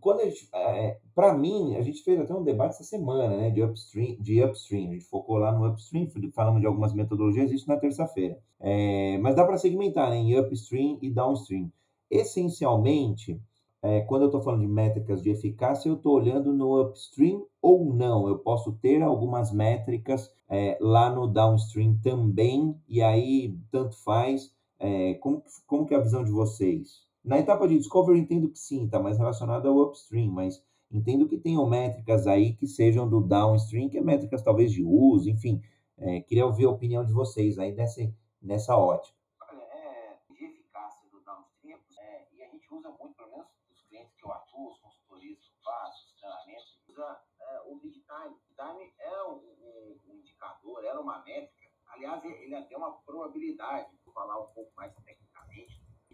quando 0.00 0.20
a 0.20 0.24
gente, 0.24 0.48
é, 0.54 0.98
para 1.14 1.32
mim, 1.32 1.76
a 1.76 1.82
gente 1.82 2.02
fez 2.02 2.20
até 2.20 2.34
um 2.34 2.44
debate 2.44 2.74
essa 2.74 2.84
semana, 2.84 3.36
né, 3.36 3.50
de 3.50 3.62
upstream, 3.62 4.16
de 4.20 4.42
upstream. 4.42 4.90
A 4.90 4.92
gente 4.92 5.04
focou 5.06 5.38
lá 5.38 5.52
no 5.52 5.66
upstream, 5.66 6.08
falamos 6.34 6.60
de 6.60 6.66
algumas 6.66 6.92
metodologias, 6.92 7.50
isso 7.50 7.68
na 7.68 7.76
terça-feira. 7.76 8.38
É, 8.60 9.18
mas 9.18 9.34
dá 9.34 9.44
para 9.44 9.56
segmentar 9.56 10.10
né, 10.10 10.16
em 10.16 10.38
upstream 10.38 10.98
e 11.00 11.10
downstream. 11.10 11.70
Essencialmente, 12.10 13.40
é, 13.80 14.02
quando 14.02 14.22
eu 14.22 14.26
estou 14.26 14.42
falando 14.42 14.60
de 14.60 14.68
métricas 14.68 15.22
de 15.22 15.30
eficácia, 15.30 15.88
eu 15.88 15.96
estou 15.96 16.14
olhando 16.14 16.52
no 16.52 16.80
upstream 16.80 17.46
ou 17.60 17.92
não. 17.94 18.28
Eu 18.28 18.38
posso 18.38 18.72
ter 18.72 19.02
algumas 19.02 19.52
métricas 19.52 20.30
é, 20.48 20.76
lá 20.80 21.10
no 21.10 21.26
downstream 21.26 21.98
também, 22.02 22.76
e 22.86 23.02
aí 23.02 23.58
tanto 23.70 23.96
faz. 24.04 24.52
É, 24.78 25.14
como, 25.14 25.42
como 25.66 25.86
que 25.86 25.94
é 25.94 25.96
a 25.96 26.00
visão 26.00 26.22
de 26.22 26.30
vocês? 26.30 27.11
Na 27.24 27.38
etapa 27.38 27.68
de 27.68 27.78
discovery, 27.78 28.18
entendo 28.18 28.48
que 28.50 28.58
sim, 28.58 28.84
está 28.84 28.98
mais 28.98 29.16
relacionado 29.16 29.68
ao 29.68 29.78
upstream, 29.78 30.32
mas 30.32 30.60
entendo 30.90 31.28
que 31.28 31.38
tenham 31.38 31.68
métricas 31.68 32.26
aí 32.26 32.54
que 32.54 32.66
sejam 32.66 33.08
do 33.08 33.20
downstream, 33.20 33.88
que 33.88 33.96
é 33.96 34.00
métricas 34.00 34.42
talvez 34.42 34.72
de 34.72 34.82
uso, 34.82 35.30
enfim. 35.30 35.62
É, 35.96 36.20
queria 36.20 36.44
ouvir 36.44 36.64
a 36.64 36.70
opinião 36.70 37.04
de 37.04 37.12
vocês 37.12 37.60
aí 37.60 37.72
nessa, 37.72 38.02
nessa 38.42 38.76
ótica. 38.76 39.16
Olha, 39.40 39.62
é, 39.62 40.18
de 40.30 40.44
eficácia 40.44 41.08
do 41.10 41.20
downstream, 41.20 41.78
é, 41.96 42.26
e 42.32 42.42
a 42.42 42.48
gente 42.48 42.74
usa 42.74 42.90
muito, 42.90 43.14
pelo 43.14 43.30
menos 43.30 43.46
os 43.70 43.82
clientes 43.84 44.12
que 44.16 44.26
eu 44.26 44.32
atuo, 44.32 44.72
os 44.72 44.80
consultorias 44.80 45.38
que 45.38 45.46
eu 45.46 45.62
faço, 45.62 46.06
os 46.06 46.20
treinamentos, 46.20 46.80
usa 46.88 47.20
é, 47.40 47.60
o 47.68 47.76
lead 47.76 48.02
time. 48.02 48.36
Time 48.56 48.92
é 48.98 49.22
um, 49.22 49.36
um, 49.62 49.96
um 50.08 50.14
indicador, 50.18 50.84
era 50.84 51.00
uma 51.00 51.22
métrica. 51.22 51.70
Aliás, 51.86 52.24
ele 52.24 52.54
até 52.54 52.76
uma 52.76 52.92
probabilidade, 53.06 53.90
vou 54.04 54.12
falar 54.12 54.40
um 54.40 54.46
pouco 54.46 54.72
mais 54.76 54.92
tecnicamente, 54.92 55.31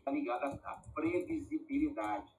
está 0.09 0.11
ligada 0.11 0.61
à 0.65 0.77
previsibilidade. 0.95 2.33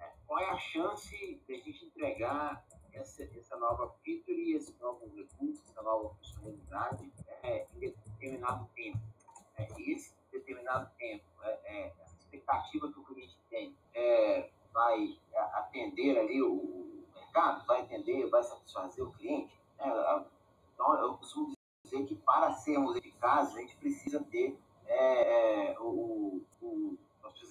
É, 0.00 0.12
qual 0.26 0.40
é 0.40 0.50
a 0.50 0.58
chance 0.58 1.40
de 1.46 1.54
a 1.54 1.58
gente 1.58 1.86
entregar 1.86 2.64
essa, 2.92 3.22
essa 3.36 3.56
nova 3.56 3.94
feature, 4.04 4.52
esse 4.52 4.76
novo 4.80 5.10
recurso, 5.14 5.62
essa 5.68 5.82
nova 5.82 6.14
funcionalidade 6.16 7.12
é, 7.42 7.66
em 7.74 7.78
determinado 7.78 8.68
tempo? 8.74 8.98
É, 9.56 9.68
esse 9.80 10.14
determinado 10.32 10.90
tempo, 10.98 11.24
é, 11.42 11.50
é, 11.64 11.92
a 12.00 12.04
expectativa 12.04 12.92
que 12.92 12.98
o 12.98 13.04
cliente 13.04 13.38
tem, 13.48 13.76
é, 13.94 14.50
vai 14.72 15.16
atender 15.34 16.18
ali 16.18 16.42
o, 16.42 16.52
o, 16.52 17.04
mercado, 17.14 17.64
vai 17.66 17.82
atender, 17.82 18.28
vai 18.28 18.42
satisfazer 18.42 19.04
o 19.04 19.12
cliente? 19.12 19.54
Então, 20.74 21.00
eu 21.00 21.16
costumo 21.16 21.54
dizer 21.84 22.04
que 22.06 22.16
para 22.16 22.52
sermos 22.54 22.96
eficazes, 22.96 23.56
a 23.56 23.60
gente 23.60 23.76
precisa 23.76 24.20
ter 24.24 24.58
é, 24.86 25.70
é, 25.70 25.80
o, 25.80 26.42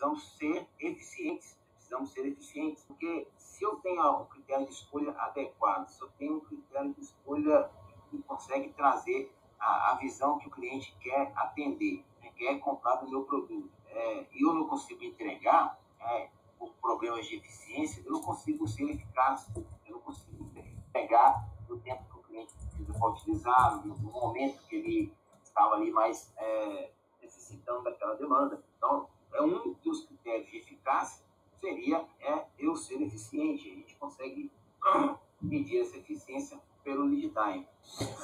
precisamos 0.04 0.36
ser 0.38 0.68
eficientes, 0.80 1.58
precisamos 1.76 2.12
ser 2.12 2.26
eficientes, 2.28 2.84
porque 2.84 3.28
se 3.38 3.64
eu 3.64 3.78
tenho 3.78 4.22
um 4.22 4.26
critério 4.26 4.66
de 4.66 4.74
escolha 4.74 5.12
adequado, 5.12 5.88
se 5.88 6.02
eu 6.02 6.10
tenho 6.18 6.38
um 6.38 6.40
critério 6.42 6.94
de 6.94 7.02
escolha 7.02 7.70
que 8.10 8.22
consegue 8.24 8.70
trazer 8.74 9.34
a, 9.60 9.92
a 9.92 9.96
visão 9.96 10.38
que 10.40 10.48
o 10.48 10.52
cliente 10.52 10.94
quer 11.00 11.32
atender, 11.36 12.04
né, 12.22 12.32
quer 12.36 12.60
comprar 12.60 12.96
do 12.96 13.10
meu 13.10 13.24
produto, 13.24 13.72
é, 13.88 14.28
e 14.34 14.46
eu 14.46 14.54
não 14.54 14.68
consigo 14.68 15.04
entregar, 15.04 15.80
é, 16.02 16.30
por 16.60 16.74
problemas 16.82 17.26
de 17.26 17.38
eficiência, 17.38 18.04
eu 18.06 18.12
não 18.12 18.22
consigo 18.22 18.68
ser 18.68 18.90
eficaz, 18.90 19.50
eu 19.56 19.66
não 19.88 20.00
consigo 20.00 20.52
pegar 20.92 21.48
no 21.70 21.80
tempo 21.80 22.04
que 22.12 22.20
o 22.20 22.24
cliente 22.24 22.54
precisa 22.54 22.94
para 22.94 23.10
utilizar, 23.10 23.86
no 23.86 23.96
momento 23.96 24.62
que 24.68 24.76
ele 24.76 25.14
estava 25.44 25.76
ali 25.76 25.92
mais 25.92 26.34
é, 26.38 26.92
necessitando 27.22 27.84
daquela 27.84 28.16
demanda. 28.16 28.64
Então, 28.78 29.08
é 29.34 29.42
um 29.42 29.76
dos 29.84 30.06
critérios 30.06 30.50
de 30.50 30.58
eficácia 30.58 31.24
seria 31.60 32.04
é 32.22 32.44
eu 32.60 32.76
ser 32.76 33.02
eficiente. 33.02 33.70
A 33.70 33.76
gente 33.76 33.96
consegue 34.00 34.52
medir 35.42 35.82
essa 35.82 35.98
eficiência 35.98 36.60
pelo 36.84 37.06
lead 37.06 37.30
time. 37.30 37.66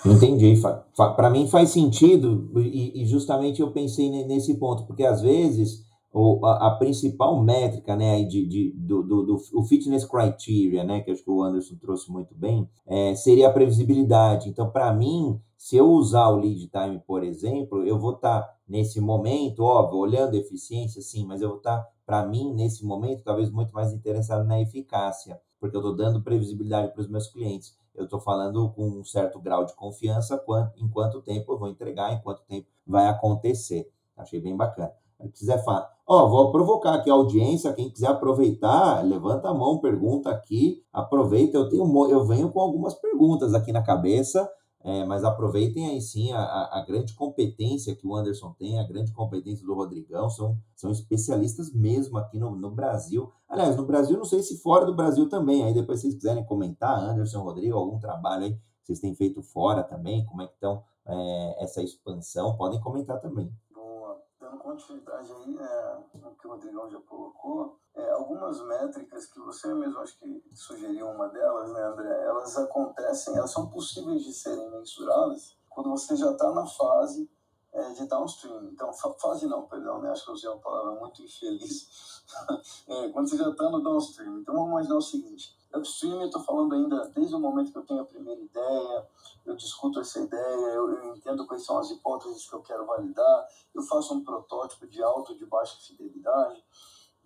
Entendi. 0.06 0.62
Para 0.96 1.30
mim 1.30 1.48
faz 1.48 1.70
sentido 1.70 2.52
e, 2.58 3.02
e, 3.02 3.06
justamente 3.06 3.62
eu 3.62 3.72
pensei 3.72 4.10
nesse 4.26 4.56
ponto, 4.56 4.84
porque 4.84 5.06
às 5.06 5.22
vezes 5.22 5.86
o, 6.12 6.46
a, 6.46 6.68
a, 6.68 6.72
principal 6.72 7.42
métrica 7.42 7.96
né, 7.96 8.24
de, 8.24 8.46
de, 8.46 8.72
do, 8.72 9.04
do, 9.04 9.24
do 9.24 9.42
o 9.54 9.64
fitness 9.64 10.06
criteria, 10.06 10.84
né, 10.84 11.02
que 11.02 11.12
acho 11.12 11.24
que 11.24 11.30
o 11.30 11.44
Anderson 11.44 11.76
trouxe 11.76 12.12
muito 12.12 12.34
bem, 12.34 12.68
é, 12.88 13.14
seria 13.16 13.48
a 13.48 13.54
previsibilidade. 13.54 14.50
Então, 14.50 14.70
para 14.70 14.92
mim, 14.94 15.40
se 15.58 15.78
eu 15.78 15.90
usar 15.90 16.30
o 16.30 16.38
lead 16.38 16.68
time, 16.68 17.00
por 17.06 17.24
exemplo, 17.24 17.86
eu 17.86 18.00
vou 18.00 18.14
estar 18.14 18.42
tá 18.42 18.56
nesse 18.68 19.00
momento, 19.00 19.64
óbvio, 19.64 20.00
olhando 20.00 20.36
eficiência, 20.36 21.02
sim, 21.02 21.26
mas 21.26 21.42
eu 21.42 21.50
vou 21.50 21.58
estar, 21.58 21.78
tá, 21.78 21.88
para 22.06 22.26
mim, 22.26 22.54
nesse 22.54 22.84
momento, 22.84 23.24
talvez 23.24 23.52
muito 23.52 23.74
mais 23.74 23.94
interessado 23.94 24.44
na 24.46 24.60
eficácia, 24.60 25.40
porque 25.60 25.76
eu 25.76 25.82
estou 25.82 25.96
dando 25.96 26.24
previsibilidade 26.24 26.92
para 26.92 27.02
os 27.02 27.08
meus 27.08 27.28
clientes. 27.28 27.78
Eu 27.94 28.06
estou 28.06 28.20
falando 28.20 28.70
com 28.70 28.88
um 28.88 29.04
certo 29.04 29.40
grau 29.40 29.66
de 29.66 29.76
confiança 29.76 30.38
quanto, 30.38 30.82
em 30.82 30.88
quanto 30.88 31.22
tempo 31.22 31.52
eu 31.52 31.60
vou 31.60 31.68
entregar, 31.68 32.14
em 32.14 32.22
quanto 32.22 32.42
tempo 32.44 32.68
vai 32.88 33.08
acontecer. 33.08 33.92
Achei 34.16 34.40
bem 34.40 34.56
bacana. 34.56 34.94
Se 35.28 35.40
quiser 35.40 35.64
falar, 35.64 35.90
ó, 36.08 36.28
vou 36.28 36.52
provocar 36.52 36.94
aqui 36.94 37.10
a 37.10 37.14
audiência, 37.14 37.74
quem 37.74 37.90
quiser 37.90 38.08
aproveitar, 38.08 39.04
levanta 39.04 39.50
a 39.50 39.54
mão, 39.54 39.80
pergunta 39.80 40.30
aqui, 40.30 40.82
aproveita. 40.94 41.58
Eu 41.58 41.68
tenho, 41.68 42.10
eu 42.10 42.26
venho 42.26 42.50
com 42.52 42.62
algumas 42.62 42.94
perguntas 42.94 43.54
aqui 43.54 43.72
na 43.74 43.84
cabeça, 43.84 44.50
é, 44.82 45.04
mas 45.04 45.26
aproveitem 45.26 45.90
aí 45.90 46.02
sim 46.02 46.32
a, 46.32 46.40
a, 46.40 46.86
grande 46.88 47.14
competência 47.14 47.94
que 47.94 48.08
o 48.08 48.16
Anderson 48.16 48.56
tem, 48.58 48.80
a 48.80 48.88
grande 48.88 49.12
competência 49.12 49.66
do 49.66 49.74
Rodrigão, 49.74 50.30
são, 50.30 50.58
são 50.74 50.90
especialistas 50.90 51.74
mesmo 51.74 52.18
aqui 52.18 52.40
no, 52.40 52.56
no 52.56 52.72
Brasil. 52.72 53.30
Aliás, 53.50 53.76
no 53.76 53.86
Brasil, 53.86 54.18
não 54.18 54.24
sei 54.24 54.42
se 54.42 54.58
fora 54.62 54.86
do 54.86 54.96
Brasil 54.96 55.28
também, 55.28 55.64
aí 55.64 55.74
depois 55.74 56.00
vocês 56.00 56.16
quiserem 56.16 56.46
comentar, 56.46 56.98
Anderson, 56.98 57.44
Rodrigo, 57.44 57.78
algum 57.78 58.00
trabalho 58.00 58.46
aí 58.46 58.54
que 58.54 58.62
vocês 58.86 59.02
têm 59.02 59.14
feito 59.16 59.42
fora 59.42 59.84
também, 59.84 60.26
como 60.26 60.42
é 60.44 60.48
que 60.48 60.54
estão 60.54 60.82
é, 61.06 61.64
essa 61.64 61.84
expansão, 61.84 62.56
podem 62.56 62.80
comentar 62.80 63.20
também 63.20 63.52
continuidade 64.58 65.32
aí, 65.32 65.58
é, 65.58 65.98
no 66.16 66.36
que 66.36 66.48
o 66.48 66.52
Rodrigão 66.52 66.90
já 66.90 67.00
colocou, 67.02 67.80
é, 67.96 68.12
algumas 68.12 68.62
métricas 68.62 69.26
que 69.26 69.40
você 69.40 69.74
mesmo 69.74 70.00
acho 70.00 70.18
que 70.18 70.44
sugeriu 70.54 71.08
uma 71.08 71.28
delas, 71.30 71.72
né, 71.72 71.82
André? 71.84 72.24
Elas 72.24 72.58
acontecem, 72.58 73.36
elas 73.36 73.52
são 73.52 73.70
possíveis 73.70 74.24
de 74.24 74.34
serem 74.34 74.70
mensuradas 74.72 75.58
quando 75.70 75.92
você 75.92 76.16
já 76.16 76.32
está 76.32 76.52
na 76.52 76.66
fase 76.66 77.30
é, 77.74 77.90
de 77.94 78.06
downstream. 78.06 78.66
Então, 78.66 78.92
fase 78.94 79.48
não, 79.48 79.64
perdão, 79.64 80.02
né? 80.02 80.12
Acho 80.12 80.24
que 80.26 80.30
eu 80.30 80.36
usei 80.36 80.50
uma 80.50 80.60
palavra 80.60 80.92
muito 81.00 81.22
infeliz. 81.22 82.24
é, 82.88 83.10
quando 83.10 83.30
você 83.30 83.38
já 83.38 83.50
está 83.50 83.70
no 83.70 83.82
downstream. 83.82 84.40
Então, 84.40 84.56
vamos 84.56 84.70
imaginar 84.72 84.98
o 84.98 85.02
seguinte: 85.02 85.56
Upstream, 85.74 86.22
eu 86.22 86.28
estou 86.28 86.42
falando 86.44 86.74
ainda 86.74 87.08
desde 87.10 87.36
o 87.36 87.40
momento 87.40 87.72
que 87.72 87.78
eu 87.78 87.86
tenho 87.86 88.02
a 88.02 88.06
primeira 88.06 88.42
ideia, 88.42 89.08
eu 89.46 89.56
discuto 89.56 90.00
essa 90.00 90.20
ideia, 90.20 90.68
eu, 90.74 90.90
eu, 90.90 91.16
entendo 91.16 91.46
quais 91.46 91.64
são 91.64 91.78
as 91.78 91.92
hipóteses 91.92 92.48
que 92.48 92.56
eu 92.56 92.62
quero 92.62 92.86
validar, 92.86 93.48
eu 93.74 93.84
faço 93.84 94.14
um 94.14 94.24
protótipo 94.24 94.88
de 94.88 95.02
alta 95.04 95.32
ou 95.32 95.38
de 95.38 95.46
baixa 95.46 95.78
fidelidade. 95.80 96.64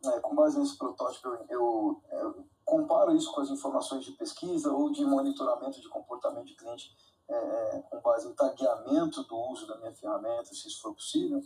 É, 0.05 0.19
com 0.19 0.35
base 0.35 0.59
nesse 0.59 0.77
protótipo, 0.77 1.29
eu, 1.29 1.45
eu, 1.49 2.01
eu, 2.11 2.45
comparo 2.65 3.15
isso 3.15 3.31
com 3.31 3.39
as 3.39 3.49
informações 3.49 4.03
de 4.03 4.11
pesquisa 4.11 4.71
ou 4.71 4.91
de 4.91 5.05
monitoramento 5.05 5.79
de 5.79 5.87
comportamento 5.87 6.47
de 6.47 6.55
cliente 6.55 6.93
é, 7.29 7.77
é 7.77 7.79
com 7.89 7.99
base 8.01 8.27
em 8.27 8.33
tagueamento 8.33 9.23
do 9.23 9.37
uso 9.51 9.67
da 9.67 9.77
minha 9.77 9.93
ferramenta, 9.93 10.53
se 10.53 10.67
isso 10.67 10.81
for 10.81 10.93
possível. 10.93 11.41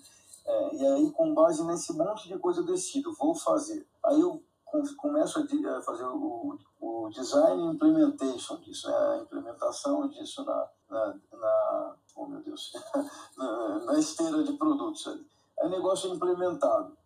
É, 0.46 0.76
e 0.76 0.88
aí, 0.88 1.12
com 1.12 1.34
base 1.34 1.64
nesse 1.66 1.94
monte 1.94 2.28
de 2.28 2.38
coisa, 2.40 2.62
eu 2.62 2.66
decido, 2.66 3.14
vou 3.14 3.36
fazer. 3.36 3.86
Aí 4.04 4.20
eu 4.20 4.42
começo 4.98 5.40
a 5.40 5.82
fazer 5.82 6.06
o, 6.06 6.58
o 6.80 7.10
design 7.10 7.64
implementation 7.64 8.58
disso, 8.58 8.90
né? 8.90 8.96
a 8.96 9.18
implementação 9.20 10.08
disso 10.10 10.44
na, 10.44 10.68
na, 10.90 11.16
na 11.34 11.96
oh 12.16 12.26
meu 12.26 12.42
Deus, 12.42 12.74
na, 13.38 13.80
na, 13.86 14.00
esteira 14.00 14.44
de 14.44 14.54
produtos. 14.54 15.08
Aí 15.08 15.68
o 15.68 15.70
negócio 15.70 16.12
é 16.12 16.16
implementado. 16.16 16.98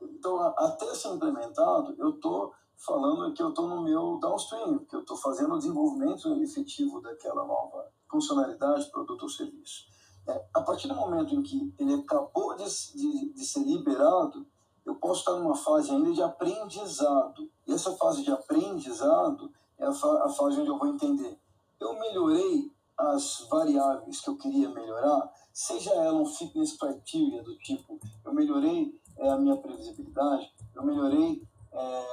Então, 0.00 0.40
até 0.56 0.94
ser 0.94 1.08
implementado, 1.08 1.94
eu 1.98 2.10
estou 2.10 2.52
falando 2.76 3.32
que 3.32 3.42
eu 3.42 3.50
estou 3.50 3.68
no 3.68 3.82
meu 3.82 4.18
downstream, 4.20 4.78
que 4.80 4.96
eu 4.96 5.00
estou 5.00 5.16
fazendo 5.16 5.54
o 5.54 5.58
desenvolvimento 5.58 6.28
efetivo 6.42 7.00
daquela 7.00 7.44
nova 7.44 7.95
funcionalidade, 8.10 8.90
produto 8.90 9.22
ou 9.22 9.28
serviço. 9.28 9.86
É, 10.28 10.44
a 10.54 10.60
partir 10.60 10.88
do 10.88 10.94
momento 10.94 11.34
em 11.34 11.42
que 11.42 11.72
ele 11.78 11.94
acabou 11.94 12.56
de, 12.56 12.64
de, 12.64 13.32
de 13.32 13.44
ser 13.44 13.60
liberado, 13.60 14.46
eu 14.84 14.94
posso 14.96 15.20
estar 15.20 15.32
numa 15.32 15.54
fase 15.54 15.90
ainda 15.90 16.12
de 16.12 16.22
aprendizado. 16.22 17.50
E 17.66 17.72
essa 17.72 17.96
fase 17.96 18.22
de 18.22 18.30
aprendizado 18.30 19.50
é 19.78 19.86
a, 19.86 19.92
fa 19.92 20.24
a 20.24 20.28
fase 20.28 20.60
onde 20.60 20.70
eu 20.70 20.78
vou 20.78 20.88
entender. 20.88 21.38
Eu 21.80 21.98
melhorei 21.98 22.72
as 22.96 23.46
variáveis 23.50 24.20
que 24.20 24.30
eu 24.30 24.36
queria 24.36 24.70
melhorar, 24.70 25.30
seja 25.52 25.92
ela 25.92 26.20
um 26.20 26.26
fitness 26.26 26.76
criteria 26.76 27.42
do 27.42 27.56
tipo, 27.58 28.00
eu 28.24 28.32
melhorei 28.32 28.98
é, 29.18 29.28
a 29.28 29.36
minha 29.36 29.56
previsibilidade, 29.56 30.50
eu 30.74 30.82
melhorei 30.82 31.42
é, 31.72 32.06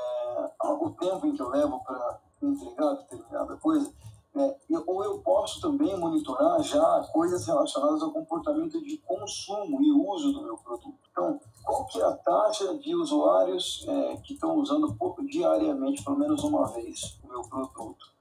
o 0.61 0.89
tempo 0.91 1.25
em 1.25 1.33
que 1.33 1.41
eu 1.41 1.49
levo 1.49 1.81
para 1.85 2.19
entregar 2.41 2.93
determinada 2.95 3.55
coisa, 3.57 3.93
é, 4.35 4.55
ou 4.87 5.03
eu 5.03 5.19
posso 5.19 5.61
também 5.61 5.95
monitorar 5.97 6.61
já 6.63 7.07
coisas 7.13 7.45
relacionadas 7.45 8.01
ao 8.01 8.11
comportamento 8.11 8.83
de 8.83 8.97
consumo 8.97 9.81
e 9.81 9.91
uso 9.91 10.33
do 10.33 10.41
meu 10.41 10.57
produto. 10.57 10.97
Então, 11.11 11.39
qual 11.63 11.85
que 11.85 12.01
é 12.01 12.03
a 12.03 12.15
taxa 12.15 12.75
de 12.79 12.95
usuários 12.95 13.85
é, 13.87 14.17
que 14.17 14.33
estão 14.33 14.55
usando 14.55 14.97
diariamente, 15.33 16.03
pelo 16.03 16.17
menos 16.17 16.43
uma 16.43 16.67
vez, 16.67 17.19
o 17.23 17.27
meu 17.27 17.41
produto, 17.43 18.11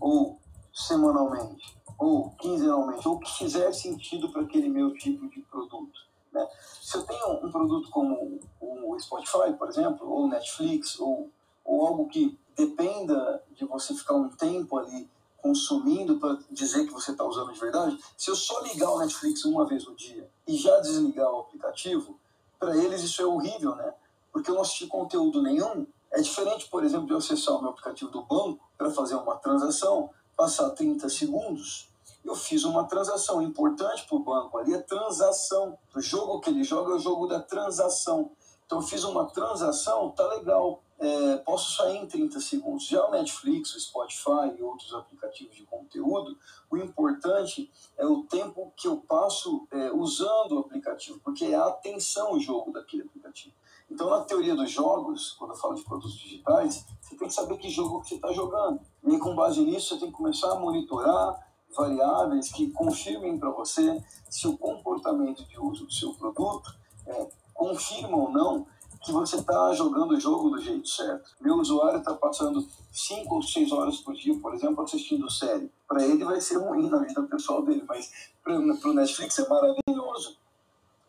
ou 0.00 0.38
semanalmente, 0.72 1.76
ou 1.98 2.30
quinzenalmente, 2.30 3.06
ou 3.06 3.18
que 3.18 3.30
fizer 3.30 3.72
sentido 3.72 4.30
para 4.30 4.42
aquele 4.42 4.68
meu 4.68 4.94
tipo 4.94 5.28
de 5.28 5.40
produto. 5.42 6.00
Né? 6.32 6.48
Se 6.80 6.96
eu 6.96 7.04
tenho 7.04 7.44
um 7.44 7.50
produto 7.50 7.90
como 7.90 8.40
o 8.60 8.98
Spotify, 9.00 9.52
por 9.58 9.68
exemplo, 9.68 10.08
ou 10.08 10.28
Netflix, 10.28 10.98
ou, 10.98 11.28
ou 11.64 11.86
algo 11.86 12.08
que 12.08 12.38
dependa 12.56 13.42
de 13.52 13.64
você 13.64 13.94
ficar 13.94 14.14
um 14.14 14.28
tempo 14.28 14.78
ali 14.78 15.08
consumindo 15.42 16.18
para 16.18 16.38
dizer 16.50 16.86
que 16.86 16.92
você 16.92 17.12
está 17.12 17.24
usando 17.24 17.52
de 17.52 17.58
verdade, 17.58 17.98
se 18.16 18.30
eu 18.30 18.36
só 18.36 18.60
ligar 18.60 18.90
o 18.90 18.98
Netflix 18.98 19.44
uma 19.44 19.66
vez 19.66 19.84
no 19.84 19.94
dia 19.94 20.28
e 20.46 20.56
já 20.56 20.78
desligar 20.80 21.30
o 21.32 21.40
aplicativo, 21.40 22.18
para 22.58 22.76
eles 22.76 23.02
isso 23.02 23.22
é 23.22 23.26
horrível, 23.26 23.74
né? 23.74 23.94
Porque 24.32 24.50
eu 24.50 24.54
não 24.54 24.62
assisti 24.62 24.86
conteúdo 24.86 25.42
nenhum. 25.42 25.86
É 26.10 26.20
diferente, 26.20 26.68
por 26.68 26.84
exemplo, 26.84 27.06
de 27.06 27.12
eu 27.12 27.18
acessar 27.18 27.54
o 27.56 27.60
meu 27.60 27.70
aplicativo 27.70 28.10
do 28.10 28.22
banco 28.22 28.60
para 28.76 28.90
fazer 28.90 29.14
uma 29.14 29.36
transação, 29.36 30.10
passar 30.36 30.70
30 30.70 31.08
segundos, 31.08 31.90
eu 32.24 32.34
fiz 32.34 32.64
uma 32.64 32.84
transação 32.84 33.40
importante 33.40 34.06
para 34.06 34.16
o 34.16 34.20
banco 34.20 34.58
ali, 34.58 34.74
é 34.74 34.78
transação. 34.78 35.78
O 35.94 36.00
jogo 36.00 36.40
que 36.40 36.50
ele 36.50 36.62
joga 36.62 36.92
é 36.92 36.96
o 36.96 36.98
jogo 36.98 37.26
da 37.26 37.40
transação. 37.40 38.30
Então 38.66 38.78
eu 38.78 38.82
fiz 38.82 39.04
uma 39.04 39.26
transação, 39.26 40.10
tá 40.10 40.26
legal. 40.28 40.82
É, 41.00 41.36
posso 41.38 41.76
sair 41.76 41.96
em 41.96 42.06
30 42.06 42.38
segundos. 42.40 42.86
Já 42.86 43.06
o 43.06 43.10
Netflix, 43.10 43.74
o 43.74 43.80
Spotify 43.80 44.54
e 44.58 44.62
outros 44.62 44.92
aplicativos 44.92 45.56
de 45.56 45.64
conteúdo, 45.64 46.36
o 46.70 46.76
importante 46.76 47.72
é 47.96 48.04
o 48.04 48.24
tempo 48.24 48.70
que 48.76 48.86
eu 48.86 48.98
passo 48.98 49.66
é, 49.72 49.90
usando 49.92 50.52
o 50.52 50.58
aplicativo, 50.58 51.18
porque 51.24 51.46
é 51.46 51.54
a 51.54 51.68
atenção 51.68 52.34
o 52.34 52.40
jogo 52.40 52.70
daquele 52.70 53.04
aplicativo. 53.04 53.54
Então, 53.90 54.10
na 54.10 54.20
teoria 54.20 54.54
dos 54.54 54.70
jogos, 54.70 55.32
quando 55.32 55.52
eu 55.52 55.56
falo 55.56 55.74
de 55.74 55.82
produtos 55.82 56.16
digitais, 56.16 56.86
você 57.00 57.16
tem 57.16 57.26
que 57.26 57.34
saber 57.34 57.56
que 57.56 57.68
jogo 57.70 58.02
que 58.02 58.10
você 58.10 58.14
está 58.16 58.32
jogando. 58.32 58.80
E 59.02 59.18
com 59.18 59.34
base 59.34 59.60
nisso, 59.62 59.88
você 59.88 60.00
tem 60.00 60.10
que 60.10 60.16
começar 60.16 60.52
a 60.52 60.60
monitorar 60.60 61.50
variáveis 61.74 62.52
que 62.52 62.70
confirmem 62.70 63.38
para 63.38 63.50
você 63.50 64.02
se 64.28 64.46
o 64.46 64.56
comportamento 64.56 65.44
de 65.44 65.58
uso 65.58 65.86
do 65.86 65.92
seu 65.92 66.12
produto 66.14 66.72
é, 67.06 67.28
confirma 67.54 68.16
ou 68.16 68.30
não 68.30 68.66
que 69.02 69.12
você 69.12 69.36
está 69.36 69.72
jogando 69.74 70.12
o 70.12 70.20
jogo 70.20 70.50
do 70.50 70.60
jeito 70.60 70.88
certo. 70.88 71.30
Meu 71.40 71.56
usuário 71.56 71.98
está 71.98 72.14
passando 72.14 72.66
5 72.92 73.34
ou 73.34 73.42
6 73.42 73.72
horas 73.72 73.96
por 73.98 74.14
dia, 74.14 74.38
por 74.38 74.54
exemplo, 74.54 74.84
assistindo 74.84 75.30
série. 75.30 75.70
Para 75.88 76.04
ele 76.04 76.24
vai 76.24 76.40
ser 76.40 76.58
ruim 76.58 76.88
na 76.88 76.98
vida 76.98 77.22
pessoal 77.22 77.62
dele, 77.62 77.82
mas 77.88 78.10
para 78.42 78.58
o 78.58 78.92
Netflix 78.92 79.38
é 79.38 79.48
maravilhoso. 79.48 80.36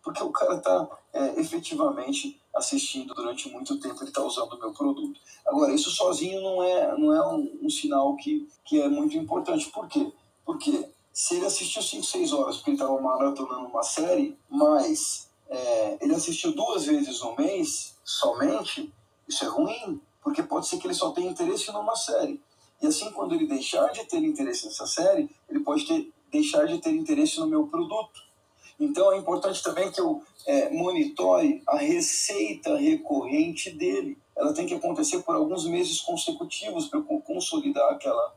Porque 0.03 0.23
o 0.23 0.31
cara 0.31 0.55
está 0.55 0.87
é, 1.13 1.39
efetivamente 1.39 2.39
assistindo 2.55 3.13
durante 3.13 3.49
muito 3.49 3.79
tempo, 3.79 4.01
ele 4.01 4.09
está 4.09 4.23
usando 4.23 4.53
o 4.53 4.59
meu 4.59 4.73
produto. 4.73 5.19
Agora, 5.45 5.73
isso 5.73 5.91
sozinho 5.91 6.41
não 6.41 6.63
é, 6.63 6.97
não 6.97 7.13
é 7.13 7.27
um, 7.27 7.59
um 7.63 7.69
sinal 7.69 8.15
que, 8.15 8.47
que 8.65 8.81
é 8.81 8.89
muito 8.89 9.15
importante. 9.17 9.69
Por 9.69 9.87
quê? 9.87 10.11
Porque 10.45 10.89
se 11.13 11.35
ele 11.35 11.45
assistiu 11.45 11.81
5, 11.81 12.03
6 12.03 12.33
horas 12.33 12.57
porque 12.57 12.71
ele 12.71 12.77
estava 12.77 12.99
maratonando 12.99 13.67
uma 13.67 13.83
série, 13.83 14.37
mas 14.49 15.29
é, 15.51 15.97
ele 15.99 16.15
assistiu 16.15 16.53
duas 16.53 16.85
vezes 16.85 17.19
no 17.19 17.35
mês 17.35 17.97
somente, 18.05 18.91
isso 19.27 19.43
é 19.43 19.47
ruim, 19.49 20.01
porque 20.23 20.41
pode 20.41 20.65
ser 20.65 20.77
que 20.77 20.87
ele 20.87 20.93
só 20.93 21.11
tenha 21.11 21.29
interesse 21.29 21.71
numa 21.73 21.95
série. 21.95 22.41
E 22.81 22.87
assim, 22.87 23.11
quando 23.11 23.35
ele 23.35 23.45
deixar 23.45 23.91
de 23.91 24.05
ter 24.05 24.19
interesse 24.19 24.65
nessa 24.65 24.87
série, 24.87 25.29
ele 25.49 25.59
pode 25.59 25.85
ter, 25.85 26.09
deixar 26.31 26.65
de 26.65 26.79
ter 26.79 26.91
interesse 26.91 27.37
no 27.39 27.47
meu 27.47 27.67
produto. 27.67 28.23
Então 28.79 29.11
é 29.11 29.17
importante 29.17 29.61
também 29.61 29.91
que 29.91 29.99
eu 29.99 30.23
é, 30.47 30.69
monitore 30.69 31.61
a 31.67 31.77
receita 31.77 32.77
recorrente 32.77 33.71
dele. 33.71 34.17
Ela 34.35 34.53
tem 34.53 34.65
que 34.65 34.73
acontecer 34.73 35.21
por 35.21 35.35
alguns 35.35 35.65
meses 35.65 35.99
consecutivos 35.99 36.87
para 36.87 36.99
eu 36.99 37.21
consolidar 37.21 37.91
aquela 37.91 38.33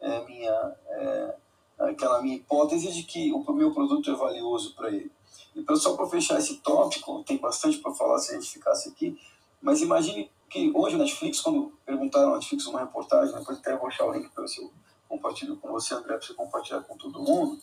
é, 0.00 0.24
minha 0.24 0.76
é, 0.90 1.34
aquela 1.78 2.20
minha 2.20 2.36
hipótese 2.36 2.92
de 2.92 3.04
que 3.04 3.32
o 3.32 3.52
meu 3.52 3.72
produto 3.72 4.10
é 4.10 4.14
valioso 4.14 4.74
para 4.74 4.88
ele. 4.88 5.10
E 5.56 5.76
só 5.76 5.96
para 5.96 6.06
fechar 6.06 6.38
esse 6.38 6.56
tópico, 6.56 7.24
tem 7.24 7.38
bastante 7.38 7.78
para 7.78 7.94
falar 7.94 8.18
se 8.18 8.32
a 8.32 8.34
gente 8.34 8.50
ficasse 8.50 8.90
aqui, 8.90 9.18
mas 9.60 9.80
imagine 9.80 10.30
que 10.50 10.70
hoje 10.74 10.96
o 10.96 10.98
Netflix, 10.98 11.40
quando 11.40 11.72
perguntaram 11.84 12.28
ao 12.28 12.34
Netflix 12.34 12.66
uma 12.66 12.80
reportagem, 12.80 13.34
depois 13.34 13.58
até 13.58 13.76
vou 13.76 13.88
achar 13.88 14.04
o 14.04 14.12
link 14.12 14.28
para 14.28 14.44
eu 14.44 14.70
compartilho 15.08 15.56
com 15.56 15.68
você, 15.68 15.94
André, 15.94 16.16
para 16.16 16.26
você 16.26 16.34
compartilhar 16.34 16.80
com 16.82 16.96
todo 16.96 17.22
mundo, 17.22 17.58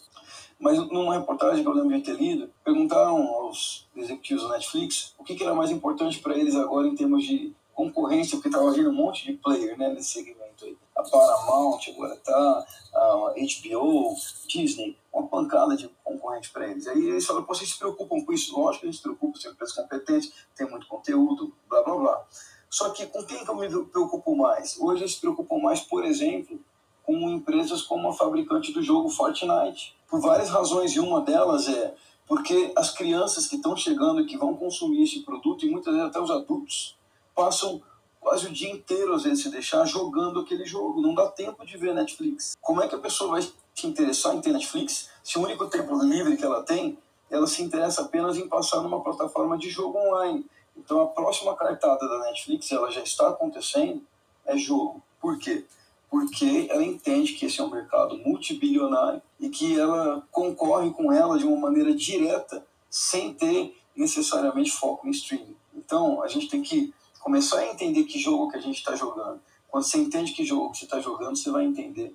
mas 0.59 0.77
numa 0.77 1.13
reportagem 1.13 1.61
que 1.61 1.69
eu 1.69 1.73
lembro 1.73 1.95
de 1.95 2.03
ter 2.03 2.15
lido, 2.15 2.49
perguntaram 2.63 3.27
aos 3.27 3.87
executivos 3.95 4.43
do 4.43 4.49
Netflix 4.49 5.13
o 5.17 5.23
que, 5.23 5.35
que 5.35 5.43
era 5.43 5.53
mais 5.53 5.69
importante 5.69 6.19
para 6.19 6.37
eles 6.37 6.55
agora 6.55 6.87
em 6.87 6.95
termos 6.95 7.23
de 7.23 7.53
concorrência, 7.74 8.38
porque 8.38 8.49
estava 8.49 8.71
vindo 8.71 8.89
um 8.89 8.93
monte 8.93 9.26
de 9.26 9.34
player 9.34 9.78
né, 9.78 9.89
nesse 9.89 10.13
segmento 10.13 10.65
aí. 10.65 10.78
A 10.95 11.03
Paramount 11.03 11.80
agora 11.89 12.15
tá, 12.17 12.65
a 12.93 13.34
HBO, 13.36 14.15
Disney, 14.47 14.97
uma 15.11 15.28
pancada 15.28 15.76
de 15.76 15.89
concorrente 16.03 16.51
para 16.51 16.67
eles. 16.67 16.88
Aí 16.88 17.09
eles 17.09 17.26
falam, 17.26 17.43
vocês 17.45 17.69
se 17.69 17.78
preocupam 17.78 18.24
com 18.24 18.34
isso? 18.34 18.57
Lógico 18.57 18.82
que 18.82 18.88
a 18.88 18.91
gente 18.91 18.97
se 18.97 19.03
preocupa, 19.03 19.39
são 19.39 19.51
empresas 19.51 19.76
competentes, 19.76 20.34
tem 20.55 20.69
muito 20.69 20.88
conteúdo, 20.88 21.53
blá 21.67 21.84
blá 21.84 21.95
blá. 21.95 22.26
Só 22.69 22.89
que 22.89 23.05
com 23.07 23.24
quem 23.24 23.43
que 23.43 23.49
eu 23.49 23.55
me 23.55 23.69
preocupo 23.86 24.36
mais? 24.36 24.80
Hoje 24.80 25.03
eles 25.03 25.13
se 25.13 25.21
preocupam 25.21 25.59
mais, 25.59 25.82
por 25.82 26.03
exemplo, 26.03 26.59
com 27.03 27.30
empresas 27.30 27.82
como 27.82 28.09
a 28.09 28.13
fabricante 28.13 28.71
do 28.71 28.82
jogo 28.82 29.09
Fortnite. 29.09 29.95
Por 30.09 30.21
várias 30.21 30.49
razões, 30.49 30.95
e 30.95 30.99
uma 30.99 31.21
delas 31.21 31.67
é 31.67 31.93
porque 32.26 32.71
as 32.76 32.89
crianças 32.89 33.47
que 33.47 33.57
estão 33.57 33.76
chegando 33.76 34.26
que 34.26 34.38
vão 34.38 34.55
consumir 34.55 35.03
esse 35.03 35.19
produto, 35.19 35.65
e 35.65 35.69
muitas 35.69 35.93
vezes 35.93 36.09
até 36.09 36.19
os 36.19 36.32
adultos, 36.32 36.95
passam 37.36 37.81
quase 38.19 38.47
o 38.47 38.51
dia 38.51 38.71
inteiro, 38.71 39.13
às 39.13 39.23
vezes, 39.23 39.43
se 39.43 39.49
deixar 39.49 39.86
jogando 39.86 40.39
aquele 40.39 40.65
jogo. 40.65 41.01
Não 41.01 41.13
dá 41.13 41.27
tempo 41.27 41.65
de 41.65 41.77
ver 41.77 41.93
Netflix. 41.93 42.55
Como 42.61 42.81
é 42.81 42.88
que 42.88 42.95
a 42.95 42.99
pessoa 42.99 43.31
vai 43.31 43.41
se 43.41 43.88
interessar 43.88 44.34
em 44.36 44.41
ter 44.41 44.51
Netflix 44.51 45.09
se 45.23 45.38
o 45.38 45.41
único 45.41 45.67
tempo 45.67 45.95
livre 46.01 46.38
que 46.38 46.45
ela 46.45 46.63
tem, 46.63 46.97
ela 47.29 47.47
se 47.47 47.61
interessa 47.61 48.03
apenas 48.03 48.38
em 48.38 48.47
passar 48.47 48.81
numa 48.81 49.03
plataforma 49.03 49.57
de 49.57 49.69
jogo 49.69 49.97
online? 49.97 50.45
Então, 50.75 51.01
a 51.01 51.07
próxima 51.07 51.55
cartada 51.55 52.07
da 52.07 52.19
Netflix, 52.19 52.71
ela 52.71 52.89
já 52.89 53.01
está 53.01 53.29
acontecendo, 53.29 54.01
é 54.45 54.57
jogo. 54.57 55.01
Por 55.19 55.38
quê? 55.38 55.65
Porque 56.09 56.67
ela 56.69 56.84
entende 56.84 57.34
que 57.34 57.45
esse 57.45 57.59
é 57.59 57.63
um 57.63 57.69
mercado 57.69 58.17
multibilionário 58.17 59.21
e 59.39 59.49
que 59.49 59.79
ela 59.79 60.25
concorre 60.31 60.91
com 60.91 61.11
ela 61.11 61.38
de 61.38 61.45
uma 61.45 61.57
maneira 61.57 61.93
direta, 61.93 62.65
sem 62.89 63.34
ter 63.34 63.75
necessariamente 63.95 64.71
foco 64.71 65.07
em 65.07 65.11
streaming. 65.11 65.55
Então, 65.75 66.21
a 66.21 66.27
gente 66.27 66.47
tem 66.47 66.61
que 66.61 66.93
começar 67.24 67.59
a 67.59 67.67
entender 67.67 68.03
que 68.03 68.19
jogo 68.19 68.49
que 68.49 68.57
a 68.57 68.61
gente 68.61 68.78
está 68.78 68.95
jogando. 68.95 69.39
Quando 69.69 69.86
você 69.86 69.97
entende 69.97 70.34
que 70.34 70.45
jogo 70.45 70.71
que 70.71 70.80
você 70.80 70.86
está 70.86 70.99
jogando, 70.99 71.38
você 71.38 71.49
vai 71.49 71.65
entender 71.65 72.13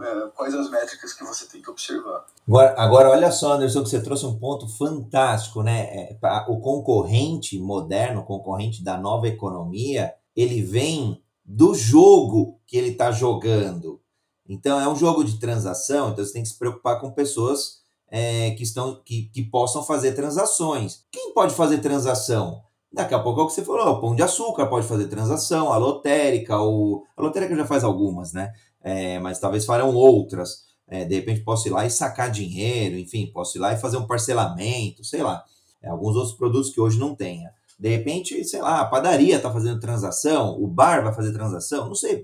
é, 0.00 0.28
quais 0.34 0.54
as 0.54 0.68
métricas 0.68 1.14
que 1.14 1.24
você 1.24 1.46
tem 1.46 1.62
que 1.62 1.70
observar. 1.70 2.26
Agora, 2.46 2.74
agora, 2.76 3.10
olha 3.10 3.30
só, 3.30 3.52
Anderson, 3.54 3.82
que 3.82 3.88
você 3.88 4.02
trouxe 4.02 4.26
um 4.26 4.38
ponto 4.38 4.68
fantástico, 4.68 5.62
né? 5.62 5.84
É, 5.92 6.18
o 6.48 6.60
concorrente 6.60 7.58
moderno, 7.58 8.20
o 8.20 8.24
concorrente 8.24 8.82
da 8.82 8.98
nova 8.98 9.28
economia, 9.28 10.12
ele 10.36 10.60
vem 10.60 11.22
do 11.44 11.74
jogo 11.74 12.60
que 12.66 12.76
ele 12.76 12.90
está 12.90 13.10
jogando. 13.10 14.00
Então, 14.48 14.80
é 14.80 14.88
um 14.88 14.96
jogo 14.96 15.24
de 15.24 15.38
transação, 15.38 16.10
então 16.10 16.24
você 16.24 16.32
tem 16.32 16.42
que 16.42 16.48
se 16.48 16.58
preocupar 16.58 17.00
com 17.00 17.10
pessoas 17.10 17.82
é, 18.10 18.50
que, 18.52 18.62
estão, 18.62 19.02
que, 19.04 19.30
que 19.32 19.42
possam 19.42 19.82
fazer 19.82 20.12
transações. 20.12 21.04
Quem 21.10 21.32
pode 21.32 21.54
fazer 21.54 21.78
transação? 21.78 22.62
Daqui 22.92 23.14
a 23.14 23.18
pouco 23.18 23.40
é 23.40 23.44
o 23.44 23.46
que 23.46 23.52
você 23.52 23.64
falou, 23.64 23.86
o 23.86 24.00
Pão 24.00 24.16
de 24.16 24.22
Açúcar 24.22 24.66
pode 24.66 24.86
fazer 24.86 25.08
transação, 25.08 25.72
a 25.72 25.76
lotérica, 25.76 26.58
o... 26.58 27.04
a 27.16 27.22
lotérica 27.22 27.54
já 27.54 27.66
faz 27.66 27.84
algumas, 27.84 28.32
né? 28.32 28.52
É, 28.82 29.18
mas 29.18 29.38
talvez 29.38 29.66
farão 29.66 29.94
outras. 29.94 30.66
É, 30.90 31.04
de 31.04 31.16
repente 31.16 31.42
posso 31.42 31.68
ir 31.68 31.70
lá 31.70 31.84
e 31.84 31.90
sacar 31.90 32.30
dinheiro, 32.30 32.96
enfim, 32.96 33.30
posso 33.30 33.58
ir 33.58 33.60
lá 33.60 33.74
e 33.74 33.78
fazer 33.78 33.98
um 33.98 34.06
parcelamento, 34.06 35.04
sei 35.04 35.22
lá. 35.22 35.44
É, 35.82 35.88
alguns 35.90 36.16
outros 36.16 36.34
produtos 36.34 36.70
que 36.70 36.80
hoje 36.80 36.98
não 36.98 37.14
tenha. 37.14 37.50
De 37.78 37.88
repente, 37.88 38.42
sei 38.44 38.60
lá, 38.60 38.80
a 38.80 38.86
padaria 38.86 39.36
está 39.36 39.52
fazendo 39.52 39.78
transação, 39.78 40.60
o 40.60 40.66
bar 40.66 41.04
vai 41.04 41.12
fazer 41.12 41.32
transação, 41.32 41.86
não 41.86 41.94
sei. 41.94 42.20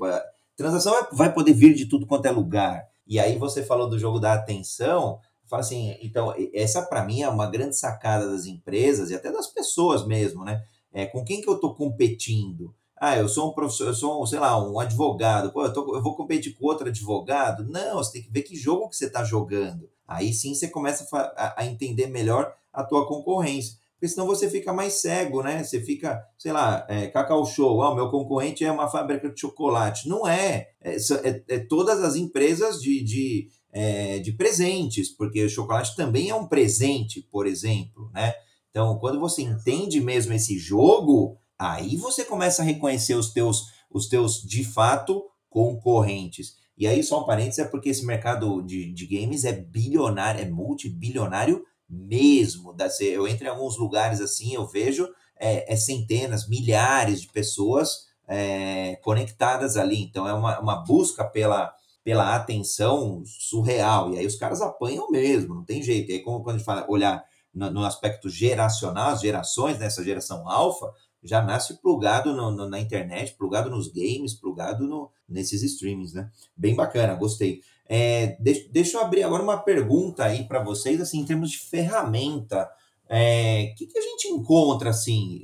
Transação 0.56 0.94
vai 1.12 1.32
poder 1.32 1.52
vir 1.52 1.74
de 1.74 1.86
tudo 1.86 2.06
quanto 2.06 2.26
é 2.26 2.30
lugar. 2.30 2.82
E 3.06 3.20
aí 3.20 3.38
você 3.38 3.62
falou 3.62 3.88
do 3.88 3.98
jogo 3.98 4.18
da 4.18 4.32
atenção, 4.32 5.20
fala 5.54 5.60
assim, 5.60 5.96
então, 6.02 6.34
essa 6.52 6.82
para 6.82 7.04
mim 7.04 7.22
é 7.22 7.28
uma 7.28 7.46
grande 7.46 7.76
sacada 7.76 8.28
das 8.28 8.46
empresas 8.46 9.10
e 9.10 9.14
até 9.14 9.30
das 9.30 9.46
pessoas 9.46 10.06
mesmo, 10.06 10.44
né? 10.44 10.62
É, 10.92 11.06
com 11.06 11.24
quem 11.24 11.40
que 11.40 11.48
eu 11.48 11.54
estou 11.54 11.74
competindo? 11.74 12.74
Ah, 12.96 13.16
eu 13.16 13.28
sou 13.28 13.50
um 13.50 13.52
professor, 13.52 13.88
eu 13.88 13.94
sou, 13.94 14.26
sei 14.26 14.38
lá, 14.38 14.56
um 14.62 14.78
advogado. 14.78 15.52
Pô, 15.52 15.64
eu, 15.64 15.72
tô, 15.72 15.94
eu 15.94 16.02
vou 16.02 16.16
competir 16.16 16.54
com 16.56 16.66
outro 16.66 16.88
advogado? 16.88 17.64
Não, 17.64 17.96
você 17.96 18.12
tem 18.12 18.22
que 18.22 18.30
ver 18.30 18.42
que 18.42 18.56
jogo 18.56 18.88
que 18.88 18.96
você 18.96 19.06
está 19.06 19.24
jogando. 19.24 19.90
Aí 20.06 20.32
sim 20.32 20.54
você 20.54 20.68
começa 20.68 21.06
a, 21.12 21.62
a, 21.62 21.66
entender 21.66 22.06
melhor 22.06 22.54
a 22.72 22.84
tua 22.84 23.06
concorrência. 23.06 23.76
Porque 23.94 24.08
senão 24.08 24.26
você 24.26 24.48
fica 24.50 24.72
mais 24.72 24.94
cego, 25.00 25.42
né? 25.42 25.64
Você 25.64 25.80
fica, 25.80 26.22
sei 26.38 26.52
lá, 26.52 26.86
é, 26.88 27.06
Cacau 27.08 27.44
Show, 27.46 27.82
ah, 27.82 27.94
meu 27.94 28.10
concorrente 28.10 28.64
é 28.64 28.70
uma 28.70 28.88
fábrica 28.88 29.28
de 29.30 29.40
chocolate. 29.40 30.08
Não 30.08 30.26
é. 30.26 30.68
É, 30.80 30.96
é, 30.96 31.44
é 31.48 31.58
todas 31.58 32.02
as 32.02 32.14
empresas 32.14 32.80
de, 32.80 33.02
de 33.02 33.48
é, 33.74 34.20
de 34.20 34.32
presentes, 34.32 35.08
porque 35.08 35.44
o 35.44 35.50
chocolate 35.50 35.96
também 35.96 36.30
é 36.30 36.34
um 36.34 36.46
presente, 36.46 37.20
por 37.20 37.44
exemplo, 37.44 38.08
né? 38.14 38.32
Então, 38.70 38.96
quando 39.00 39.18
você 39.18 39.42
entende 39.42 40.00
mesmo 40.00 40.32
esse 40.32 40.56
jogo, 40.56 41.36
aí 41.58 41.96
você 41.96 42.24
começa 42.24 42.62
a 42.62 42.64
reconhecer 42.64 43.14
os 43.14 43.32
teus, 43.32 43.64
os 43.90 44.08
teus 44.08 44.42
de 44.42 44.64
fato 44.64 45.24
concorrentes. 45.50 46.56
E 46.78 46.86
aí, 46.86 47.02
só 47.02 47.22
um 47.22 47.26
parênteses, 47.26 47.58
é 47.58 47.64
porque 47.64 47.88
esse 47.88 48.06
mercado 48.06 48.62
de, 48.62 48.92
de 48.92 49.06
games 49.06 49.44
é 49.44 49.52
bilionário, 49.52 50.40
é 50.40 50.48
multibilionário 50.48 51.64
mesmo. 51.88 52.74
Eu 53.00 53.26
entro 53.26 53.44
em 53.44 53.50
alguns 53.50 53.76
lugares 53.76 54.20
assim, 54.20 54.54
eu 54.54 54.66
vejo 54.68 55.08
é, 55.36 55.72
é 55.72 55.76
centenas, 55.76 56.48
milhares 56.48 57.20
de 57.20 57.28
pessoas 57.28 58.06
é, 58.28 58.96
conectadas 59.02 59.76
ali. 59.76 60.02
Então, 60.02 60.28
é 60.28 60.32
uma, 60.32 60.60
uma 60.60 60.76
busca 60.84 61.24
pela, 61.24 61.72
pela 62.04 62.36
atenção 62.36 63.22
surreal. 63.24 64.12
E 64.12 64.18
aí 64.18 64.26
os 64.26 64.36
caras 64.36 64.60
apanham 64.60 65.10
mesmo, 65.10 65.54
não 65.54 65.64
tem 65.64 65.82
jeito. 65.82 66.10
E 66.10 66.16
aí, 66.16 66.20
como 66.20 66.44
quando 66.44 66.56
a 66.56 66.58
gente 66.58 66.66
fala, 66.66 66.86
olhar 66.88 67.24
no, 67.52 67.70
no 67.70 67.84
aspecto 67.84 68.28
geracional, 68.28 69.10
as 69.10 69.22
gerações, 69.22 69.78
nessa 69.78 70.02
né, 70.02 70.06
geração 70.06 70.48
alfa, 70.48 70.92
já 71.22 71.40
nasce 71.40 71.80
plugado 71.80 72.34
no, 72.34 72.50
no, 72.50 72.68
na 72.68 72.78
internet, 72.78 73.34
plugado 73.38 73.70
nos 73.70 73.88
games, 73.88 74.34
plugado 74.34 74.86
no, 74.86 75.10
nesses 75.26 75.62
streamings, 75.62 76.12
né? 76.12 76.30
Bem 76.54 76.74
bacana, 76.74 77.14
gostei. 77.14 77.62
É, 77.86 78.36
deixa, 78.70 78.98
eu 78.98 79.00
abrir 79.00 79.22
agora 79.22 79.42
uma 79.42 79.56
pergunta 79.56 80.24
aí 80.24 80.44
para 80.44 80.62
vocês, 80.62 81.00
assim, 81.00 81.20
em 81.20 81.24
termos 81.24 81.50
de 81.50 81.58
ferramenta. 81.58 82.64
O 82.64 82.68
é, 83.08 83.72
que, 83.76 83.86
que 83.86 83.98
a 83.98 84.02
gente 84.02 84.28
encontra, 84.28 84.90
assim? 84.90 85.40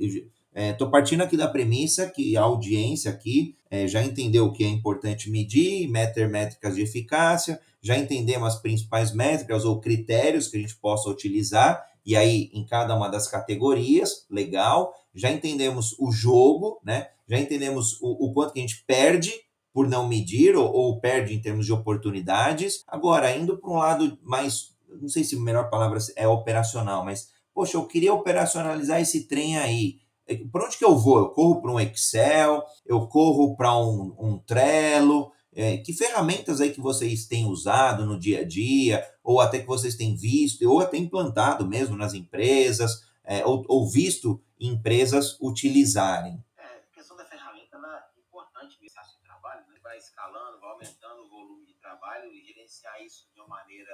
Estou 0.53 0.87
é, 0.87 0.91
partindo 0.91 1.21
aqui 1.21 1.35
da 1.35 1.47
premissa 1.47 2.07
que 2.07 2.37
a 2.37 2.41
audiência 2.41 3.09
aqui 3.09 3.55
é, 3.71 3.87
já 3.87 4.03
entendeu 4.03 4.47
o 4.47 4.51
que 4.51 4.65
é 4.65 4.67
importante 4.67 5.31
medir, 5.31 5.87
meter 5.87 6.29
métricas 6.29 6.75
de 6.75 6.81
eficácia, 6.81 7.57
já 7.81 7.97
entendemos 7.97 8.49
as 8.49 8.61
principais 8.61 9.13
métricas 9.13 9.63
ou 9.63 9.79
critérios 9.79 10.49
que 10.49 10.57
a 10.57 10.59
gente 10.59 10.75
possa 10.75 11.09
utilizar, 11.09 11.81
e 12.05 12.15
aí 12.17 12.51
em 12.53 12.65
cada 12.65 12.93
uma 12.93 13.07
das 13.07 13.29
categorias, 13.29 14.25
legal, 14.29 14.93
já 15.15 15.31
entendemos 15.31 15.95
o 15.97 16.11
jogo, 16.11 16.81
né? 16.83 17.07
já 17.27 17.39
entendemos 17.39 17.97
o, 18.01 18.25
o 18.25 18.33
quanto 18.33 18.53
que 18.53 18.59
a 18.59 18.61
gente 18.61 18.83
perde 18.85 19.31
por 19.73 19.87
não 19.87 20.05
medir 20.05 20.53
ou, 20.55 20.69
ou 20.69 20.99
perde 20.99 21.33
em 21.33 21.41
termos 21.41 21.65
de 21.65 21.71
oportunidades. 21.71 22.83
Agora, 22.85 23.33
indo 23.35 23.57
para 23.57 23.71
um 23.71 23.77
lado 23.77 24.19
mais, 24.21 24.75
não 25.01 25.07
sei 25.07 25.23
se 25.23 25.37
a 25.37 25.39
melhor 25.39 25.69
palavra 25.69 25.97
é 26.17 26.27
operacional, 26.27 27.05
mas, 27.05 27.29
poxa, 27.53 27.77
eu 27.77 27.85
queria 27.85 28.13
operacionalizar 28.13 28.99
esse 28.99 29.27
trem 29.29 29.57
aí 29.57 29.99
para 30.37 30.65
onde 30.65 30.77
que 30.77 30.85
eu 30.85 30.97
vou? 30.97 31.19
Eu 31.19 31.29
corro 31.29 31.61
para 31.61 31.71
um 31.71 31.79
Excel, 31.79 32.63
eu 32.85 33.07
corro 33.07 33.55
para 33.55 33.77
um, 33.77 34.15
um 34.19 34.37
Trello. 34.37 35.31
É, 35.53 35.77
que 35.77 35.93
ferramentas 35.93 36.61
aí 36.61 36.71
que 36.71 36.79
vocês 36.79 37.25
têm 37.25 37.45
usado 37.45 38.05
no 38.05 38.17
dia 38.17 38.39
a 38.39 38.47
dia, 38.47 39.05
ou 39.21 39.41
até 39.41 39.59
que 39.59 39.67
vocês 39.67 39.95
têm 39.95 40.15
visto, 40.15 40.63
ou 40.69 40.79
até 40.79 40.95
implantado 40.97 41.67
mesmo 41.67 41.97
nas 41.97 42.13
empresas, 42.13 43.03
é, 43.25 43.45
ou, 43.45 43.89
visto 43.89 44.41
empresas 44.57 45.37
utilizarem? 45.41 46.41
É, 46.57 46.63
a 46.63 46.93
questão 46.93 47.17
da 47.17 47.25
ferramenta 47.25 47.77
é 47.77 48.19
importante 48.19 48.77
nesse 48.81 48.95
de 48.95 49.23
trabalho, 49.25 49.65
né? 49.67 49.79
vai 49.83 49.97
escalando, 49.97 50.59
vai 50.61 50.69
aumentando 50.71 51.23
o 51.23 51.29
volume 51.29 51.65
de 51.65 51.73
trabalho 51.73 52.31
e 52.31 52.41
gerenciar 52.45 53.01
isso 53.03 53.27
de 53.33 53.41
uma 53.41 53.49
maneira, 53.49 53.91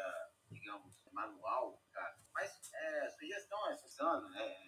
digamos, 0.52 0.94
manual. 1.12 1.82
Mas 2.34 2.52
é, 2.72 3.10
sugestão 3.10 3.58
é 3.68 3.74
essa, 3.74 4.20
né? 4.30 4.67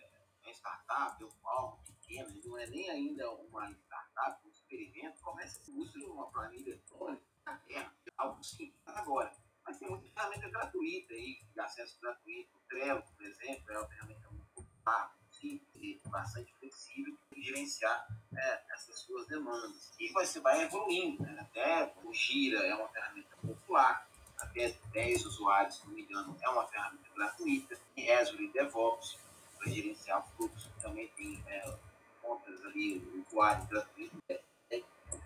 É 0.59 0.69
startup, 0.89 1.23
ou 1.23 1.31
algo 1.43 1.79
pequeno, 1.83 2.41
não 2.45 2.57
é 2.57 2.67
nem 2.67 2.89
ainda 2.89 3.31
uma 3.31 3.71
startup, 3.71 4.45
um 4.45 4.49
experimento, 4.49 5.21
começa 5.21 5.59
a 5.59 5.75
uso 5.75 6.11
uma 6.11 6.29
planilha 6.31 6.71
eletrônica 6.71 7.23
na 7.45 7.57
Terra, 7.59 7.93
algo 8.17 8.43
simples 8.43 8.81
agora. 8.85 9.31
Mas 9.65 9.77
tem 9.77 9.89
muita 9.89 10.09
ferramenta 10.09 10.49
gratuita 10.49 11.13
aí, 11.13 11.41
de 11.53 11.59
acesso 11.59 11.99
gratuito. 12.01 12.49
O 12.55 12.59
Trello, 12.67 13.03
por 13.03 13.25
exemplo, 13.25 13.71
é 13.71 13.77
uma 13.77 13.87
ferramenta 13.87 14.29
muito 14.31 14.49
popular, 14.53 15.15
simples, 15.31 16.01
bastante 16.05 16.53
flexível, 16.55 17.17
para 17.29 17.39
gerenciar 17.39 18.07
é, 18.35 18.73
essas 18.73 18.99
suas 19.01 19.27
demandas. 19.27 19.93
E 19.99 20.11
você 20.11 20.39
vai 20.39 20.63
evoluindo, 20.63 21.23
né? 21.23 21.37
até 21.39 21.93
o 22.03 22.13
Gira 22.13 22.65
é 22.65 22.73
uma 22.73 22.89
ferramenta 22.89 23.37
popular, 23.37 24.09
até 24.39 24.69
10 24.91 25.25
usuários, 25.25 25.77
se 25.77 25.85
não 25.85 25.93
me 25.93 26.01
engano, 26.01 26.35
é 26.41 26.49
uma 26.49 26.67
ferramenta 26.67 27.09
gratuita, 27.13 27.79
e 27.95 28.11
Azure 28.11 28.51
DevOps 28.51 29.19
para 29.59 29.71
gerenciar 29.71 30.25
fluxo, 30.35 30.71
também 30.81 31.07
tem 31.09 31.43
é, 31.47 31.73
contas 32.21 32.65
ali, 32.65 33.05
usuário 33.27 33.67
gratuito, 33.67 34.17
é, 34.29 34.41
é, 34.71 34.81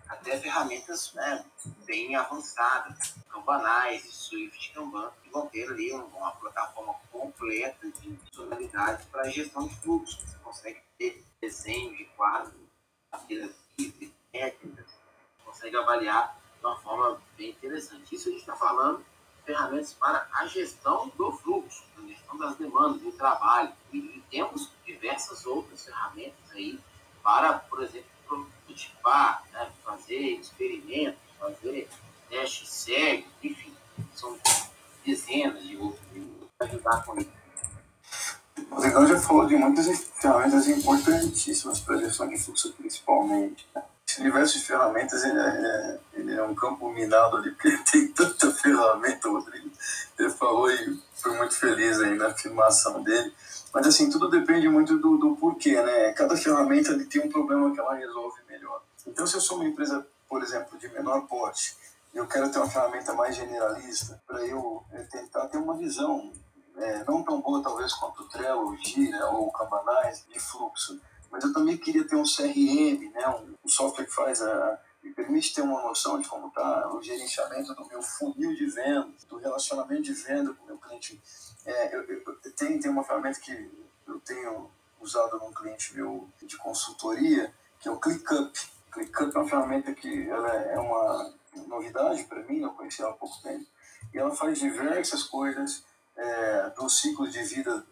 até 0.08 0.38
ferramentas 0.38 1.12
né, 1.14 1.44
bem 1.86 2.16
avançadas, 2.16 3.14
Kanbanais, 3.30 4.02
Swift 4.02 4.72
Kanban, 4.74 5.12
que 5.22 5.30
vão 5.30 5.46
ter 5.46 5.70
ali 5.70 5.92
uma 5.92 6.32
plataforma 6.32 6.94
completa 7.10 7.90
de 7.90 8.16
funcionalidades 8.16 9.06
para 9.06 9.30
gestão 9.30 9.66
de 9.66 9.74
fluxo. 9.76 10.20
Você 10.20 10.38
consegue 10.38 10.82
ter 10.98 11.24
desenho 11.40 11.96
de 11.96 12.04
quadro, 12.16 12.52
técnicas, 14.34 14.86
consegue 15.44 15.76
avaliar 15.76 16.36
de 16.58 16.66
uma 16.66 16.76
forma 16.80 17.22
bem 17.36 17.50
interessante. 17.50 18.14
Isso 18.14 18.28
a 18.28 18.32
gente 18.32 18.40
está 18.40 18.56
falando 18.56 19.04
ferramentas 19.44 19.92
para 19.94 20.26
a 20.32 20.46
gestão 20.46 21.10
do 21.16 21.32
fluxo, 21.32 21.84
a 21.98 22.06
gestão 22.06 22.36
das 22.38 22.56
demandas, 22.56 23.00
do 23.00 23.12
trabalho. 23.12 23.72
E 23.92 24.22
temos 24.30 24.70
diversas 24.84 25.46
outras 25.46 25.84
ferramentas 25.84 26.50
aí 26.52 26.78
para, 27.22 27.54
por 27.54 27.82
exemplo, 27.82 28.08
prototipar, 28.26 29.44
né, 29.52 29.70
fazer 29.84 30.38
experimentos, 30.40 31.20
fazer 31.38 31.88
testes 32.28 32.68
cegos, 32.68 33.30
enfim, 33.42 33.74
são 34.14 34.38
dezenas 35.04 35.62
de 35.62 35.76
outros 35.76 36.00
para 36.58 36.66
ajudar 36.66 37.04
com 37.04 37.18
isso. 37.18 37.32
O 38.70 38.80
Legal 38.80 39.06
já 39.06 39.20
falou 39.20 39.46
de 39.46 39.56
muitas 39.56 39.86
ferramentas 40.20 40.68
importantíssimas 40.68 41.80
para 41.80 41.96
a 41.96 41.98
gestão 41.98 42.28
de 42.28 42.38
fluxo, 42.38 42.72
principalmente. 42.72 43.66
Né? 43.74 43.82
esse 44.14 44.20
universo 44.20 44.58
de 44.58 44.64
ferramentas 44.64 45.24
ele 45.24 45.38
é, 45.38 46.00
é, 46.13 46.13
é 46.36 46.42
um 46.42 46.54
campo 46.54 46.90
minado 46.90 47.36
ali, 47.36 47.50
porque 47.52 47.76
tem 47.90 48.08
tanta 48.08 48.50
ferramenta, 48.52 49.28
Rodrigo. 49.28 49.70
Ele 50.18 50.30
falou 50.30 50.70
e 50.70 51.00
foi 51.14 51.36
muito 51.36 51.54
feliz 51.54 52.00
aí 52.00 52.16
na 52.16 52.28
afirmação 52.28 53.02
dele. 53.02 53.32
Mas 53.72 53.86
assim, 53.86 54.08
tudo 54.08 54.28
depende 54.28 54.68
muito 54.68 54.98
do, 54.98 55.16
do 55.18 55.36
porquê, 55.36 55.80
né? 55.82 56.12
Cada 56.12 56.36
ferramenta 56.36 56.92
ele 56.92 57.06
tem 57.06 57.22
um 57.22 57.28
problema 57.28 57.72
que 57.72 57.80
ela 57.80 57.94
resolve 57.94 58.40
melhor. 58.48 58.82
Então, 59.06 59.26
se 59.26 59.34
eu 59.34 59.40
sou 59.40 59.56
uma 59.56 59.66
empresa, 59.66 60.06
por 60.28 60.42
exemplo, 60.42 60.78
de 60.78 60.88
menor 60.88 61.22
porte, 61.26 61.76
e 62.14 62.18
eu 62.18 62.26
quero 62.26 62.50
ter 62.50 62.58
uma 62.58 62.70
ferramenta 62.70 63.12
mais 63.12 63.34
generalista, 63.34 64.22
para 64.26 64.46
eu 64.46 64.84
é, 64.92 65.02
tentar 65.02 65.48
ter 65.48 65.58
uma 65.58 65.76
visão 65.76 66.32
é, 66.76 67.04
não 67.04 67.22
tão 67.22 67.40
boa 67.40 67.62
talvez 67.62 67.92
quanto 67.94 68.22
o 68.22 68.28
Trello, 68.28 68.70
o 68.70 68.76
Gira 68.76 69.26
ou 69.30 69.48
o 69.48 69.52
Cabanais 69.52 70.24
de 70.28 70.38
fluxo, 70.38 71.00
mas 71.30 71.42
eu 71.42 71.52
também 71.52 71.76
queria 71.76 72.06
ter 72.06 72.16
um 72.16 72.24
CRM, 72.24 73.10
né, 73.12 73.28
um, 73.28 73.54
um 73.64 73.68
software 73.68 74.04
que 74.04 74.14
faz 74.14 74.40
a, 74.40 74.78
me 75.04 75.12
permite 75.12 75.54
ter 75.54 75.60
uma 75.60 75.82
noção 75.82 76.18
de 76.18 76.26
como 76.26 76.48
está 76.48 76.90
o 76.90 77.02
gerenciamento 77.02 77.74
do 77.74 77.86
meu 77.86 78.02
funil 78.02 78.54
de 78.54 78.66
venda, 78.66 79.08
do 79.28 79.36
relacionamento 79.36 80.02
de 80.02 80.14
venda 80.14 80.54
com 80.54 80.64
o 80.64 80.66
meu 80.66 80.78
cliente. 80.78 81.20
É, 81.66 81.94
eu, 81.94 82.02
eu, 82.04 82.22
eu 82.42 82.52
tenho, 82.52 82.80
tem 82.80 82.90
uma 82.90 83.04
ferramenta 83.04 83.38
que 83.38 83.70
eu 84.06 84.18
tenho 84.20 84.70
usado 84.98 85.38
num 85.38 85.52
cliente 85.52 85.94
meu 85.94 86.26
de 86.42 86.56
consultoria, 86.56 87.52
que 87.78 87.86
é 87.86 87.90
o 87.90 87.98
ClickUp. 87.98 88.58
ClickUp 88.90 89.34
é 89.34 89.38
uma 89.38 89.48
ferramenta 89.48 89.92
que 89.92 90.28
ela 90.28 90.54
é 90.54 90.78
uma 90.78 91.34
novidade 91.66 92.24
para 92.24 92.42
mim, 92.42 92.62
eu 92.62 92.70
conheci 92.70 93.02
ela 93.02 93.10
há 93.10 93.14
pouco 93.14 93.40
tempo, 93.42 93.66
e 94.12 94.18
ela 94.18 94.34
faz 94.34 94.58
diversas 94.58 95.22
coisas 95.24 95.84
é, 96.16 96.70
do 96.70 96.88
ciclo 96.88 97.28
de 97.28 97.42
vida, 97.42 97.84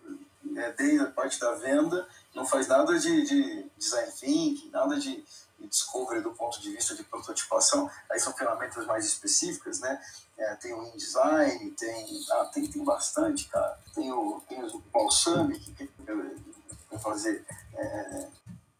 é, 0.56 0.72
desde 0.72 1.00
a 1.00 1.10
parte 1.10 1.38
da 1.38 1.54
venda 1.54 2.08
não 2.34 2.46
faz 2.46 2.66
nada 2.66 2.98
de, 2.98 3.22
de 3.22 3.70
design 3.76 4.12
thinking, 4.12 4.70
nada 4.70 4.98
de, 4.98 5.24
de 5.62 5.68
discovery 5.68 6.20
do 6.20 6.32
ponto 6.32 6.60
de 6.60 6.70
vista 6.70 6.94
de 6.94 7.04
prototipação. 7.04 7.90
Aí 8.10 8.18
são 8.18 8.32
ferramentas 8.32 8.84
mais 8.86 9.06
específicas, 9.06 9.80
né? 9.80 10.02
É, 10.36 10.54
tem 10.56 10.72
o 10.74 10.84
InDesign, 10.88 11.70
tem, 11.72 12.24
ah, 12.32 12.50
tem, 12.52 12.66
tem 12.66 12.84
bastante, 12.84 13.48
cara. 13.48 13.78
Tem 13.94 14.10
o, 14.12 14.40
tem 14.48 14.62
o 14.62 14.78
Balsamic, 14.92 15.72
que 15.72 15.86
para 16.88 16.98
fazer 16.98 17.44
é, 17.74 18.28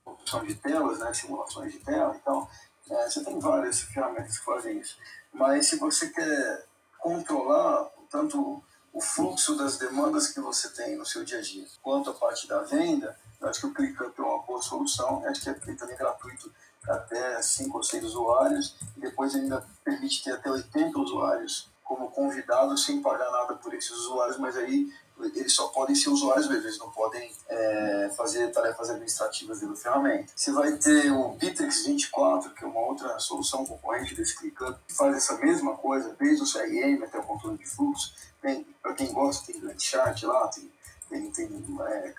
produção 0.05 0.45
de 0.45 0.55
telas, 0.57 0.99
né? 0.99 1.14
simulações 1.14 1.72
de 1.72 1.78
tela. 1.78 2.16
Então, 2.20 2.49
é, 2.91 3.09
você 3.09 3.24
tem 3.24 3.39
várias 3.39 3.80
ferramentas 3.80 4.39
que 4.39 4.45
fazem 4.45 4.78
isso. 4.78 4.99
Mas 5.33 5.66
se 5.66 5.76
você 5.76 6.09
quer 6.09 6.66
controlar 6.99 7.91
tanto 8.11 8.62
o 8.93 9.01
fluxo 9.01 9.57
das 9.57 9.78
demandas 9.78 10.28
que 10.28 10.41
você 10.41 10.68
tem 10.68 10.97
no 10.97 11.07
seu 11.07 11.24
dia 11.24 11.39
a 11.39 11.43
dia, 11.43 11.66
quanto 11.80 12.11
a 12.11 12.14
parte 12.14 12.47
da 12.47 12.62
venda, 12.62 13.18
eu 13.41 13.49
acho 13.49 13.61
que 13.61 13.66
o 13.66 13.74
ClickUp 13.74 14.18
é 14.18 14.22
uma 14.22 14.43
boa 14.43 14.62
solução. 14.62 15.22
Eu 15.24 15.30
acho 15.30 15.41
que 15.41 15.49
ele 15.49 15.76
também 15.76 15.95
é 15.95 15.99
gratuito 15.99 16.53
até 16.89 17.41
5 17.41 17.76
ou 17.76 17.83
6 17.83 18.05
usuários 18.05 18.76
e 18.97 19.01
depois 19.01 19.35
ainda 19.35 19.64
permite 19.85 20.24
ter 20.24 20.33
até 20.33 20.51
80 20.51 20.99
usuários 20.99 21.70
como 21.83 22.11
convidados 22.11 22.85
sem 22.85 23.03
pagar 23.03 23.30
nada 23.30 23.55
por 23.55 23.74
esses 23.74 23.91
usuários, 23.91 24.39
mas 24.39 24.57
aí 24.57 24.91
eles 25.35 25.53
só 25.53 25.68
podem 25.68 25.95
ser 25.95 26.09
usuários 26.09 26.49
mesmo, 26.49 26.64
eles 26.64 26.78
não 26.78 26.91
podem 26.91 27.30
é, 27.49 28.11
fazer 28.16 28.51
tarefas 28.51 28.89
administrativas 28.91 29.61
dentro 29.61 29.74
da 29.74 29.80
ferramenta. 29.80 30.33
Você 30.35 30.51
vai 30.53 30.72
ter 30.72 31.12
o 31.12 31.28
Bittrex 31.35 31.85
24, 31.85 32.55
que 32.55 32.64
é 32.64 32.66
uma 32.66 32.80
outra 32.80 33.18
solução 33.18 33.64
concorrente 33.66 34.14
desse 34.14 34.37
ClickUp, 34.37 34.78
que 34.87 34.95
faz 34.95 35.16
essa 35.16 35.37
mesma 35.37 35.76
coisa, 35.76 36.16
desde 36.18 36.43
o 36.43 36.51
CRM 36.51 37.05
até 37.05 37.18
o 37.18 37.22
controle 37.22 37.59
de 37.59 37.66
fluxo. 37.66 38.14
Para 38.80 38.95
quem 38.95 39.12
gosta, 39.12 39.53
tem 39.53 39.61
Gantt 39.61 39.85
chart 39.85 40.22
lá, 40.22 40.49
tem 40.49 40.72
tem, 41.12 41.30
tem 41.30 41.47
é, 41.47 42.14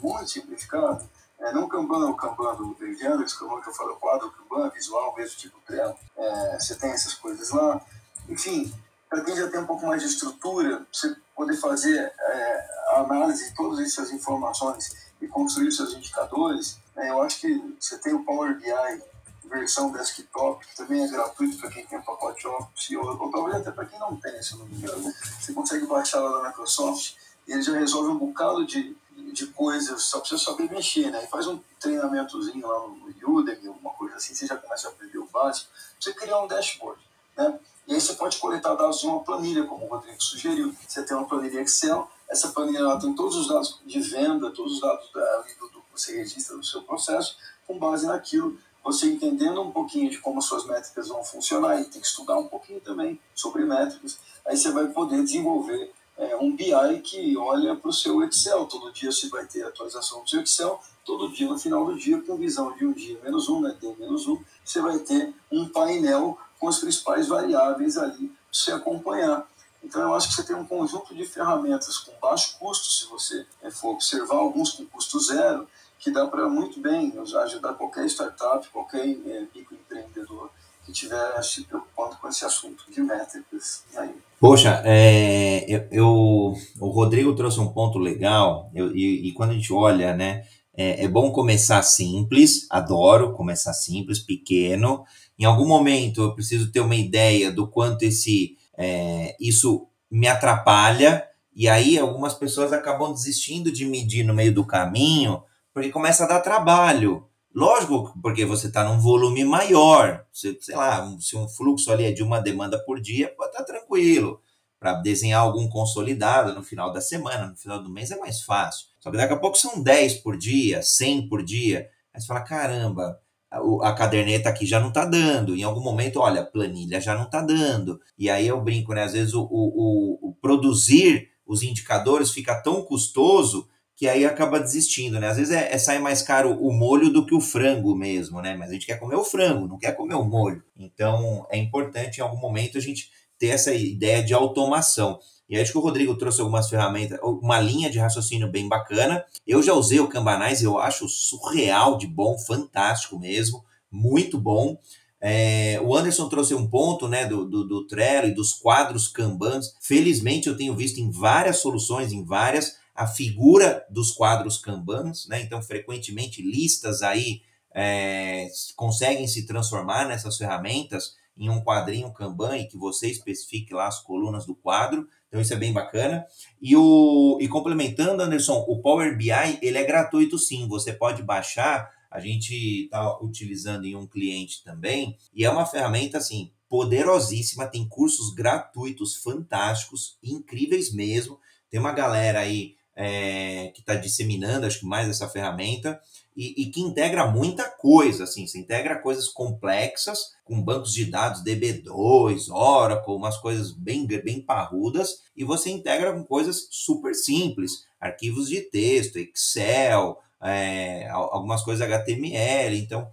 muito 0.00 0.28
simplificado, 0.28 1.08
é, 1.40 1.52
não 1.52 1.68
Kanban, 1.68 2.10
o 2.10 2.14
Kanban 2.14 2.54
do 2.54 2.74
Kanban 2.74 3.60
que 3.60 3.68
eu 3.68 3.74
falo, 3.74 3.96
quadro 3.96 4.30
Kanban, 4.30 4.68
visual 4.70 5.14
mesmo, 5.16 5.36
tipo 5.36 5.58
Trello, 5.66 5.96
é, 6.16 6.58
você 6.58 6.74
tem 6.74 6.90
essas 6.90 7.14
coisas 7.14 7.50
lá. 7.50 7.80
Enfim, 8.28 8.72
para 9.08 9.22
quem 9.24 9.34
já 9.34 9.48
tem 9.48 9.60
um 9.60 9.66
pouco 9.66 9.86
mais 9.86 10.02
de 10.02 10.08
estrutura, 10.08 10.86
você 10.92 11.16
poder 11.34 11.56
fazer 11.56 12.12
é, 12.18 12.68
a 12.90 13.00
análise 13.00 13.48
de 13.48 13.56
todas 13.56 13.80
essas 13.80 14.12
informações 14.12 15.10
e 15.20 15.26
construir 15.26 15.72
seus 15.72 15.94
indicadores, 15.94 16.78
né, 16.94 17.10
eu 17.10 17.22
acho 17.22 17.40
que 17.40 17.76
você 17.78 17.98
tem 17.98 18.14
o 18.14 18.24
Power 18.24 18.58
BI 18.58 19.02
versão 19.50 19.90
desktop, 19.90 20.64
que 20.64 20.76
também 20.76 21.04
é 21.04 21.08
gratuito 21.08 21.58
para 21.58 21.70
quem 21.70 21.84
tem 21.84 22.00
pacote 22.00 22.46
Office, 22.46 22.90
ou, 22.92 23.20
ou 23.20 23.30
talvez 23.30 23.56
até 23.56 23.70
para 23.70 23.84
quem 23.84 23.98
não 23.98 24.16
tem, 24.16 24.40
se 24.42 24.56
não 24.56 24.64
me 24.66 24.76
engano. 24.76 25.12
Você 25.40 25.52
consegue 25.52 25.86
baixar 25.86 26.20
lá 26.20 26.40
da 26.40 26.48
Microsoft 26.48 27.16
e 27.46 27.52
ele 27.52 27.62
já 27.62 27.72
resolve 27.72 28.10
um 28.10 28.18
bocado 28.18 28.64
de, 28.64 28.96
de 29.32 29.46
coisas, 29.48 30.02
só 30.02 30.20
precisa 30.20 30.42
saber 30.42 30.70
mexer, 30.70 31.10
né? 31.10 31.24
E 31.24 31.28
faz 31.28 31.46
um 31.46 31.60
treinamentozinho 31.78 32.66
lá 32.66 32.80
no 32.80 33.10
Udemy, 33.34 33.68
alguma 33.68 33.92
coisa 33.94 34.16
assim, 34.16 34.34
você 34.34 34.46
já 34.46 34.56
começa 34.56 34.88
a 34.88 34.90
aprender 34.90 35.18
o 35.18 35.26
básico, 35.26 35.68
você 35.98 36.12
criar 36.12 36.40
um 36.42 36.46
dashboard, 36.46 37.00
né? 37.36 37.58
E 37.86 37.94
aí 37.94 38.00
você 38.00 38.14
pode 38.14 38.38
coletar 38.38 38.74
dados 38.74 39.00
de 39.00 39.06
uma 39.06 39.20
planilha, 39.20 39.64
como 39.64 39.84
o 39.84 39.88
Rodrigo 39.88 40.22
sugeriu. 40.22 40.74
Você 40.86 41.02
tem 41.02 41.16
uma 41.16 41.26
planilha 41.26 41.60
Excel, 41.60 42.08
essa 42.28 42.48
planilha 42.48 42.82
lá 42.86 43.00
tem 43.00 43.12
todos 43.14 43.36
os 43.36 43.48
dados 43.48 43.80
de 43.84 44.00
venda, 44.00 44.50
todos 44.50 44.74
os 44.74 44.80
dados 44.80 45.10
da, 45.12 45.44
do, 45.58 45.68
do, 45.68 45.80
que 45.80 45.92
você 45.92 46.16
registra 46.16 46.56
no 46.56 46.62
seu 46.62 46.82
processo, 46.82 47.36
com 47.66 47.78
base 47.78 48.06
naquilo 48.06 48.58
você 48.82 49.06
entendendo 49.06 49.60
um 49.60 49.70
pouquinho 49.70 50.10
de 50.10 50.18
como 50.18 50.40
suas 50.40 50.64
métricas 50.66 51.08
vão 51.08 51.22
funcionar, 51.22 51.80
e 51.80 51.84
tem 51.84 52.00
que 52.00 52.06
estudar 52.06 52.38
um 52.38 52.48
pouquinho 52.48 52.80
também 52.80 53.20
sobre 53.34 53.64
métricas, 53.64 54.18
aí 54.44 54.56
você 54.56 54.70
vai 54.70 54.88
poder 54.88 55.22
desenvolver 55.22 55.92
é, 56.20 56.36
um 56.36 56.54
BI 56.54 57.00
que 57.02 57.36
olha 57.36 57.74
para 57.74 57.88
o 57.88 57.92
seu 57.92 58.22
Excel. 58.22 58.66
Todo 58.66 58.92
dia 58.92 59.10
você 59.10 59.28
vai 59.28 59.46
ter 59.46 59.64
atualização 59.64 60.22
do 60.22 60.28
seu 60.28 60.42
Excel, 60.42 60.80
todo 61.04 61.32
dia 61.32 61.48
no 61.48 61.58
final 61.58 61.84
do 61.86 61.96
dia, 61.96 62.20
com 62.20 62.36
visão 62.36 62.76
de 62.76 62.84
um 62.84 62.92
dia 62.92 63.18
menos 63.24 63.48
um, 63.48 63.60
né, 63.60 63.74
menos 63.98 64.28
um, 64.28 64.38
você 64.62 64.80
vai 64.82 64.98
ter 64.98 65.34
um 65.50 65.66
painel 65.66 66.38
com 66.58 66.68
as 66.68 66.78
principais 66.78 67.26
variáveis 67.26 67.96
ali 67.96 68.28
para 68.28 68.36
você 68.52 68.72
acompanhar. 68.72 69.48
Então, 69.82 70.02
eu 70.02 70.14
acho 70.14 70.28
que 70.28 70.34
você 70.34 70.42
tem 70.42 70.54
um 70.54 70.66
conjunto 70.66 71.14
de 71.14 71.24
ferramentas 71.24 71.96
com 71.96 72.12
baixo 72.20 72.58
custo, 72.58 72.86
se 72.86 73.06
você 73.06 73.46
é, 73.62 73.70
for 73.70 73.94
observar, 73.94 74.36
alguns 74.36 74.72
com 74.72 74.84
custo 74.84 75.18
zero, 75.18 75.66
que 75.98 76.10
dá 76.10 76.26
para 76.26 76.48
muito 76.48 76.78
bem 76.80 77.14
ajudar 77.18 77.74
qualquer 77.74 78.04
startup, 78.04 78.68
qualquer 78.68 79.06
é, 79.06 79.46
microempreendedor 79.54 80.50
estiver 80.92 81.42
se 81.42 81.64
preocupando 81.64 82.16
com 82.16 82.28
esse 82.28 82.44
assunto 82.44 82.84
de 82.90 83.00
métricas. 83.00 83.84
Aí. 83.96 84.14
Poxa, 84.38 84.82
é, 84.84 85.66
eu, 85.68 85.86
eu, 85.90 86.54
o 86.80 86.88
Rodrigo 86.88 87.34
trouxe 87.34 87.60
um 87.60 87.68
ponto 87.68 87.98
legal, 87.98 88.70
eu, 88.74 88.96
e, 88.96 89.28
e, 89.28 89.32
quando 89.32 89.50
a 89.50 89.54
gente 89.54 89.72
olha, 89.72 90.14
né, 90.14 90.44
é, 90.74 91.04
é, 91.04 91.08
bom 91.08 91.30
começar 91.30 91.82
simples, 91.82 92.66
adoro 92.70 93.34
começar 93.34 93.74
simples, 93.74 94.18
pequeno. 94.18 95.04
Em 95.38 95.44
algum 95.44 95.66
momento 95.66 96.22
eu 96.22 96.34
preciso 96.34 96.72
ter 96.72 96.80
uma 96.80 96.96
ideia 96.96 97.52
do 97.52 97.68
quanto 97.68 98.02
esse 98.02 98.56
é, 98.78 99.36
isso 99.38 99.86
me 100.10 100.26
atrapalha, 100.26 101.26
e 101.54 101.68
aí 101.68 101.98
algumas 101.98 102.32
pessoas 102.32 102.72
acabam 102.72 103.12
desistindo 103.12 103.70
de 103.70 103.84
medir 103.84 104.24
no 104.24 104.32
meio 104.32 104.54
do 104.54 104.66
caminho, 104.66 105.42
porque 105.74 105.90
começa 105.90 106.24
a 106.24 106.28
dar 106.28 106.40
trabalho. 106.40 107.29
Lógico, 107.54 108.12
porque 108.22 108.44
você 108.44 108.68
está 108.68 108.84
num 108.84 109.00
volume 109.00 109.44
maior. 109.44 110.24
Sei 110.32 110.56
lá, 110.74 111.16
se 111.18 111.36
um 111.36 111.48
fluxo 111.48 111.90
ali 111.90 112.04
é 112.04 112.12
de 112.12 112.22
uma 112.22 112.40
demanda 112.40 112.78
por 112.84 113.00
dia, 113.00 113.34
pode 113.36 113.50
estar 113.50 113.64
tá 113.64 113.72
tranquilo. 113.72 114.40
Para 114.78 114.94
desenhar 114.94 115.40
algum 115.42 115.68
consolidado 115.68 116.54
no 116.54 116.62
final 116.62 116.92
da 116.92 117.00
semana, 117.00 117.48
no 117.48 117.56
final 117.56 117.82
do 117.82 117.90
mês 117.90 118.10
é 118.10 118.16
mais 118.16 118.42
fácil. 118.42 118.86
Só 119.00 119.10
que 119.10 119.16
daqui 119.16 119.34
a 119.34 119.38
pouco 119.38 119.58
são 119.58 119.82
10 119.82 120.14
por 120.18 120.38
dia, 120.38 120.82
100 120.82 121.28
por 121.28 121.44
dia. 121.44 121.88
Aí 122.14 122.20
você 122.20 122.26
fala: 122.26 122.40
caramba, 122.40 123.20
a, 123.50 123.92
caderneta 123.92 124.48
aqui 124.48 124.64
já 124.64 124.78
não 124.78 124.88
está 124.88 125.04
dando. 125.04 125.56
Em 125.56 125.64
algum 125.64 125.82
momento, 125.82 126.20
olha, 126.20 126.42
a 126.42 126.46
planilha 126.46 127.00
já 127.00 127.14
não 127.14 127.24
está 127.24 127.42
dando. 127.42 128.00
E 128.16 128.30
aí 128.30 128.46
eu 128.46 128.60
brinco, 128.60 128.94
né? 128.94 129.02
Às 129.02 129.12
vezes 129.12 129.34
o, 129.34 129.42
o, 129.42 130.30
o 130.30 130.34
produzir 130.40 131.28
os 131.44 131.62
indicadores 131.62 132.30
fica 132.30 132.54
tão 132.62 132.82
custoso 132.82 133.68
que 134.00 134.08
aí 134.08 134.24
acaba 134.24 134.58
desistindo, 134.58 135.20
né? 135.20 135.28
Às 135.28 135.36
vezes 135.36 135.52
é, 135.52 135.74
é 135.74 135.76
sai 135.76 135.98
mais 135.98 136.22
caro 136.22 136.56
o 136.58 136.72
molho 136.72 137.10
do 137.10 137.26
que 137.26 137.34
o 137.34 137.40
frango 137.40 137.94
mesmo, 137.94 138.40
né? 138.40 138.56
Mas 138.56 138.70
a 138.70 138.72
gente 138.72 138.86
quer 138.86 138.98
comer 138.98 139.16
o 139.16 139.22
frango, 139.22 139.68
não 139.68 139.76
quer 139.76 139.94
comer 139.94 140.14
o 140.14 140.24
molho. 140.24 140.64
Então 140.74 141.46
é 141.50 141.58
importante 141.58 142.16
em 142.16 142.22
algum 142.22 142.38
momento 142.38 142.78
a 142.78 142.80
gente 142.80 143.10
ter 143.38 143.48
essa 143.48 143.74
ideia 143.74 144.22
de 144.22 144.32
automação. 144.32 145.18
E 145.46 145.60
acho 145.60 145.72
que 145.72 145.76
o 145.76 145.82
Rodrigo 145.82 146.16
trouxe 146.16 146.40
algumas 146.40 146.70
ferramentas, 146.70 147.18
uma 147.22 147.60
linha 147.60 147.90
de 147.90 147.98
raciocínio 147.98 148.50
bem 148.50 148.66
bacana. 148.66 149.22
Eu 149.46 149.62
já 149.62 149.74
usei 149.74 150.00
o 150.00 150.08
Kanbanais, 150.08 150.62
eu 150.62 150.78
acho 150.78 151.06
surreal 151.06 151.98
de 151.98 152.06
bom, 152.06 152.38
fantástico 152.38 153.18
mesmo, 153.18 153.62
muito 153.92 154.38
bom. 154.38 154.78
É, 155.20 155.78
o 155.84 155.94
Anderson 155.94 156.26
trouxe 156.30 156.54
um 156.54 156.66
ponto 156.66 157.06
né, 157.06 157.26
do, 157.26 157.44
do, 157.44 157.68
do 157.68 157.86
Trello 157.86 158.28
e 158.28 158.34
dos 158.34 158.54
quadros 158.54 159.08
Kanbans. 159.08 159.74
Felizmente 159.82 160.48
eu 160.48 160.56
tenho 160.56 160.74
visto 160.74 160.98
em 161.00 161.10
várias 161.10 161.58
soluções, 161.58 162.14
em 162.14 162.24
várias, 162.24 162.79
a 162.94 163.06
figura 163.06 163.86
dos 163.90 164.12
quadros 164.12 164.58
Kanbans, 164.58 165.26
né? 165.28 165.40
Então, 165.40 165.62
frequentemente, 165.62 166.42
listas 166.42 167.02
aí 167.02 167.42
é, 167.74 168.48
conseguem 168.76 169.26
se 169.26 169.46
transformar 169.46 170.06
nessas 170.06 170.36
ferramentas 170.36 171.14
em 171.36 171.48
um 171.48 171.62
quadrinho 171.62 172.12
Kanban 172.12 172.58
e 172.58 172.66
que 172.66 172.76
você 172.76 173.08
especifique 173.08 173.72
lá 173.72 173.86
as 173.86 174.02
colunas 174.02 174.44
do 174.44 174.54
quadro. 174.54 175.08
Então, 175.28 175.40
isso 175.40 175.54
é 175.54 175.56
bem 175.56 175.72
bacana. 175.72 176.26
E, 176.60 176.76
o, 176.76 177.38
e 177.40 177.48
complementando, 177.48 178.22
Anderson, 178.22 178.64
o 178.68 178.80
Power 178.82 179.16
BI, 179.16 179.58
ele 179.62 179.78
é 179.78 179.84
gratuito 179.84 180.38
sim. 180.38 180.68
Você 180.68 180.92
pode 180.92 181.22
baixar, 181.22 181.90
a 182.10 182.20
gente 182.20 182.84
está 182.84 183.18
utilizando 183.22 183.86
em 183.86 183.96
um 183.96 184.06
cliente 184.06 184.62
também, 184.62 185.16
e 185.32 185.44
é 185.44 185.50
uma 185.50 185.64
ferramenta, 185.64 186.18
assim, 186.18 186.50
poderosíssima, 186.68 187.66
tem 187.66 187.88
cursos 187.88 188.34
gratuitos 188.34 189.16
fantásticos, 189.16 190.18
incríveis 190.22 190.92
mesmo. 190.92 191.38
Tem 191.70 191.80
uma 191.80 191.92
galera 191.92 192.40
aí 192.40 192.76
é, 193.02 193.68
que 193.74 193.80
está 193.80 193.94
disseminando, 193.94 194.66
acho 194.66 194.80
que 194.80 194.86
mais 194.86 195.08
essa 195.08 195.26
ferramenta, 195.26 195.98
e, 196.36 196.62
e, 196.62 196.66
que 196.70 196.82
integra 196.82 197.26
muita 197.26 197.64
coisa, 197.64 198.24
assim, 198.24 198.46
você 198.46 198.58
integra 198.58 199.00
coisas 199.00 199.26
complexas, 199.26 200.34
com 200.44 200.62
bancos 200.62 200.92
de 200.92 201.06
dados 201.06 201.42
DB2, 201.42 202.50
Oracle, 202.50 203.14
umas 203.14 203.38
coisas 203.38 203.72
bem, 203.72 204.06
bem 204.06 204.42
parrudas, 204.42 205.22
e 205.34 205.44
você 205.44 205.70
integra 205.70 206.12
com 206.12 206.24
coisas 206.24 206.68
super 206.70 207.14
simples, 207.14 207.86
arquivos 207.98 208.48
de 208.50 208.60
texto, 208.60 209.16
Excel, 209.16 210.18
é, 210.42 211.08
algumas 211.08 211.62
coisas 211.62 211.80
HTML, 211.80 212.78
então 212.78 213.08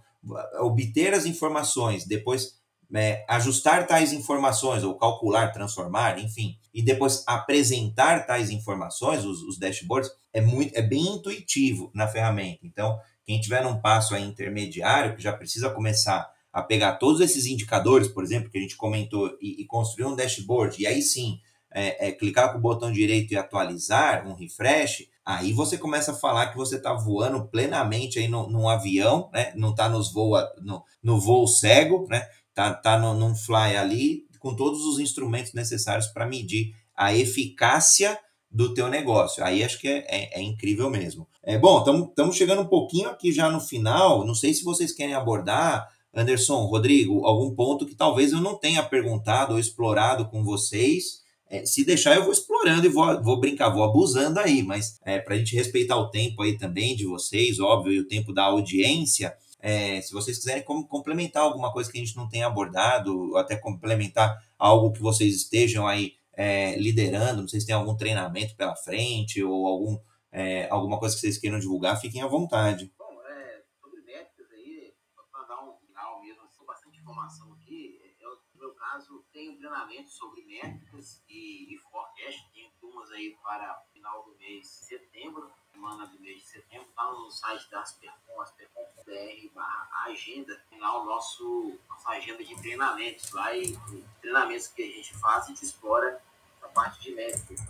obter 0.60 1.14
as 1.14 1.24
informações, 1.24 2.04
depois 2.04 2.57
é, 2.94 3.24
ajustar 3.28 3.86
tais 3.86 4.12
informações, 4.12 4.82
ou 4.82 4.96
calcular, 4.96 5.52
transformar, 5.52 6.18
enfim, 6.18 6.56
e 6.72 6.82
depois 6.82 7.22
apresentar 7.26 8.26
tais 8.26 8.50
informações, 8.50 9.24
os, 9.24 9.42
os, 9.42 9.58
dashboards, 9.58 10.10
é, 10.32 10.40
muito, 10.40 10.76
é 10.76 10.82
bem 10.82 11.16
intuitivo 11.16 11.90
na 11.94 12.08
ferramenta. 12.08 12.60
Então, 12.62 12.98
quem 13.24 13.40
tiver 13.40 13.62
num 13.62 13.78
passo 13.78 14.16
intermediário, 14.16 15.14
que 15.14 15.22
já 15.22 15.32
precisa 15.32 15.70
começar 15.70 16.30
a 16.52 16.62
pegar 16.62 16.94
todos 16.94 17.20
esses 17.20 17.46
indicadores, 17.46 18.08
por 18.08 18.24
exemplo, 18.24 18.50
que 18.50 18.58
a 18.58 18.60
gente 18.60 18.76
comentou, 18.76 19.36
e, 19.40 19.62
e 19.62 19.66
construir 19.66 20.06
um 20.06 20.16
dashboard, 20.16 20.80
e 20.80 20.86
aí 20.86 21.02
sim 21.02 21.38
é, 21.70 22.08
é, 22.08 22.12
clicar 22.12 22.52
com 22.52 22.58
o 22.58 22.62
botão 22.62 22.90
direito 22.90 23.32
e 23.32 23.36
atualizar, 23.36 24.26
um 24.26 24.34
refresh, 24.34 25.06
aí 25.24 25.52
você 25.52 25.76
começa 25.76 26.12
a 26.12 26.14
falar 26.14 26.46
que 26.46 26.56
você 26.56 26.76
está 26.76 26.94
voando 26.94 27.46
plenamente 27.48 28.18
aí 28.18 28.28
no, 28.28 28.48
num 28.48 28.68
avião, 28.68 29.28
né? 29.32 29.52
não 29.54 29.70
está 29.70 29.88
nos 29.88 30.12
voa, 30.12 30.50
no, 30.62 30.82
no 31.02 31.20
voo 31.20 31.46
cego, 31.46 32.06
né? 32.08 32.26
Tá, 32.58 32.74
tá 32.74 32.98
no, 32.98 33.14
num 33.14 33.36
fly 33.36 33.76
ali 33.76 34.26
com 34.40 34.52
todos 34.52 34.84
os 34.84 34.98
instrumentos 34.98 35.52
necessários 35.52 36.08
para 36.08 36.26
medir 36.26 36.74
a 36.96 37.14
eficácia 37.14 38.18
do 38.50 38.74
teu 38.74 38.88
negócio. 38.88 39.44
Aí 39.44 39.62
acho 39.62 39.78
que 39.78 39.86
é, 39.86 40.04
é, 40.08 40.40
é 40.40 40.42
incrível 40.42 40.90
mesmo. 40.90 41.28
É 41.40 41.56
bom, 41.56 41.78
estamos 41.78 42.34
chegando 42.34 42.62
um 42.62 42.66
pouquinho 42.66 43.08
aqui 43.10 43.30
já 43.30 43.48
no 43.48 43.60
final. 43.60 44.26
Não 44.26 44.34
sei 44.34 44.52
se 44.52 44.64
vocês 44.64 44.90
querem 44.90 45.14
abordar, 45.14 45.88
Anderson, 46.12 46.64
Rodrigo, 46.64 47.24
algum 47.24 47.54
ponto 47.54 47.86
que 47.86 47.94
talvez 47.94 48.32
eu 48.32 48.40
não 48.40 48.56
tenha 48.56 48.82
perguntado 48.82 49.52
ou 49.52 49.60
explorado 49.60 50.28
com 50.28 50.42
vocês. 50.42 51.22
É, 51.48 51.64
se 51.64 51.84
deixar, 51.84 52.16
eu 52.16 52.24
vou 52.24 52.32
explorando 52.32 52.86
e 52.86 52.90
vou, 52.90 53.22
vou 53.22 53.38
brincar, 53.38 53.70
vou 53.70 53.84
abusando 53.84 54.40
aí, 54.40 54.64
mas 54.64 54.98
é, 55.04 55.20
para 55.20 55.36
a 55.36 55.38
gente 55.38 55.54
respeitar 55.54 55.96
o 55.96 56.10
tempo 56.10 56.42
aí 56.42 56.58
também 56.58 56.96
de 56.96 57.06
vocês, 57.06 57.60
óbvio, 57.60 57.92
e 57.92 58.00
o 58.00 58.08
tempo 58.08 58.32
da 58.32 58.44
audiência, 58.44 59.32
é, 59.60 60.00
se 60.00 60.12
vocês 60.12 60.38
quiserem 60.38 60.62
complementar 60.62 61.42
alguma 61.42 61.72
coisa 61.72 61.90
que 61.90 61.98
a 61.98 62.04
gente 62.04 62.16
não 62.16 62.28
tenha 62.28 62.46
abordado, 62.46 63.30
ou 63.30 63.36
até 63.36 63.56
complementar 63.56 64.36
algo 64.58 64.92
que 64.92 65.00
vocês 65.00 65.34
estejam 65.34 65.86
aí 65.86 66.14
é, 66.32 66.76
liderando, 66.76 67.42
não 67.42 67.48
sei 67.48 67.60
se 67.60 67.66
tem 67.66 67.74
algum 67.74 67.96
treinamento 67.96 68.54
pela 68.54 68.76
frente 68.76 69.42
ou 69.42 69.66
algum, 69.66 69.98
é, 70.30 70.68
alguma 70.70 70.98
coisa 70.98 71.14
que 71.14 71.20
vocês 71.20 71.38
queiram 71.38 71.58
divulgar, 71.58 72.00
fiquem 72.00 72.22
à 72.22 72.28
vontade. 72.28 72.92
Bom, 72.96 73.20
é, 73.24 73.64
sobre 73.80 74.00
métricas 74.02 74.48
aí, 74.52 74.94
para 75.32 75.46
dar 75.46 75.56
questão 75.56 75.78
final 75.80 76.20
mesmo, 76.20 76.42
assim, 76.44 76.64
bastante 76.64 77.00
informação 77.00 77.52
aqui. 77.54 77.98
Eu, 78.20 78.30
no 78.54 78.60
meu 78.60 78.74
caso, 78.74 79.24
tenho 79.32 79.56
treinamento 79.56 80.08
sobre 80.10 80.44
métricas 80.44 81.24
e, 81.28 81.74
e 81.74 81.78
forecast. 81.78 82.48
Tenho 82.52 82.70
turmas 82.80 83.10
aí 83.10 83.36
para 83.42 83.82
o 83.82 83.92
final 83.92 84.24
do 84.24 84.36
mês 84.36 84.60
de 84.60 84.68
setembro, 84.68 85.50
semana 85.78 86.06
do 86.06 86.20
mês 86.20 86.38
de 86.38 86.48
setembro. 86.48 86.88
Está 86.88 87.04
no 87.04 87.30
site 87.30 87.70
da 87.70 87.80
Aspercom, 87.80 88.40
aspercom.br 88.40 89.60
agenda. 90.06 90.60
Tem 90.68 90.80
lá 90.80 91.00
o 91.00 91.04
nosso, 91.04 91.78
nossa 91.88 92.10
agenda 92.10 92.44
de 92.44 92.54
treinamentos. 92.56 93.30
Lá 93.30 93.54
e, 93.54 93.72
e 93.92 94.04
treinamentos 94.20 94.66
que 94.66 94.82
a 94.82 94.86
gente 94.86 95.16
faz, 95.18 95.44
a 95.44 95.46
gente 95.48 95.64
explora 95.64 96.20
a 96.62 96.68
parte 96.68 97.00
de 97.00 97.14
métricas. 97.14 97.60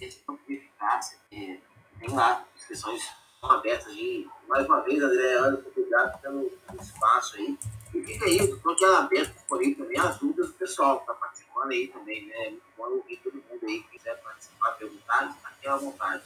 Esse 0.00 0.24
de 0.48 0.54
eficácia, 0.54 1.18
é, 1.32 1.60
tem 1.98 2.10
lá 2.10 2.44
inscrições 2.56 3.06
abertas 3.42 3.88
aí. 3.88 4.26
Mais 4.48 4.66
uma 4.66 4.80
vez, 4.80 5.02
André, 5.02 5.50
muito 5.50 5.68
obrigado 5.68 6.20
pelo 6.22 6.50
espaço 6.80 7.36
aí. 7.36 7.58
E 7.94 8.02
fica 8.02 8.24
aí, 8.24 8.56
porque 8.56 8.84
é 8.84 8.96
aberto 8.96 9.34
disponível 9.34 9.84
também 9.84 10.00
as 10.00 10.18
dúvidas 10.18 10.48
do 10.48 10.54
pessoal 10.54 10.96
que 10.96 11.02
está 11.02 11.14
participando 11.14 11.72
aí 11.72 11.88
também, 11.88 12.26
né? 12.26 12.46
É 12.46 12.50
muito 12.50 12.62
bom 12.76 12.84
ouvir 12.84 13.16
todo 13.18 13.34
mundo 13.34 13.66
aí 13.66 13.82
que 13.82 13.98
quiser 13.98 14.22
participar, 14.22 14.72
perguntar, 14.72 15.36
aqui 15.44 15.68
à 15.68 15.76
vontade. 15.76 16.22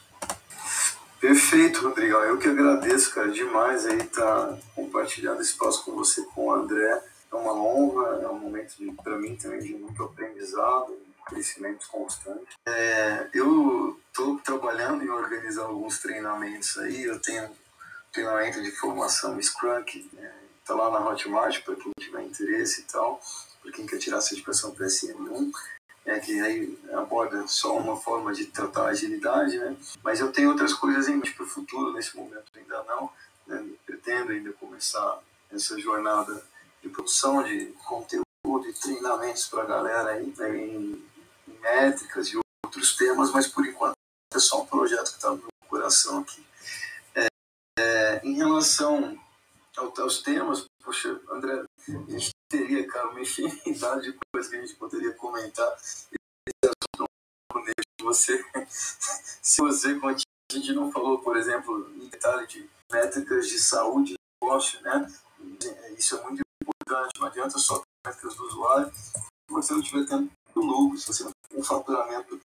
Perfeito, 1.24 1.80
Rodrigo. 1.80 2.18
Eu 2.18 2.36
que 2.36 2.46
agradeço, 2.46 3.10
cara, 3.14 3.30
demais 3.30 3.86
aí 3.86 3.96
estar 3.96 4.48
tá 4.48 4.58
compartilhando 4.74 5.40
espaço 5.40 5.82
com 5.82 5.92
você, 5.92 6.20
com 6.20 6.48
o 6.48 6.52
André. 6.52 7.02
É 7.32 7.34
uma 7.34 7.54
honra, 7.54 8.20
é 8.22 8.28
um 8.28 8.38
momento 8.38 8.74
para 9.02 9.16
mim 9.16 9.34
também 9.34 9.60
de 9.60 9.72
muito 9.72 10.04
aprendizado, 10.04 10.94
crescimento 11.24 11.88
constante. 11.88 12.44
É, 12.68 13.26
eu 13.32 13.98
estou 14.08 14.38
trabalhando 14.40 15.02
em 15.02 15.08
organizar 15.08 15.64
alguns 15.64 15.98
treinamentos 15.98 16.76
aí. 16.76 17.04
Eu 17.04 17.18
tenho 17.18 17.48
treinamento 18.12 18.62
de 18.62 18.70
formação 18.72 19.40
Scrum, 19.40 19.82
que 19.82 20.06
está 20.60 20.74
é, 20.74 20.76
lá 20.76 20.90
na 20.90 21.08
Hotmart, 21.08 21.64
para 21.64 21.74
quem 21.74 21.90
tiver 21.98 22.22
interesse 22.22 22.82
e 22.82 22.84
tal, 22.84 23.18
para 23.62 23.72
quem 23.72 23.86
quer 23.86 23.96
tirar 23.96 24.18
a 24.18 24.20
certificação 24.20 24.74
PSM1. 24.74 25.50
É 26.06 26.18
que 26.18 26.38
aí 26.40 26.78
aborda 26.92 27.46
só 27.48 27.78
uma 27.78 27.96
forma 27.96 28.32
de 28.32 28.46
tratar 28.46 28.86
a 28.86 28.90
agilidade, 28.90 29.58
né? 29.58 29.74
Mas 30.02 30.20
eu 30.20 30.30
tenho 30.30 30.50
outras 30.50 30.74
coisas 30.74 31.08
em 31.08 31.16
mente 31.16 31.32
para 31.32 31.44
o 31.44 31.48
futuro, 31.48 31.92
nesse 31.92 32.14
momento 32.16 32.44
ainda 32.54 32.82
não. 32.84 33.10
Né? 33.46 33.64
Pretendo 33.86 34.32
ainda 34.32 34.52
começar 34.52 35.18
essa 35.50 35.78
jornada 35.78 36.44
de 36.82 36.88
produção 36.90 37.42
de 37.42 37.66
conteúdo 37.86 38.24
e 38.68 38.72
treinamentos 38.74 39.46
para 39.46 39.62
a 39.62 39.66
galera 39.66 40.10
aí, 40.10 40.32
né? 40.36 40.56
em 40.56 41.02
métricas 41.60 42.28
e 42.28 42.38
outros 42.64 42.96
temas, 42.96 43.30
mas 43.30 43.46
por 43.46 43.66
enquanto 43.66 43.94
é 44.34 44.38
só 44.38 44.62
um 44.62 44.66
projeto 44.66 45.10
que 45.10 45.16
está 45.16 45.30
no 45.30 45.36
meu 45.36 45.48
coração 45.68 46.20
aqui. 46.20 46.44
É, 47.14 47.26
é, 47.78 48.20
em 48.24 48.34
relação 48.34 49.18
aos 49.76 50.22
temas, 50.22 50.66
poxa, 50.84 51.18
André, 51.30 51.64
a 51.88 52.10
gente 52.10 52.30
teria, 52.54 52.86
cara, 52.86 53.08
uma 53.08 53.20
infinidade 53.20 54.12
de 54.12 54.18
coisas 54.32 54.50
que 54.50 54.56
a 54.56 54.60
gente 54.60 54.76
poderia 54.76 55.12
comentar. 55.14 55.76
Você, 58.00 58.44
se 58.68 59.60
você 59.60 59.88
a 59.88 60.54
gente 60.56 60.72
não 60.72 60.92
falou, 60.92 61.18
por 61.18 61.36
exemplo, 61.36 61.90
em 61.96 62.08
detalhe 62.08 62.46
de 62.46 62.68
métricas 62.92 63.48
de 63.48 63.58
saúde 63.58 64.12
e 64.12 64.44
negócio, 64.44 64.80
né? 64.82 65.12
Isso 65.98 66.16
é 66.16 66.22
muito 66.22 66.42
importante. 66.62 67.18
Não 67.18 67.26
adianta 67.26 67.58
só 67.58 67.82
métricas 68.06 68.36
do 68.36 68.46
usuário 68.46 68.92
se 68.94 69.50
você 69.50 69.72
não 69.72 69.80
estiver 69.80 70.06
tendo 70.06 70.30
lucro, 70.54 70.98
se 70.98 71.06
você 71.06 71.24
não 71.24 71.32
um 71.56 71.62
faturamento 71.62 72.38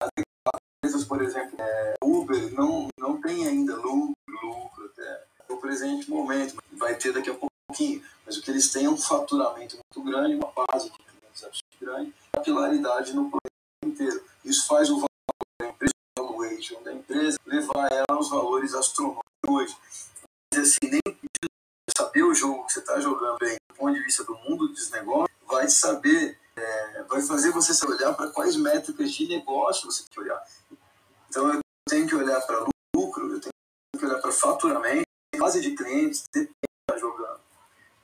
adequado. 0.00 0.60
Empresas, 0.78 1.04
por 1.04 1.22
exemplo, 1.22 1.56
é, 1.60 1.94
Uber 2.02 2.52
não, 2.54 2.88
não 2.98 3.20
tem 3.20 3.46
ainda 3.46 3.76
lucro, 3.76 4.14
lucro 4.42 4.86
até 4.86 5.24
o 5.48 5.56
presente 5.56 6.10
momento, 6.10 6.56
vai 6.72 6.94
ter 6.96 7.12
daqui 7.12 7.30
a 7.30 7.34
pouquinho, 7.66 8.02
mas 8.24 8.36
o 8.36 8.42
que 8.42 8.50
eles 8.50 8.70
têm 8.72 8.86
é 8.86 8.90
um 8.90 8.96
faturamento 8.96 9.76
muito 9.76 10.10
grande, 10.10 10.34
uma 10.34 10.52
base 10.52 10.90
de 10.90 10.96
clientes 10.96 11.42
muito 11.42 11.80
grande, 11.80 12.14
capilaridade 12.32 13.12
no 13.14 13.30
planeta 13.30 13.84
inteiro. 13.84 14.24
Isso 14.44 14.66
faz 14.66 14.88
o 14.90 14.96
valor 14.96 15.06
da 15.60 15.68
empresa, 15.68 15.94
o 16.18 16.22
valuation 16.22 16.82
da 16.82 16.92
empresa, 16.92 17.38
levar 17.44 17.92
ela 17.92 18.06
aos 18.10 18.30
valores 18.30 18.74
astronômicos 18.74 19.24
hoje. 19.48 19.76
Mas 20.52 20.62
assim, 20.62 20.90
nem 20.90 21.00
saber 21.96 22.22
o 22.22 22.34
jogo 22.34 22.66
que 22.66 22.72
você 22.72 22.80
está 22.80 23.00
jogando 23.00 23.38
bem, 23.38 23.56
do 23.68 23.76
ponto 23.76 23.94
de 23.94 24.02
vista 24.02 24.24
do 24.24 24.36
mundo 24.36 24.68
dos 24.68 24.90
negócios, 24.90 25.36
vai 25.46 25.68
saber 25.68 26.38
é, 26.56 27.02
vai 27.02 27.20
fazer 27.20 27.50
você 27.50 27.86
olhar 27.86 28.14
para 28.14 28.30
quais 28.30 28.56
métricas 28.56 29.12
de 29.12 29.28
negócio 29.28 29.90
você 29.90 30.02
tem 30.04 30.10
que 30.10 30.20
olhar. 30.20 30.42
Então, 31.28 31.52
eu 31.52 31.60
tenho 31.86 32.06
que 32.08 32.14
olhar 32.14 32.40
para 32.40 32.66
lucro, 32.94 33.30
eu 33.30 33.40
tenho 33.40 33.52
que 33.98 34.06
olhar 34.06 34.18
para 34.20 34.32
faturamento, 34.32 35.04
base 35.36 35.60
de 35.60 35.74
clientes, 35.74 36.24
depende 36.32 36.56
está 36.88 36.98
jogando. 36.98 37.15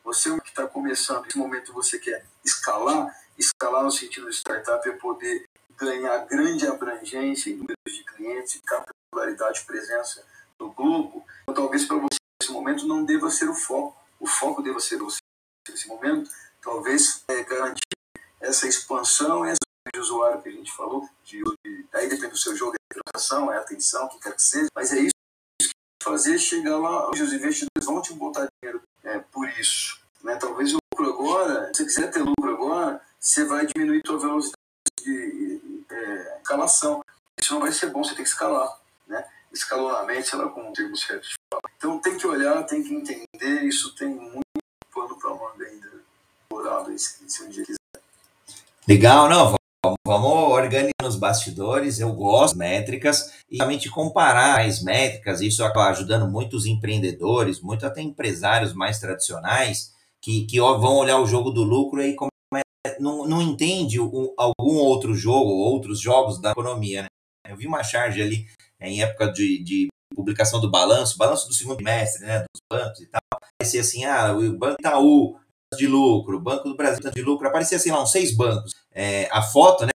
Você 0.04 0.40
que 0.40 0.48
está 0.48 0.66
começando, 0.66 1.24
nesse 1.24 1.38
momento 1.38 1.72
você 1.72 1.98
quer 1.98 2.26
escalar, 2.44 3.16
escalar 3.38 3.84
no 3.84 3.90
sentido 3.90 4.28
de 4.28 4.36
startup 4.36 4.86
é 4.88 4.92
poder 4.92 5.48
ganhar 5.76 6.18
grande 6.26 6.66
abrangência 6.66 7.50
em 7.50 7.54
números 7.54 7.76
de 7.86 8.04
clientes, 8.04 8.60
capilaridade 8.66 9.64
presença 9.64 10.24
no 10.58 10.70
grupo. 10.72 11.24
Então, 11.42 11.54
talvez 11.54 11.84
para 11.84 11.96
você, 11.96 12.18
nesse 12.40 12.52
momento, 12.52 12.86
não 12.86 13.04
deva 13.04 13.30
ser 13.30 13.48
o 13.48 13.54
foco. 13.54 13.96
O 14.18 14.26
foco 14.26 14.62
deva 14.62 14.80
ser 14.80 14.98
você, 14.98 15.18
nesse 15.68 15.88
momento, 15.88 16.30
talvez 16.60 17.24
é, 17.28 17.42
garantir 17.42 17.80
essa 18.40 18.66
expansão, 18.66 19.46
esse 19.46 19.58
de 19.92 20.00
usuário 20.00 20.40
que 20.40 20.48
a 20.48 20.52
gente 20.52 20.72
falou, 20.72 21.08
de, 21.24 21.42
de, 21.64 21.86
aí 21.92 22.08
depende 22.08 22.28
do 22.28 22.38
seu 22.38 22.56
jogo, 22.56 22.74
é 22.74 22.98
atenção, 23.10 23.52
é 23.52 23.58
atenção, 23.58 24.06
o 24.06 24.08
que 24.08 24.20
quer 24.20 24.34
que 24.34 24.42
seja, 24.42 24.68
mas 24.74 24.92
é 24.92 25.00
isso 25.00 25.12
que 25.60 25.68
fazer 26.02 26.38
chegar 26.38 26.78
lá, 26.78 27.10
os 27.10 27.20
investidores 27.20 27.84
vão 27.84 28.00
te 28.00 28.12
botar 28.14 28.48
dinheiro 28.62 28.80
é, 29.04 29.18
por 29.18 29.48
isso. 29.50 30.00
Né? 30.22 30.36
Talvez 30.36 30.72
o 30.72 30.78
lucro 30.92 31.12
agora, 31.12 31.72
se 31.74 31.82
você 31.82 31.84
quiser 31.84 32.10
ter 32.10 32.22
lucro 32.22 32.52
agora, 32.52 33.00
você 33.18 33.44
vai 33.44 33.66
diminuir 33.66 34.02
sua 34.06 34.18
velocidade 34.18 34.56
de 35.02 35.60
é, 35.90 36.38
escalação. 36.38 37.02
Isso 37.40 37.54
não 37.54 37.60
vai 37.60 37.72
ser 37.72 37.90
bom, 37.90 38.02
você 38.02 38.14
tem 38.14 38.24
que 38.24 38.30
escalar. 38.30 38.78
Né? 39.06 39.24
Escalonamento, 39.52 40.28
sei 40.28 40.38
lá 40.38 40.48
como 40.48 40.70
o 40.70 40.72
termo 40.72 40.96
certo 40.96 41.28
de. 41.28 41.34
Então 41.76 41.98
tem 41.98 42.16
que 42.16 42.26
olhar, 42.26 42.62
tem 42.64 42.82
que 42.82 42.94
entender, 42.94 43.64
isso 43.64 43.94
tem 43.94 44.08
muito 44.08 44.42
pano 44.94 45.18
para 45.18 45.30
manga 45.30 45.64
ainda. 45.64 45.90
Dourado, 46.48 46.96
se 46.98 47.42
um 47.42 47.48
dia 47.48 47.64
quiser. 47.64 47.78
Legal, 48.86 49.28
não, 49.28 49.56
vamos 50.06 50.52
organizar 50.52 50.92
nos 51.02 51.16
bastidores, 51.16 51.98
eu 51.98 52.12
gosto 52.12 52.56
métricas 52.56 53.32
e 53.50 53.56
realmente 53.56 53.90
comparar 53.90 54.60
as 54.60 54.82
métricas, 54.82 55.40
isso 55.40 55.64
acaba 55.64 55.90
ajudando 55.90 56.30
muitos 56.30 56.66
empreendedores, 56.66 57.60
muito 57.60 57.84
até 57.84 58.00
empresários 58.00 58.72
mais 58.72 59.00
tradicionais, 59.00 59.92
que, 60.20 60.46
que 60.46 60.60
vão 60.60 60.96
olhar 60.96 61.18
o 61.18 61.26
jogo 61.26 61.50
do 61.50 61.64
lucro 61.64 62.00
e 62.00 62.14
não, 63.00 63.26
não 63.26 63.42
entende 63.42 63.98
algum 63.98 64.76
outro 64.76 65.14
jogo, 65.14 65.50
outros 65.50 66.00
jogos 66.00 66.40
da 66.40 66.52
economia. 66.52 67.02
Né? 67.02 67.08
Eu 67.48 67.56
vi 67.56 67.66
uma 67.66 67.82
charge 67.82 68.22
ali 68.22 68.46
é, 68.78 68.88
em 68.88 69.02
época 69.02 69.32
de, 69.32 69.62
de 69.62 69.88
publicação 70.14 70.60
do 70.60 70.70
balanço, 70.70 71.18
balanço 71.18 71.48
do 71.48 71.54
segundo 71.54 71.76
trimestre, 71.76 72.24
né, 72.24 72.40
dos 72.40 72.62
bancos 72.70 73.00
e 73.00 73.06
tal, 73.06 73.20
parecia 73.58 73.80
assim, 73.80 74.04
ah, 74.04 74.32
o 74.32 74.58
Banco 74.58 74.76
Itaú 74.78 75.36
de 75.76 75.86
lucro, 75.86 76.40
Banco 76.40 76.68
do 76.68 76.76
Brasil 76.76 77.10
de 77.10 77.22
lucro, 77.22 77.48
aparecia 77.48 77.76
assim 77.76 77.90
lá 77.90 78.02
uns 78.02 78.10
seis 78.10 78.34
bancos. 78.36 78.74
É, 78.92 79.28
a 79.30 79.42
foto, 79.42 79.84
né, 79.84 79.92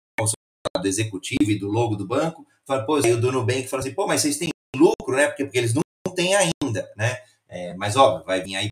do 0.80 0.88
executivo 0.88 1.50
e 1.50 1.58
do 1.58 1.68
logo 1.68 1.96
do 1.96 2.06
banco, 2.06 2.46
fala, 2.66 2.84
pô, 2.84 2.98
o 2.98 3.20
do 3.20 3.32
Nubank 3.32 3.66
fala 3.66 3.80
assim, 3.80 3.94
pô, 3.94 4.06
mas 4.06 4.20
vocês 4.20 4.38
têm 4.38 4.50
lucro, 4.76 5.16
né, 5.16 5.26
porque, 5.28 5.44
porque 5.44 5.58
eles 5.58 5.72
não, 5.72 5.82
têm 6.14 6.34
ainda, 6.34 6.90
né, 6.96 7.16
é, 7.48 7.74
mas 7.74 7.96
óbvio, 7.96 8.26
vai 8.26 8.42
vir 8.42 8.56
aí 8.56 8.68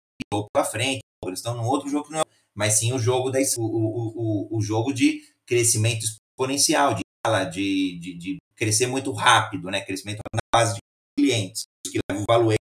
para 0.53 0.65
frente, 0.65 1.01
eles 1.25 1.39
estão 1.39 1.55
num 1.55 1.65
outro 1.65 1.89
jogo 1.89 2.07
que 2.07 2.13
não 2.13 2.21
é, 2.21 2.25
mas 2.55 2.75
sim 2.75 2.93
o 2.93 2.99
jogo, 2.99 3.31
da, 3.31 3.39
o, 3.57 3.63
o, 3.63 4.53
o, 4.53 4.59
o 4.59 4.61
jogo 4.61 4.93
de 4.93 5.23
crescimento 5.47 6.05
exponencial, 6.05 6.95
de, 6.95 7.03
de, 7.51 7.99
de, 7.99 8.15
de 8.19 8.37
crescer 8.55 8.87
muito 8.87 9.13
rápido, 9.13 9.71
né, 9.71 9.81
crescimento 9.81 10.21
na 10.33 10.41
base 10.55 10.75
de 10.75 10.81
clientes, 11.19 11.65
que 11.91 11.99
leva 12.11 12.23
o 12.23 12.27
valor 12.27 12.55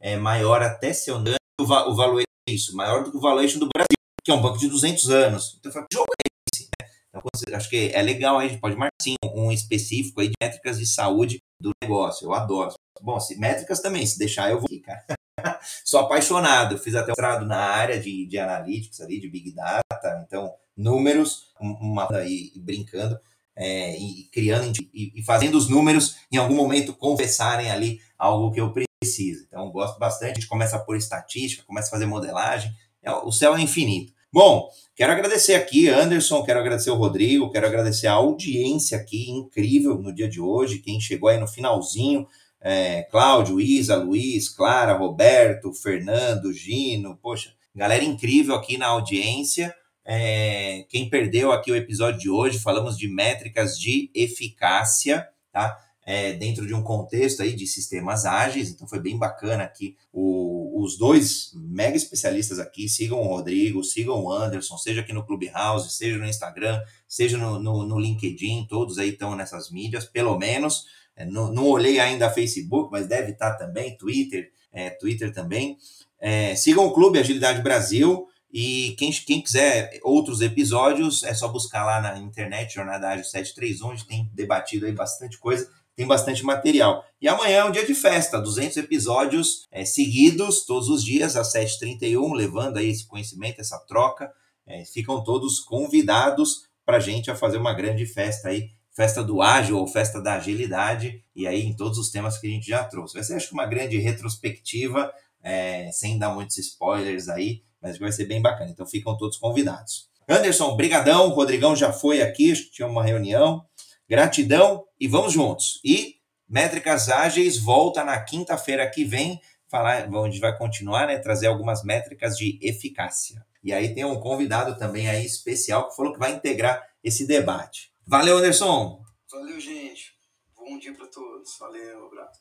é 0.00 0.16
maior 0.16 0.60
até 0.60 0.92
se 0.92 1.10
eu 1.10 1.18
não 1.18 1.34
o, 1.58 1.62
o 1.62 1.96
valor 1.96 2.22
isso, 2.48 2.76
maior 2.76 3.04
do 3.04 3.10
que 3.10 3.16
o 3.16 3.20
valuation 3.20 3.58
do 3.58 3.68
Brasil, 3.72 3.96
que 4.22 4.30
é 4.30 4.34
um 4.34 4.42
banco 4.42 4.58
de 4.58 4.68
200 4.68 5.10
anos. 5.10 5.56
Então, 5.58 5.72
que 5.72 5.94
jogo 5.94 6.08
é 6.12 6.28
esse? 6.52 6.68
Né? 6.80 6.88
Então, 7.08 7.22
acho 7.56 7.70
que 7.70 7.90
é 7.92 8.02
legal, 8.02 8.38
a 8.38 8.46
gente 8.46 8.60
pode 8.60 8.76
marcar 8.76 8.94
sim, 9.00 9.14
um 9.34 9.50
específico 9.50 10.20
aí 10.20 10.28
de 10.28 10.34
métricas 10.40 10.78
de 10.78 10.86
saúde 10.86 11.38
do 11.60 11.70
negócio. 11.82 12.26
Eu 12.26 12.34
adoro. 12.34 12.74
Bom, 13.00 13.18
se, 13.18 13.38
métricas 13.38 13.80
também, 13.80 14.06
se 14.06 14.18
deixar 14.18 14.50
eu 14.50 14.58
vou 14.58 14.66
aqui, 14.66 14.80
cara. 14.80 15.04
Sou 15.84 16.00
apaixonado, 16.00 16.74
eu 16.74 16.78
fiz 16.78 16.94
até 16.94 17.06
um 17.06 17.14
mestrado 17.16 17.46
na 17.46 17.58
área 17.58 17.98
de, 17.98 18.26
de 18.26 18.38
analytics 18.38 19.00
ali, 19.00 19.20
de 19.20 19.28
Big 19.28 19.52
Data, 19.52 20.24
então 20.26 20.54
números, 20.76 21.52
uma 21.60 22.08
aí 22.16 22.52
brincando, 22.56 23.18
é, 23.56 23.96
e 23.96 24.24
criando 24.32 24.72
e, 24.92 25.12
e, 25.14 25.22
fazendo 25.22 25.56
os 25.56 25.68
números 25.68 26.16
em 26.32 26.36
algum 26.36 26.56
momento 26.56 26.92
conversarem 26.92 27.70
ali 27.70 28.00
algo 28.18 28.50
que 28.50 28.60
eu 28.60 28.72
precisa. 29.04 29.44
Então, 29.46 29.70
gosto 29.70 29.98
bastante. 29.98 30.32
A 30.32 30.34
gente 30.34 30.48
começa 30.48 30.78
por 30.78 30.96
estatística, 30.96 31.62
começa 31.64 31.88
a 31.88 31.90
fazer 31.90 32.06
modelagem. 32.06 32.72
É, 33.02 33.12
o 33.12 33.30
céu 33.30 33.54
é 33.54 33.60
infinito. 33.60 34.12
Bom, 34.32 34.68
quero 34.96 35.12
agradecer 35.12 35.54
aqui, 35.54 35.88
Anderson, 35.88 36.42
quero 36.42 36.58
agradecer 36.58 36.90
o 36.90 36.96
Rodrigo, 36.96 37.52
quero 37.52 37.66
agradecer 37.66 38.08
a 38.08 38.14
audiência 38.14 38.98
aqui 38.98 39.30
incrível 39.30 39.96
no 39.96 40.12
dia 40.12 40.28
de 40.28 40.40
hoje, 40.40 40.80
quem 40.80 40.98
chegou 40.98 41.28
aí 41.28 41.38
no 41.38 41.46
finalzinho. 41.46 42.26
É, 42.60 43.02
Cláudio, 43.04 43.60
Isa, 43.60 43.94
Luiz, 43.94 44.48
Clara, 44.48 44.94
Roberto, 44.94 45.72
Fernando, 45.72 46.52
Gino, 46.52 47.16
poxa, 47.22 47.52
galera 47.74 48.02
incrível 48.02 48.56
aqui 48.56 48.76
na 48.76 48.86
audiência. 48.86 49.72
É, 50.04 50.84
quem 50.88 51.08
perdeu 51.08 51.52
aqui 51.52 51.70
o 51.70 51.76
episódio 51.76 52.18
de 52.18 52.30
hoje, 52.30 52.58
falamos 52.58 52.96
de 52.98 53.06
métricas 53.06 53.78
de 53.78 54.10
eficácia, 54.14 55.28
tá? 55.52 55.78
É, 56.06 56.34
dentro 56.34 56.66
de 56.66 56.74
um 56.74 56.82
contexto 56.82 57.42
aí 57.42 57.54
de 57.54 57.66
sistemas 57.66 58.26
ágeis, 58.26 58.68
então 58.68 58.86
foi 58.86 59.00
bem 59.00 59.16
bacana 59.16 59.62
aqui 59.64 59.96
o, 60.12 60.82
os 60.84 60.98
dois 60.98 61.50
mega 61.54 61.96
especialistas 61.96 62.58
aqui, 62.58 62.88
sigam 62.88 63.20
o 63.20 63.26
Rodrigo, 63.26 63.82
sigam 63.82 64.22
o 64.22 64.30
Anderson, 64.30 64.76
seja 64.76 65.00
aqui 65.00 65.14
no 65.14 65.24
Clubhouse, 65.24 65.96
seja 65.96 66.18
no 66.18 66.26
Instagram, 66.26 66.80
seja 67.08 67.38
no, 67.38 67.58
no, 67.58 67.86
no 67.86 67.98
LinkedIn, 67.98 68.66
todos 68.68 68.98
aí 68.98 69.10
estão 69.10 69.34
nessas 69.34 69.70
mídias, 69.70 70.04
pelo 70.04 70.38
menos, 70.38 70.84
é, 71.16 71.24
não, 71.24 71.50
não, 71.52 71.66
olhei 71.68 71.98
ainda 71.98 72.28
Facebook, 72.28 72.90
mas 72.92 73.06
deve 73.06 73.32
estar 73.32 73.54
também, 73.54 73.96
Twitter, 73.96 74.50
é, 74.72 74.90
Twitter 74.90 75.32
também, 75.32 75.78
é, 76.20 76.54
sigam 76.54 76.84
o 76.84 76.92
Clube 76.92 77.18
Agilidade 77.18 77.62
Brasil, 77.62 78.28
e 78.52 78.94
quem, 78.96 79.10
quem 79.10 79.42
quiser 79.42 79.98
outros 80.04 80.40
episódios, 80.40 81.24
é 81.24 81.34
só 81.34 81.48
buscar 81.48 81.84
lá 81.84 82.00
na 82.00 82.18
internet, 82.18 82.74
Jornada 82.74 83.08
Ágil 83.08 83.24
731, 83.24 83.88
onde 83.88 84.06
tem 84.06 84.30
debatido 84.32 84.86
aí 84.86 84.92
bastante 84.92 85.38
coisa, 85.38 85.68
tem 85.96 86.06
bastante 86.06 86.44
material. 86.44 87.04
E 87.20 87.28
amanhã 87.28 87.58
é 87.58 87.64
um 87.64 87.70
dia 87.70 87.86
de 87.86 87.94
festa, 87.94 88.40
200 88.40 88.76
episódios 88.78 89.66
é, 89.70 89.84
seguidos, 89.84 90.64
todos 90.64 90.88
os 90.88 91.04
dias, 91.04 91.36
às 91.36 91.52
7h31, 91.52 92.34
levando 92.34 92.78
aí 92.78 92.88
esse 92.88 93.06
conhecimento, 93.06 93.60
essa 93.60 93.78
troca. 93.86 94.32
É, 94.66 94.84
ficam 94.84 95.22
todos 95.22 95.60
convidados 95.60 96.62
para 96.84 96.96
a 96.96 97.00
gente 97.00 97.30
a 97.30 97.36
fazer 97.36 97.58
uma 97.58 97.72
grande 97.72 98.06
festa 98.06 98.48
aí, 98.48 98.70
festa 98.94 99.22
do 99.22 99.42
ágil 99.42 99.78
ou 99.78 99.86
festa 99.86 100.20
da 100.20 100.34
agilidade, 100.34 101.22
e 101.34 101.46
aí 101.46 101.62
em 101.62 101.74
todos 101.74 101.98
os 101.98 102.10
temas 102.10 102.38
que 102.38 102.46
a 102.46 102.50
gente 102.50 102.66
já 102.66 102.84
trouxe. 102.84 103.14
Vai 103.14 103.24
ser, 103.24 103.34
acho 103.34 103.48
que, 103.48 103.54
uma 103.54 103.66
grande 103.66 103.98
retrospectiva, 103.98 105.12
é, 105.42 105.90
sem 105.92 106.18
dar 106.18 106.34
muitos 106.34 106.56
spoilers 106.58 107.28
aí, 107.28 107.62
mas 107.80 107.98
vai 107.98 108.10
ser 108.10 108.24
bem 108.24 108.40
bacana. 108.40 108.70
Então 108.70 108.86
ficam 108.86 109.16
todos 109.16 109.36
convidados. 109.36 110.08
Anderson, 110.28 110.74
brigadão. 110.74 111.28
Rodrigão 111.28 111.76
já 111.76 111.92
foi 111.92 112.22
aqui, 112.22 112.52
tinha 112.70 112.88
uma 112.88 113.04
reunião. 113.04 113.64
Gratidão 114.08 114.84
e 115.00 115.08
vamos 115.08 115.32
juntos. 115.32 115.80
E 115.84 116.16
Métricas 116.48 117.08
Ágeis 117.08 117.58
volta 117.58 118.04
na 118.04 118.20
quinta-feira 118.22 118.88
que 118.88 119.04
vem, 119.04 119.40
falar, 119.68 120.08
onde 120.14 120.38
vai 120.38 120.56
continuar, 120.56 121.06
né, 121.06 121.18
trazer 121.18 121.46
algumas 121.46 121.82
métricas 121.82 122.36
de 122.36 122.58
eficácia. 122.62 123.44
E 123.62 123.72
aí 123.72 123.94
tem 123.94 124.04
um 124.04 124.20
convidado 124.20 124.78
também 124.78 125.08
aí 125.08 125.24
especial 125.24 125.88
que 125.88 125.96
falou 125.96 126.12
que 126.12 126.18
vai 126.18 126.32
integrar 126.32 126.86
esse 127.02 127.26
debate. 127.26 127.90
Valeu, 128.06 128.36
Anderson. 128.36 129.02
Valeu, 129.30 129.58
gente. 129.58 130.14
Bom 130.54 130.78
dia 130.78 130.94
para 130.94 131.06
todos. 131.06 131.56
Valeu, 131.58 132.06
abraço. 132.06 132.40